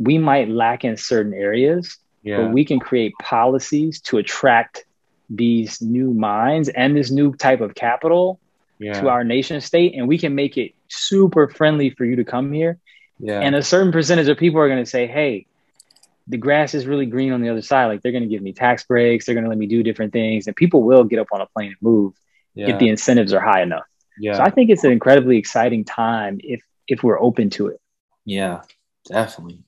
we 0.00 0.16
might 0.16 0.48
lack 0.48 0.84
in 0.84 0.96
certain 0.96 1.34
areas, 1.34 1.98
yeah. 2.22 2.38
but 2.38 2.52
we 2.52 2.64
can 2.64 2.80
create 2.80 3.12
policies 3.20 4.00
to 4.00 4.16
attract 4.16 4.84
these 5.28 5.80
new 5.82 6.12
minds 6.12 6.70
and 6.70 6.96
this 6.96 7.10
new 7.10 7.34
type 7.34 7.60
of 7.60 7.74
capital 7.74 8.40
yeah. 8.78 8.98
to 8.98 9.08
our 9.08 9.22
nation 9.22 9.60
state 9.60 9.94
and 9.94 10.08
we 10.08 10.18
can 10.18 10.34
make 10.34 10.56
it 10.56 10.72
super 10.88 11.48
friendly 11.48 11.90
for 11.90 12.04
you 12.04 12.16
to 12.16 12.24
come 12.24 12.50
here. 12.50 12.78
Yeah. 13.18 13.40
And 13.40 13.54
a 13.54 13.62
certain 13.62 13.92
percentage 13.92 14.28
of 14.28 14.38
people 14.38 14.58
are 14.60 14.68
going 14.68 14.82
to 14.82 14.90
say, 14.90 15.06
hey, 15.06 15.46
the 16.26 16.38
grass 16.38 16.74
is 16.74 16.86
really 16.86 17.06
green 17.06 17.32
on 17.32 17.42
the 17.42 17.50
other 17.50 17.60
side. 17.60 17.86
Like 17.86 18.00
they're 18.00 18.12
going 18.12 18.22
to 18.22 18.28
give 18.28 18.42
me 18.42 18.54
tax 18.54 18.84
breaks. 18.84 19.26
They're 19.26 19.34
going 19.34 19.44
to 19.44 19.50
let 19.50 19.58
me 19.58 19.66
do 19.66 19.82
different 19.82 20.14
things. 20.14 20.46
And 20.46 20.56
people 20.56 20.82
will 20.82 21.04
get 21.04 21.18
up 21.18 21.28
on 21.32 21.42
a 21.42 21.46
plane 21.46 21.68
and 21.68 21.82
move 21.82 22.14
yeah. 22.54 22.70
if 22.70 22.78
the 22.78 22.88
incentives 22.88 23.34
are 23.34 23.40
high 23.40 23.60
enough. 23.62 23.84
Yeah. 24.18 24.34
So 24.34 24.42
I 24.42 24.50
think 24.50 24.70
it's 24.70 24.84
an 24.84 24.92
incredibly 24.92 25.36
exciting 25.36 25.84
time 25.84 26.40
if 26.42 26.62
if 26.88 27.02
we're 27.02 27.20
open 27.20 27.50
to 27.50 27.68
it. 27.68 27.80
Yeah, 28.24 28.62
definitely. 29.06 29.62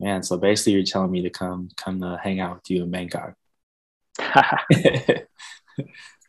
Man, 0.00 0.22
so 0.22 0.36
basically 0.36 0.72
you're 0.72 0.82
telling 0.82 1.10
me 1.10 1.22
to 1.22 1.30
come 1.30 1.68
come 1.76 2.00
to 2.00 2.18
hang 2.22 2.40
out 2.40 2.56
with 2.56 2.70
you 2.70 2.82
in 2.82 2.90
Bangkok. 2.90 3.34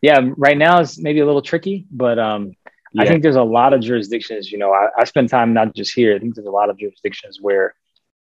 yeah, 0.02 0.22
right 0.38 0.58
now 0.58 0.82
it's 0.82 1.00
maybe 1.00 1.20
a 1.20 1.26
little 1.26 1.42
tricky, 1.42 1.86
but 1.92 2.20
um, 2.20 2.54
yeah. 2.94 3.04
I 3.04 3.08
think 3.08 3.24
there's 3.24 3.36
a 3.36 3.44
lot 3.44 3.74
of 3.74 3.82
jurisdictions. 3.82 4.52
You 4.52 4.58
know, 4.58 4.72
I, 4.72 4.88
I, 4.98 5.04
spend 5.04 5.30
time 5.30 5.54
not 5.54 5.76
just 5.76 5.94
here. 5.94 6.16
I 6.16 6.20
think 6.20 6.36
there's 6.36 6.48
a 6.48 6.52
lot 6.52 6.70
of 6.70 6.78
jurisdictions 6.78 7.40
where, 7.42 7.76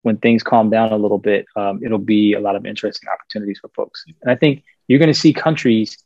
when 0.03 0.17
things 0.17 0.43
calm 0.43 0.69
down 0.69 0.91
a 0.91 0.97
little 0.97 1.17
bit, 1.17 1.45
um, 1.55 1.81
it'll 1.83 1.97
be 1.97 2.33
a 2.33 2.39
lot 2.39 2.55
of 2.55 2.65
interesting 2.65 3.09
opportunities 3.09 3.59
for 3.59 3.69
folks. 3.75 4.05
And 4.21 4.31
I 4.31 4.35
think 4.35 4.63
you're 4.87 4.99
going 4.99 5.11
to 5.11 5.19
see 5.19 5.33
countries 5.33 5.97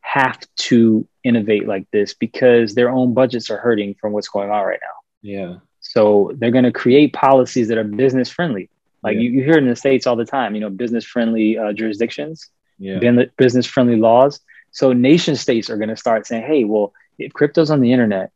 have 0.00 0.38
to 0.56 1.06
innovate 1.24 1.66
like 1.66 1.86
this 1.92 2.14
because 2.14 2.74
their 2.74 2.90
own 2.90 3.14
budgets 3.14 3.50
are 3.50 3.58
hurting 3.58 3.94
from 4.00 4.12
what's 4.12 4.28
going 4.28 4.50
on 4.50 4.64
right 4.64 4.80
now. 4.82 4.88
Yeah. 5.22 5.56
So 5.80 6.32
they're 6.34 6.50
going 6.50 6.64
to 6.64 6.72
create 6.72 7.12
policies 7.12 7.68
that 7.68 7.78
are 7.78 7.84
business 7.84 8.30
friendly. 8.30 8.70
Like 9.02 9.16
yeah. 9.16 9.22
you, 9.22 9.30
you, 9.30 9.44
hear 9.44 9.58
in 9.58 9.68
the 9.68 9.76
states 9.76 10.06
all 10.06 10.16
the 10.16 10.24
time. 10.24 10.54
You 10.54 10.60
know, 10.60 10.70
business 10.70 11.04
friendly 11.04 11.58
uh, 11.58 11.72
jurisdictions, 11.72 12.48
yeah. 12.78 12.98
business 13.36 13.66
friendly 13.66 13.96
laws. 13.96 14.40
So 14.72 14.92
nation 14.92 15.36
states 15.36 15.70
are 15.70 15.76
going 15.76 15.88
to 15.88 15.96
start 15.96 16.26
saying, 16.26 16.44
hey, 16.44 16.64
well, 16.64 16.92
if 17.18 17.32
crypto's 17.32 17.70
on 17.70 17.80
the 17.80 17.92
internet, 17.92 18.30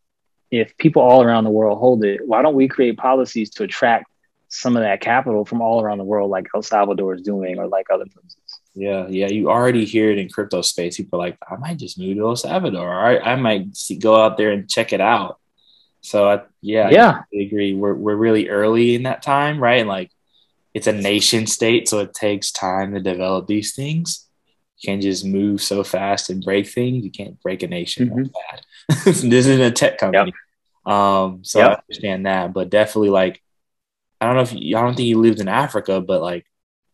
if 0.50 0.76
people 0.78 1.02
all 1.02 1.22
around 1.22 1.44
the 1.44 1.50
world 1.50 1.78
hold 1.78 2.04
it, 2.04 2.20
why 2.26 2.42
don't 2.42 2.54
we 2.54 2.68
create 2.68 2.96
policies 2.96 3.50
to 3.50 3.64
attract 3.64 4.06
some 4.48 4.76
of 4.76 4.82
that 4.82 5.00
capital 5.00 5.44
from 5.44 5.60
all 5.60 5.82
around 5.82 5.98
the 5.98 6.04
world, 6.04 6.30
like 6.30 6.46
El 6.54 6.62
Salvador 6.62 7.14
is 7.14 7.22
doing, 7.22 7.58
or 7.58 7.66
like 7.66 7.86
other 7.92 8.04
places? 8.04 8.36
Yeah, 8.74 9.06
yeah, 9.08 9.28
you 9.28 9.50
already 9.50 9.84
hear 9.84 10.10
it 10.10 10.18
in 10.18 10.28
crypto 10.28 10.62
space. 10.62 10.96
People 10.96 11.20
are 11.20 11.26
like, 11.26 11.38
I 11.48 11.56
might 11.56 11.78
just 11.78 11.98
move 11.98 12.16
to 12.16 12.28
El 12.28 12.36
Salvador. 12.36 12.92
I, 12.92 13.18
I 13.18 13.36
might 13.36 13.76
see, 13.76 13.96
go 13.96 14.20
out 14.20 14.36
there 14.36 14.50
and 14.50 14.68
check 14.68 14.92
it 14.92 15.00
out. 15.00 15.38
So 16.04 16.28
I, 16.28 16.42
yeah, 16.60 16.90
yeah, 16.90 17.22
I 17.32 17.36
agree. 17.38 17.72
We're 17.72 17.94
we're 17.94 18.14
really 18.14 18.50
early 18.50 18.94
in 18.94 19.04
that 19.04 19.22
time, 19.22 19.58
right? 19.58 19.80
And 19.80 19.88
like, 19.88 20.10
it's 20.74 20.86
a 20.86 20.92
nation 20.92 21.46
state, 21.46 21.88
so 21.88 22.00
it 22.00 22.12
takes 22.12 22.52
time 22.52 22.92
to 22.92 23.00
develop 23.00 23.46
these 23.46 23.74
things 23.74 24.28
You 24.78 24.90
can't 24.90 25.02
just 25.02 25.24
move 25.24 25.62
so 25.62 25.82
fast 25.82 26.28
and 26.28 26.44
break 26.44 26.68
things. 26.68 27.04
You 27.04 27.10
can't 27.10 27.40
break 27.40 27.62
a 27.62 27.68
nation 27.68 28.10
mm-hmm. 28.10 28.24
bad. 28.24 29.04
this 29.04 29.24
isn't 29.24 29.60
a 29.62 29.70
tech 29.70 29.96
company. 29.96 30.34
Yep. 30.84 30.92
Um, 30.92 31.42
so 31.42 31.60
yep. 31.60 31.70
I 31.70 31.74
understand 31.80 32.26
that, 32.26 32.52
but 32.52 32.68
definitely 32.68 33.08
like, 33.08 33.42
I 34.20 34.26
don't 34.26 34.36
know 34.36 34.42
if 34.42 34.52
you, 34.52 34.76
I 34.76 34.82
don't 34.82 34.94
think 34.94 35.08
you 35.08 35.18
lived 35.18 35.40
in 35.40 35.48
Africa, 35.48 36.02
but 36.02 36.20
like 36.20 36.44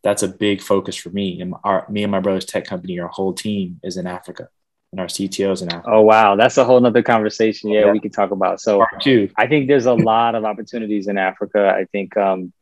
that's 0.04 0.22
a 0.22 0.28
big 0.28 0.62
focus 0.62 0.94
for 0.94 1.10
me 1.10 1.40
and 1.40 1.54
our, 1.64 1.84
me 1.90 2.04
and 2.04 2.12
my 2.12 2.20
brother's 2.20 2.44
tech 2.44 2.64
company, 2.64 3.00
our 3.00 3.08
whole 3.08 3.32
team 3.32 3.80
is 3.82 3.96
in 3.96 4.06
Africa 4.06 4.48
and 4.92 5.00
our 5.00 5.06
CTOs 5.06 5.62
in 5.62 5.72
Africa. 5.72 5.90
Oh, 5.90 6.02
wow. 6.02 6.36
That's 6.36 6.58
a 6.58 6.64
whole 6.64 6.80
nother 6.80 7.02
conversation. 7.02 7.70
Yeah, 7.70 7.86
yeah. 7.86 7.92
we 7.92 8.00
could 8.00 8.12
talk 8.12 8.30
about. 8.32 8.60
So 8.60 8.78
Part 8.78 9.02
two. 9.02 9.30
I 9.36 9.46
think 9.46 9.68
there's 9.68 9.86
a 9.86 9.94
lot 9.94 10.34
of 10.34 10.44
opportunities 10.44 11.06
in 11.06 11.16
Africa. 11.16 11.72
I 11.74 11.84
think, 11.86 12.16
um, 12.16 12.52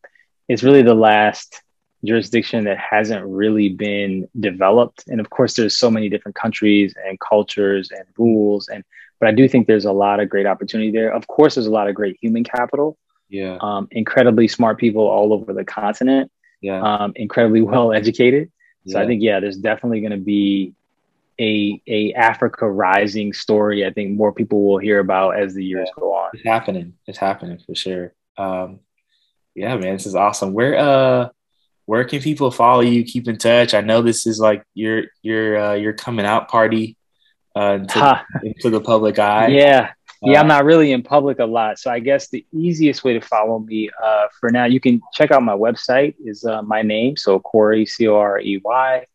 it's 0.48 0.62
really 0.62 0.82
the 0.82 0.94
last 0.94 1.62
jurisdiction 2.04 2.64
that 2.64 2.78
hasn't 2.78 3.24
really 3.26 3.70
been 3.70 4.28
developed. 4.38 5.04
And 5.08 5.20
of 5.20 5.30
course, 5.30 5.54
there's 5.54 5.76
so 5.76 5.90
many 5.90 6.08
different 6.08 6.36
countries 6.36 6.94
and 7.04 7.18
cultures 7.20 7.90
and 7.90 8.04
rules. 8.16 8.68
And 8.68 8.84
but 9.20 9.28
I 9.28 9.32
do 9.32 9.48
think 9.48 9.66
there's 9.66 9.84
a 9.84 9.92
lot 9.92 10.20
of 10.20 10.28
great 10.28 10.46
opportunity 10.46 10.90
there. 10.90 11.12
Of 11.12 11.26
course, 11.26 11.56
there's 11.56 11.66
a 11.66 11.72
lot 11.72 11.88
of 11.88 11.94
great 11.94 12.16
human 12.20 12.44
capital. 12.44 12.96
Yeah. 13.28 13.58
Um, 13.60 13.88
incredibly 13.90 14.48
smart 14.48 14.78
people 14.78 15.02
all 15.02 15.32
over 15.32 15.52
the 15.52 15.64
continent. 15.64 16.30
Yeah. 16.60 16.80
Um, 16.80 17.12
incredibly 17.16 17.62
well 17.62 17.92
educated. 17.94 18.50
So 18.86 18.98
yeah. 18.98 19.04
I 19.04 19.06
think 19.06 19.22
yeah, 19.22 19.40
there's 19.40 19.58
definitely 19.58 20.00
going 20.00 20.12
to 20.12 20.18
be 20.18 20.72
a 21.40 21.80
a 21.86 22.12
Africa 22.14 22.68
rising 22.68 23.32
story. 23.32 23.86
I 23.86 23.92
think 23.92 24.16
more 24.16 24.32
people 24.32 24.64
will 24.64 24.78
hear 24.78 24.98
about 24.98 25.38
as 25.38 25.54
the 25.54 25.64
years 25.64 25.88
yeah. 25.88 26.00
go 26.00 26.14
on. 26.14 26.30
It's 26.34 26.44
happening. 26.44 26.94
It's 27.06 27.18
happening 27.18 27.58
for 27.64 27.74
sure. 27.74 28.12
Um, 28.36 28.80
yeah, 29.54 29.76
man, 29.76 29.94
this 29.94 30.06
is 30.06 30.14
awesome. 30.14 30.52
Where 30.52 30.78
uh 30.78 31.28
where 31.86 32.04
can 32.04 32.20
people 32.20 32.50
follow 32.50 32.82
you? 32.82 33.02
Keep 33.02 33.28
in 33.28 33.38
touch. 33.38 33.72
I 33.72 33.80
know 33.80 34.02
this 34.02 34.26
is 34.26 34.38
like 34.38 34.62
your 34.74 35.04
your 35.22 35.58
uh, 35.58 35.74
your 35.74 35.94
coming 35.94 36.26
out 36.26 36.48
party 36.48 36.98
uh, 37.56 37.78
into, 37.80 37.98
huh. 37.98 38.22
into 38.42 38.68
the 38.68 38.80
public 38.80 39.18
eye. 39.18 39.48
Yeah, 39.48 39.92
yeah. 40.20 40.38
Uh, 40.38 40.40
I'm 40.40 40.48
not 40.48 40.66
really 40.66 40.92
in 40.92 41.02
public 41.02 41.38
a 41.38 41.46
lot, 41.46 41.78
so 41.78 41.90
I 41.90 42.00
guess 42.00 42.28
the 42.28 42.44
easiest 42.52 43.04
way 43.04 43.14
to 43.14 43.22
follow 43.22 43.60
me 43.60 43.88
uh, 44.02 44.26
for 44.38 44.50
now, 44.50 44.66
you 44.66 44.80
can 44.80 45.00
check 45.14 45.30
out 45.30 45.42
my 45.42 45.54
website. 45.54 46.14
Is 46.22 46.44
uh, 46.44 46.60
my 46.60 46.82
name 46.82 47.16
so 47.16 47.40
Corey 47.40 47.86
C 47.86 48.06
O 48.06 48.16
R 48.16 48.38
E 48.38 48.60
Y 48.62 49.06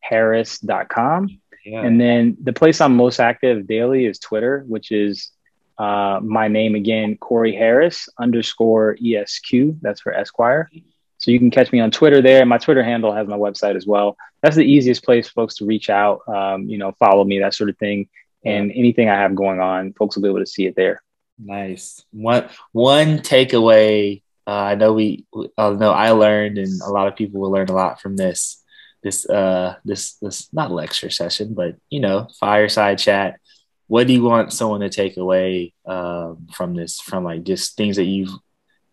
Harris.com. 0.00 1.40
Yeah. 1.66 1.82
And 1.82 2.00
then 2.00 2.36
the 2.40 2.52
place 2.52 2.80
I'm 2.80 2.94
most 2.94 3.18
active 3.18 3.66
daily 3.66 4.06
is 4.06 4.20
Twitter, 4.20 4.64
which 4.68 4.92
is 4.92 5.32
uh, 5.78 6.20
my 6.22 6.46
name 6.48 6.74
again, 6.76 7.16
Corey 7.18 7.54
Harris 7.54 8.08
underscore 8.18 8.96
ESQ. 9.04 9.48
That's 9.82 10.00
for 10.00 10.12
Esquire. 10.14 10.70
So 11.18 11.30
you 11.32 11.38
can 11.38 11.50
catch 11.50 11.72
me 11.72 11.80
on 11.80 11.90
Twitter 11.90 12.22
there. 12.22 12.46
My 12.46 12.58
Twitter 12.58 12.84
handle 12.84 13.12
has 13.12 13.26
my 13.26 13.36
website 13.36 13.74
as 13.74 13.86
well. 13.86 14.16
That's 14.42 14.54
the 14.54 14.64
easiest 14.64 15.02
place 15.02 15.28
folks 15.28 15.56
to 15.56 15.66
reach 15.66 15.90
out, 15.90 16.20
um, 16.28 16.68
you 16.68 16.78
know, 16.78 16.92
follow 17.00 17.24
me, 17.24 17.40
that 17.40 17.54
sort 17.54 17.70
of 17.70 17.76
thing. 17.78 18.08
And 18.44 18.70
anything 18.70 19.08
I 19.08 19.16
have 19.16 19.34
going 19.34 19.58
on, 19.60 19.92
folks 19.94 20.14
will 20.14 20.22
be 20.22 20.28
able 20.28 20.38
to 20.38 20.46
see 20.46 20.66
it 20.66 20.76
there. 20.76 21.02
Nice. 21.38 22.04
One 22.12 22.48
one 22.72 23.18
takeaway 23.18 24.22
Uh, 24.46 24.50
I 24.50 24.74
know 24.76 24.92
we, 24.92 25.26
I 25.58 25.70
know 25.70 25.90
I 25.90 26.12
learned, 26.12 26.58
and 26.58 26.80
a 26.80 26.90
lot 26.90 27.08
of 27.08 27.16
people 27.16 27.40
will 27.40 27.50
learn 27.50 27.68
a 27.68 27.74
lot 27.74 28.00
from 28.00 28.16
this, 28.16 28.62
this, 29.06 29.30
uh, 29.30 29.76
this, 29.84 30.14
this 30.14 30.52
not 30.52 30.72
lecture 30.72 31.10
session, 31.10 31.54
but 31.54 31.76
you 31.90 32.00
know, 32.00 32.26
fireside 32.40 32.98
chat. 32.98 33.38
What 33.86 34.08
do 34.08 34.12
you 34.12 34.24
want 34.24 34.52
someone 34.52 34.80
to 34.80 34.88
take 34.88 35.16
away 35.16 35.72
um, 35.86 36.48
from 36.52 36.74
this? 36.74 37.00
From 37.00 37.22
like 37.22 37.44
just 37.44 37.76
things 37.76 37.96
that 37.96 38.04
you've 38.04 38.30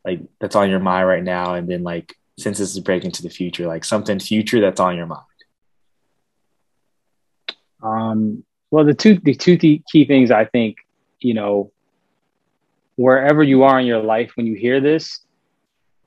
like 0.05 0.21
that's 0.39 0.55
on 0.55 0.69
your 0.69 0.79
mind 0.79 1.07
right 1.07 1.23
now, 1.23 1.55
and 1.55 1.67
then 1.67 1.81
like 1.81 2.15
since 2.37 2.59
this 2.59 2.75
is 2.75 2.79
breaking 2.79 3.09
to 3.13 3.23
the 3.23 3.31
future, 3.31 3.65
like 3.65 3.83
something 3.83 4.19
future 4.19 4.61
that's 4.61 4.79
on 4.79 4.95
your 4.95 5.07
mind. 5.07 5.23
Um, 7.81 8.43
well, 8.69 8.85
the 8.85 8.93
two 8.93 9.17
the 9.17 9.33
two 9.33 9.57
key 9.57 10.05
things 10.05 10.29
I 10.29 10.45
think 10.45 10.77
you 11.21 11.33
know 11.33 11.71
wherever 12.97 13.41
you 13.41 13.63
are 13.63 13.79
in 13.79 13.87
your 13.87 14.03
life 14.03 14.33
when 14.35 14.45
you 14.45 14.53
hear 14.53 14.79
this, 14.79 15.21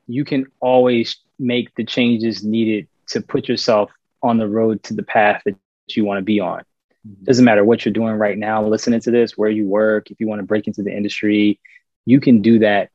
you 0.07 0.23
can 0.23 0.45
always 0.61 1.17
make 1.37 1.75
the 1.75 1.83
changes 1.83 2.41
needed 2.41 2.87
to 3.07 3.21
put 3.21 3.47
yourself 3.47 3.91
on 4.21 4.37
the 4.37 4.47
road 4.47 4.83
to 4.83 4.93
the 4.93 5.03
path 5.03 5.41
that 5.45 5.55
you 5.89 6.05
want 6.05 6.17
to 6.17 6.23
be 6.23 6.39
on. 6.39 6.59
Mm-hmm. 7.07 7.23
Doesn't 7.25 7.45
matter 7.45 7.63
what 7.63 7.85
you're 7.85 7.93
doing 7.93 8.15
right 8.15 8.37
now, 8.37 8.65
listening 8.65 8.99
to 9.01 9.11
this, 9.11 9.37
where 9.37 9.49
you 9.49 9.65
work, 9.65 10.11
if 10.11 10.19
you 10.19 10.27
want 10.27 10.39
to 10.39 10.45
break 10.45 10.67
into 10.67 10.83
the 10.83 10.95
industry, 10.95 11.59
you 12.05 12.19
can 12.19 12.41
do 12.41 12.59
that 12.59 12.89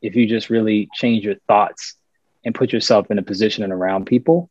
if 0.00 0.14
you 0.14 0.26
just 0.26 0.50
really 0.50 0.88
change 0.94 1.24
your 1.24 1.36
thoughts 1.46 1.94
and 2.44 2.54
put 2.54 2.72
yourself 2.72 3.10
in 3.10 3.18
a 3.18 3.22
position 3.22 3.64
and 3.64 3.72
around 3.72 4.06
people. 4.06 4.50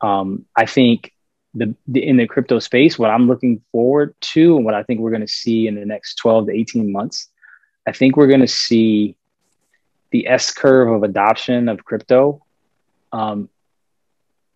Um, 0.00 0.44
I 0.54 0.66
think 0.66 1.12
the, 1.54 1.74
the, 1.88 2.06
in 2.06 2.18
the 2.18 2.26
crypto 2.26 2.58
space, 2.58 2.98
what 2.98 3.10
I'm 3.10 3.26
looking 3.26 3.62
forward 3.72 4.14
to 4.20 4.56
and 4.56 4.64
what 4.64 4.74
I 4.74 4.82
think 4.82 5.00
we're 5.00 5.10
going 5.10 5.22
to 5.22 5.28
see 5.28 5.66
in 5.66 5.74
the 5.74 5.86
next 5.86 6.16
12 6.16 6.46
to 6.46 6.52
18 6.52 6.92
months, 6.92 7.28
I 7.86 7.92
think 7.92 8.16
we're 8.16 8.26
going 8.26 8.40
to 8.40 8.48
see 8.48 9.16
the 10.10 10.28
S 10.28 10.52
curve 10.52 10.90
of 10.90 11.02
adoption 11.02 11.68
of 11.68 11.84
crypto 11.84 12.44
um, 13.12 13.48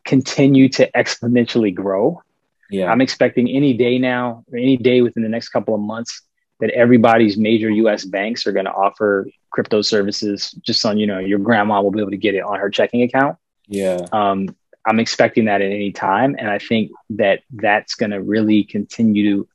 continue 0.05 0.69
to 0.71 0.91
exponentially 0.93 1.75
grow. 1.75 2.23
Yeah. 2.71 2.91
I'm 2.91 3.01
expecting 3.01 3.49
any 3.49 3.73
day 3.73 3.99
now, 3.99 4.45
or 4.51 4.59
any 4.59 4.77
day 4.77 5.03
within 5.03 5.23
the 5.23 5.29
next 5.29 5.49
couple 5.49 5.75
of 5.75 5.81
months, 5.81 6.23
that 6.61 6.71
everybody's 6.71 7.37
major 7.37 7.71
US 7.71 8.05
banks 8.05 8.47
are 8.47 8.53
going 8.53 8.67
to 8.67 8.73
offer 8.73 9.27
crypto 9.51 9.83
services 9.83 10.53
just 10.63 10.85
on, 10.85 10.99
you 10.99 11.07
know, 11.07 11.19
your 11.19 11.39
grandma 11.39 11.81
will 11.81 11.91
be 11.91 12.01
able 12.01 12.11
to 12.11 12.17
get 12.17 12.35
it 12.35 12.43
on 12.43 12.61
her 12.61 12.71
checking 12.71 13.03
account. 13.03 13.37
Yeah. 13.67 14.07
Um, 14.13 14.55
I'm 14.87 15.01
expecting 15.01 15.47
that 15.47 15.61
at 15.61 15.71
any 15.71 15.93
time. 15.93 16.37
And 16.39 16.49
I 16.49 16.59
think 16.59 16.93
that 17.11 17.41
that's 17.51 17.95
going 17.95 18.11
to 18.11 18.23
really 18.23 18.65
continue 18.65 19.31
to 19.31 19.49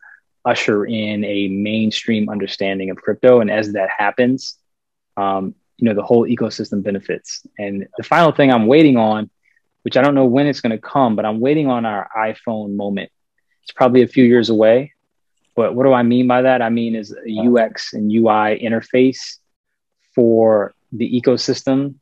usher 0.43 0.85
in 0.85 1.23
a 1.23 1.47
mainstream 1.47 2.29
understanding 2.29 2.89
of 2.89 2.97
crypto. 2.97 3.39
And 3.39 3.49
as 3.49 3.73
that 3.73 3.89
happens, 3.97 4.57
um, 5.17 5.55
you 5.77 5.85
know 5.85 5.93
the 5.93 6.03
whole 6.03 6.27
ecosystem 6.27 6.81
benefits 6.81 7.45
and 7.59 7.87
the 7.97 8.03
final 8.03 8.31
thing 8.31 8.51
i'm 8.51 8.67
waiting 8.67 8.97
on 8.97 9.29
which 9.85 9.95
i 9.95 10.01
don't 10.01 10.15
know 10.15 10.25
when 10.25 10.47
it's 10.47 10.61
going 10.61 10.71
to 10.71 10.81
come 10.81 11.15
but 11.15 11.25
i'm 11.25 11.39
waiting 11.39 11.67
on 11.67 11.85
our 11.85 12.09
iphone 12.17 12.75
moment. 12.75 13.11
It's 13.61 13.71
probably 13.71 14.01
a 14.01 14.07
few 14.07 14.23
years 14.23 14.49
away 14.49 14.93
but 15.55 15.75
what 15.75 15.83
do 15.83 15.93
i 15.93 16.03
mean 16.03 16.27
by 16.27 16.41
that? 16.41 16.61
I 16.61 16.69
mean 16.69 16.95
is 16.95 17.15
a 17.15 17.47
ux 17.47 17.93
and 17.93 18.11
ui 18.11 18.59
interface 18.59 19.37
for 20.15 20.73
the 20.91 21.21
ecosystem 21.21 21.95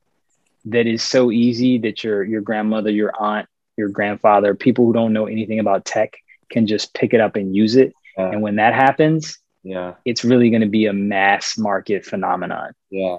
that 0.66 0.88
is 0.88 1.04
so 1.04 1.30
easy 1.30 1.78
that 1.80 2.04
your 2.04 2.24
your 2.24 2.42
grandmother 2.42 2.90
your 2.90 3.12
aunt 3.20 3.48
your 3.76 3.90
grandfather 3.90 4.56
people 4.56 4.86
who 4.86 4.94
don't 4.94 5.14
know 5.14 5.26
anything 5.26 5.60
about 5.60 5.84
tech 5.84 6.16
can 6.50 6.66
just 6.68 6.94
pick 6.94 7.14
it 7.14 7.20
up 7.20 7.36
and 7.36 7.56
use 7.56 7.76
it. 7.76 7.94
Yeah. 8.18 8.30
and 8.32 8.42
when 8.42 8.56
that 8.58 8.74
happens 8.74 9.40
yeah. 9.64 9.96
it's 10.06 10.24
really 10.24 10.50
going 10.50 10.62
to 10.62 10.68
be 10.68 10.86
a 10.86 10.94
mass 10.94 11.58
market 11.58 12.06
phenomenon. 12.06 12.74
Yeah 12.90 13.18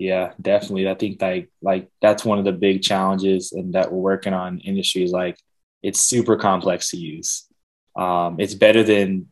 yeah, 0.00 0.32
definitely. 0.40 0.88
I 0.88 0.94
think 0.94 1.20
like 1.20 1.50
like 1.60 1.90
that's 2.00 2.24
one 2.24 2.38
of 2.38 2.46
the 2.46 2.52
big 2.52 2.82
challenges 2.82 3.52
and 3.52 3.74
that 3.74 3.92
we're 3.92 3.98
working 3.98 4.32
on 4.32 4.58
industries 4.60 5.12
like 5.12 5.38
it's 5.82 6.00
super 6.00 6.36
complex 6.36 6.90
to 6.90 6.96
use. 6.96 7.46
Um, 7.94 8.40
it's 8.40 8.54
better 8.54 8.82
than 8.82 9.30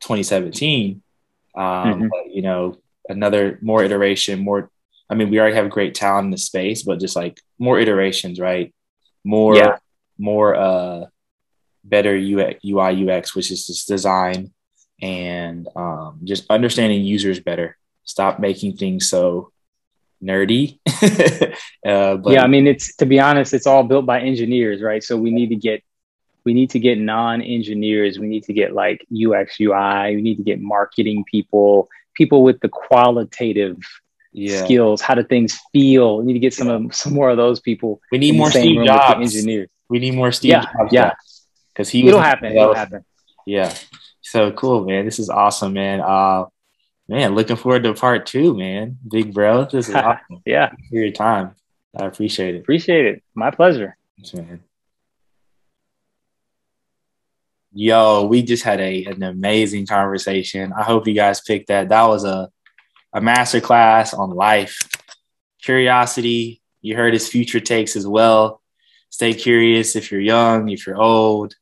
2017. 0.00 1.02
Um, 1.54 1.64
mm-hmm. 1.64 2.08
but, 2.08 2.34
you 2.34 2.42
know, 2.42 2.78
another 3.08 3.60
more 3.62 3.84
iteration, 3.84 4.40
more 4.40 4.70
I 5.08 5.14
mean, 5.14 5.30
we 5.30 5.38
already 5.38 5.54
have 5.54 5.70
great 5.70 5.94
talent 5.94 6.26
in 6.26 6.30
the 6.32 6.38
space, 6.38 6.82
but 6.82 6.98
just 6.98 7.14
like 7.14 7.40
more 7.56 7.78
iterations, 7.78 8.40
right? 8.40 8.74
More 9.22 9.54
yeah. 9.54 9.76
more 10.18 10.56
uh 10.56 11.04
better 11.84 12.16
UX, 12.16 12.58
UI 12.64 13.08
UX, 13.08 13.36
which 13.36 13.52
is 13.52 13.68
just 13.68 13.86
design 13.86 14.52
and 15.00 15.68
um, 15.76 16.18
just 16.24 16.44
understanding 16.50 17.02
users 17.02 17.38
better. 17.38 17.78
Stop 18.02 18.40
making 18.40 18.76
things 18.76 19.08
so 19.08 19.52
nerdy. 20.22 20.78
uh, 21.86 22.16
but 22.16 22.32
yeah, 22.32 22.42
I 22.42 22.46
mean, 22.46 22.66
it's 22.66 22.96
to 22.96 23.06
be 23.06 23.20
honest, 23.20 23.54
it's 23.54 23.66
all 23.66 23.84
built 23.84 24.06
by 24.06 24.20
engineers, 24.20 24.82
right? 24.82 25.02
So 25.02 25.16
we 25.16 25.30
need 25.30 25.48
to 25.50 25.56
get 25.56 25.82
we 26.44 26.54
need 26.54 26.70
to 26.70 26.78
get 26.78 26.98
non-engineers. 26.98 28.18
We 28.18 28.26
need 28.26 28.44
to 28.44 28.52
get 28.52 28.72
like 28.72 29.06
UX, 29.12 29.60
UI. 29.60 30.16
We 30.16 30.22
need 30.22 30.36
to 30.36 30.42
get 30.42 30.60
marketing 30.60 31.24
people, 31.30 31.88
people 32.14 32.42
with 32.42 32.60
the 32.60 32.68
qualitative 32.68 33.76
yeah. 34.32 34.64
skills. 34.64 35.00
How 35.00 35.14
do 35.14 35.22
things 35.22 35.58
feel? 35.72 36.18
We 36.18 36.24
need 36.24 36.32
to 36.34 36.38
get 36.38 36.54
some 36.54 36.68
of 36.68 36.94
some 36.94 37.12
more 37.12 37.30
of 37.30 37.36
those 37.36 37.60
people. 37.60 38.00
We 38.10 38.18
need 38.18 38.36
more 38.36 38.50
Steve 38.50 38.84
Jobs. 38.84 39.34
Engineers. 39.34 39.68
We 39.88 39.98
need 39.98 40.14
more 40.14 40.32
Steve 40.32 40.50
yeah, 40.50 40.62
Jobs. 40.62 40.92
Yeah, 40.92 41.12
because 41.68 41.88
he 41.88 42.06
it'll 42.06 42.20
happen. 42.20 42.52
It'll 42.52 42.74
happen. 42.74 43.04
Yeah. 43.46 43.74
So 44.20 44.52
cool, 44.52 44.84
man. 44.84 45.04
This 45.04 45.18
is 45.18 45.30
awesome, 45.30 45.72
man. 45.72 46.00
Uh, 46.00 46.46
man, 47.08 47.34
looking 47.34 47.56
forward 47.56 47.84
to 47.84 47.94
part 47.94 48.26
two, 48.26 48.54
man. 48.56 48.98
Big 49.10 49.32
bro, 49.32 49.64
this 49.64 49.88
is 49.88 49.94
awesome. 49.94 50.42
yeah, 50.44 50.70
for 50.88 50.96
your 50.96 51.10
time. 51.10 51.54
I 51.96 52.06
appreciate 52.06 52.54
it. 52.54 52.60
Appreciate 52.60 53.06
it. 53.06 53.22
My 53.34 53.50
pleasure. 53.50 53.96
Thanks, 54.16 54.34
man. 54.34 54.62
Yo, 57.72 58.26
we 58.26 58.42
just 58.42 58.62
had 58.62 58.80
a 58.80 59.04
an 59.04 59.22
amazing 59.22 59.86
conversation. 59.86 60.72
I 60.72 60.82
hope 60.82 61.06
you 61.06 61.14
guys 61.14 61.40
picked 61.40 61.68
that. 61.68 61.88
That 61.88 62.04
was 62.04 62.24
a 62.24 62.50
a 63.12 63.20
master 63.20 63.60
class 63.60 64.12
on 64.14 64.30
life, 64.30 64.78
curiosity. 65.62 66.62
You 66.82 66.96
heard 66.96 67.14
his 67.14 67.28
future 67.28 67.60
takes 67.60 67.96
as 67.96 68.06
well. 68.06 68.62
Stay 69.10 69.32
curious 69.34 69.96
if 69.96 70.12
you're 70.12 70.20
young, 70.20 70.68
if 70.68 70.86
you're 70.86 71.00
old, 71.00 71.54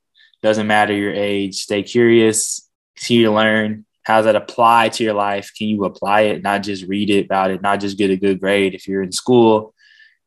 doesn't 0.42 0.66
matter 0.66 0.92
your 0.92 1.14
age. 1.14 1.62
Stay 1.62 1.82
curious, 1.82 2.68
continue 2.96 3.26
to 3.26 3.32
learn 3.32 3.85
how 4.06 4.18
does 4.18 4.26
that 4.26 4.36
apply 4.36 4.88
to 4.90 5.02
your 5.02 5.14
life? 5.14 5.50
Can 5.58 5.66
you 5.66 5.84
apply 5.84 6.20
it, 6.20 6.40
not 6.40 6.62
just 6.62 6.86
read 6.86 7.10
it 7.10 7.24
about 7.24 7.50
it, 7.50 7.60
not 7.60 7.80
just 7.80 7.98
get 7.98 8.08
a 8.08 8.16
good 8.16 8.38
grade? 8.38 8.72
If 8.72 8.86
you're 8.86 9.02
in 9.02 9.10
school, 9.10 9.74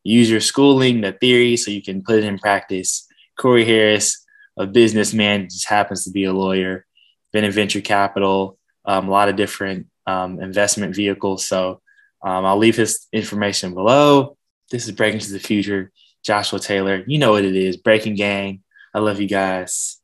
use 0.04 0.30
your 0.30 0.42
schooling, 0.42 1.00
the 1.00 1.14
theory, 1.14 1.56
so 1.56 1.72
you 1.72 1.82
can 1.82 2.04
put 2.04 2.18
it 2.18 2.26
in 2.26 2.38
practice. 2.40 3.08
Corey 3.40 3.64
Harris, 3.64 4.26
a 4.58 4.68
businessman, 4.68 5.46
just 5.46 5.70
happens 5.70 6.04
to 6.04 6.12
be 6.12 6.26
a 6.26 6.34
lawyer, 6.34 6.86
been 7.32 7.46
in 7.46 7.54
venture 7.54 7.80
capital, 7.80 8.58
um, 8.84 9.08
a 9.08 9.12
lot 9.12 9.30
of 9.30 9.38
different 9.38 9.88
um, 10.06 10.42
investment 10.42 10.94
vehicles. 10.94 11.46
So 11.46 11.80
um, 12.22 12.44
I'll 12.46 12.58
leave 12.58 12.76
his 12.76 13.08
information 13.14 13.76
below. 13.76 14.36
This 14.72 14.88
is 14.88 14.92
Breaking 14.92 15.22
to 15.22 15.32
the 15.32 15.40
Future. 15.40 15.90
Joshua 16.22 16.60
Taylor, 16.60 17.02
you 17.08 17.18
know 17.18 17.32
what 17.32 17.46
it 17.46 17.56
is. 17.56 17.78
Breaking 17.78 18.16
Gang. 18.16 18.62
I 18.94 19.00
love 19.00 19.22
you 19.22 19.28
guys. 19.30 19.99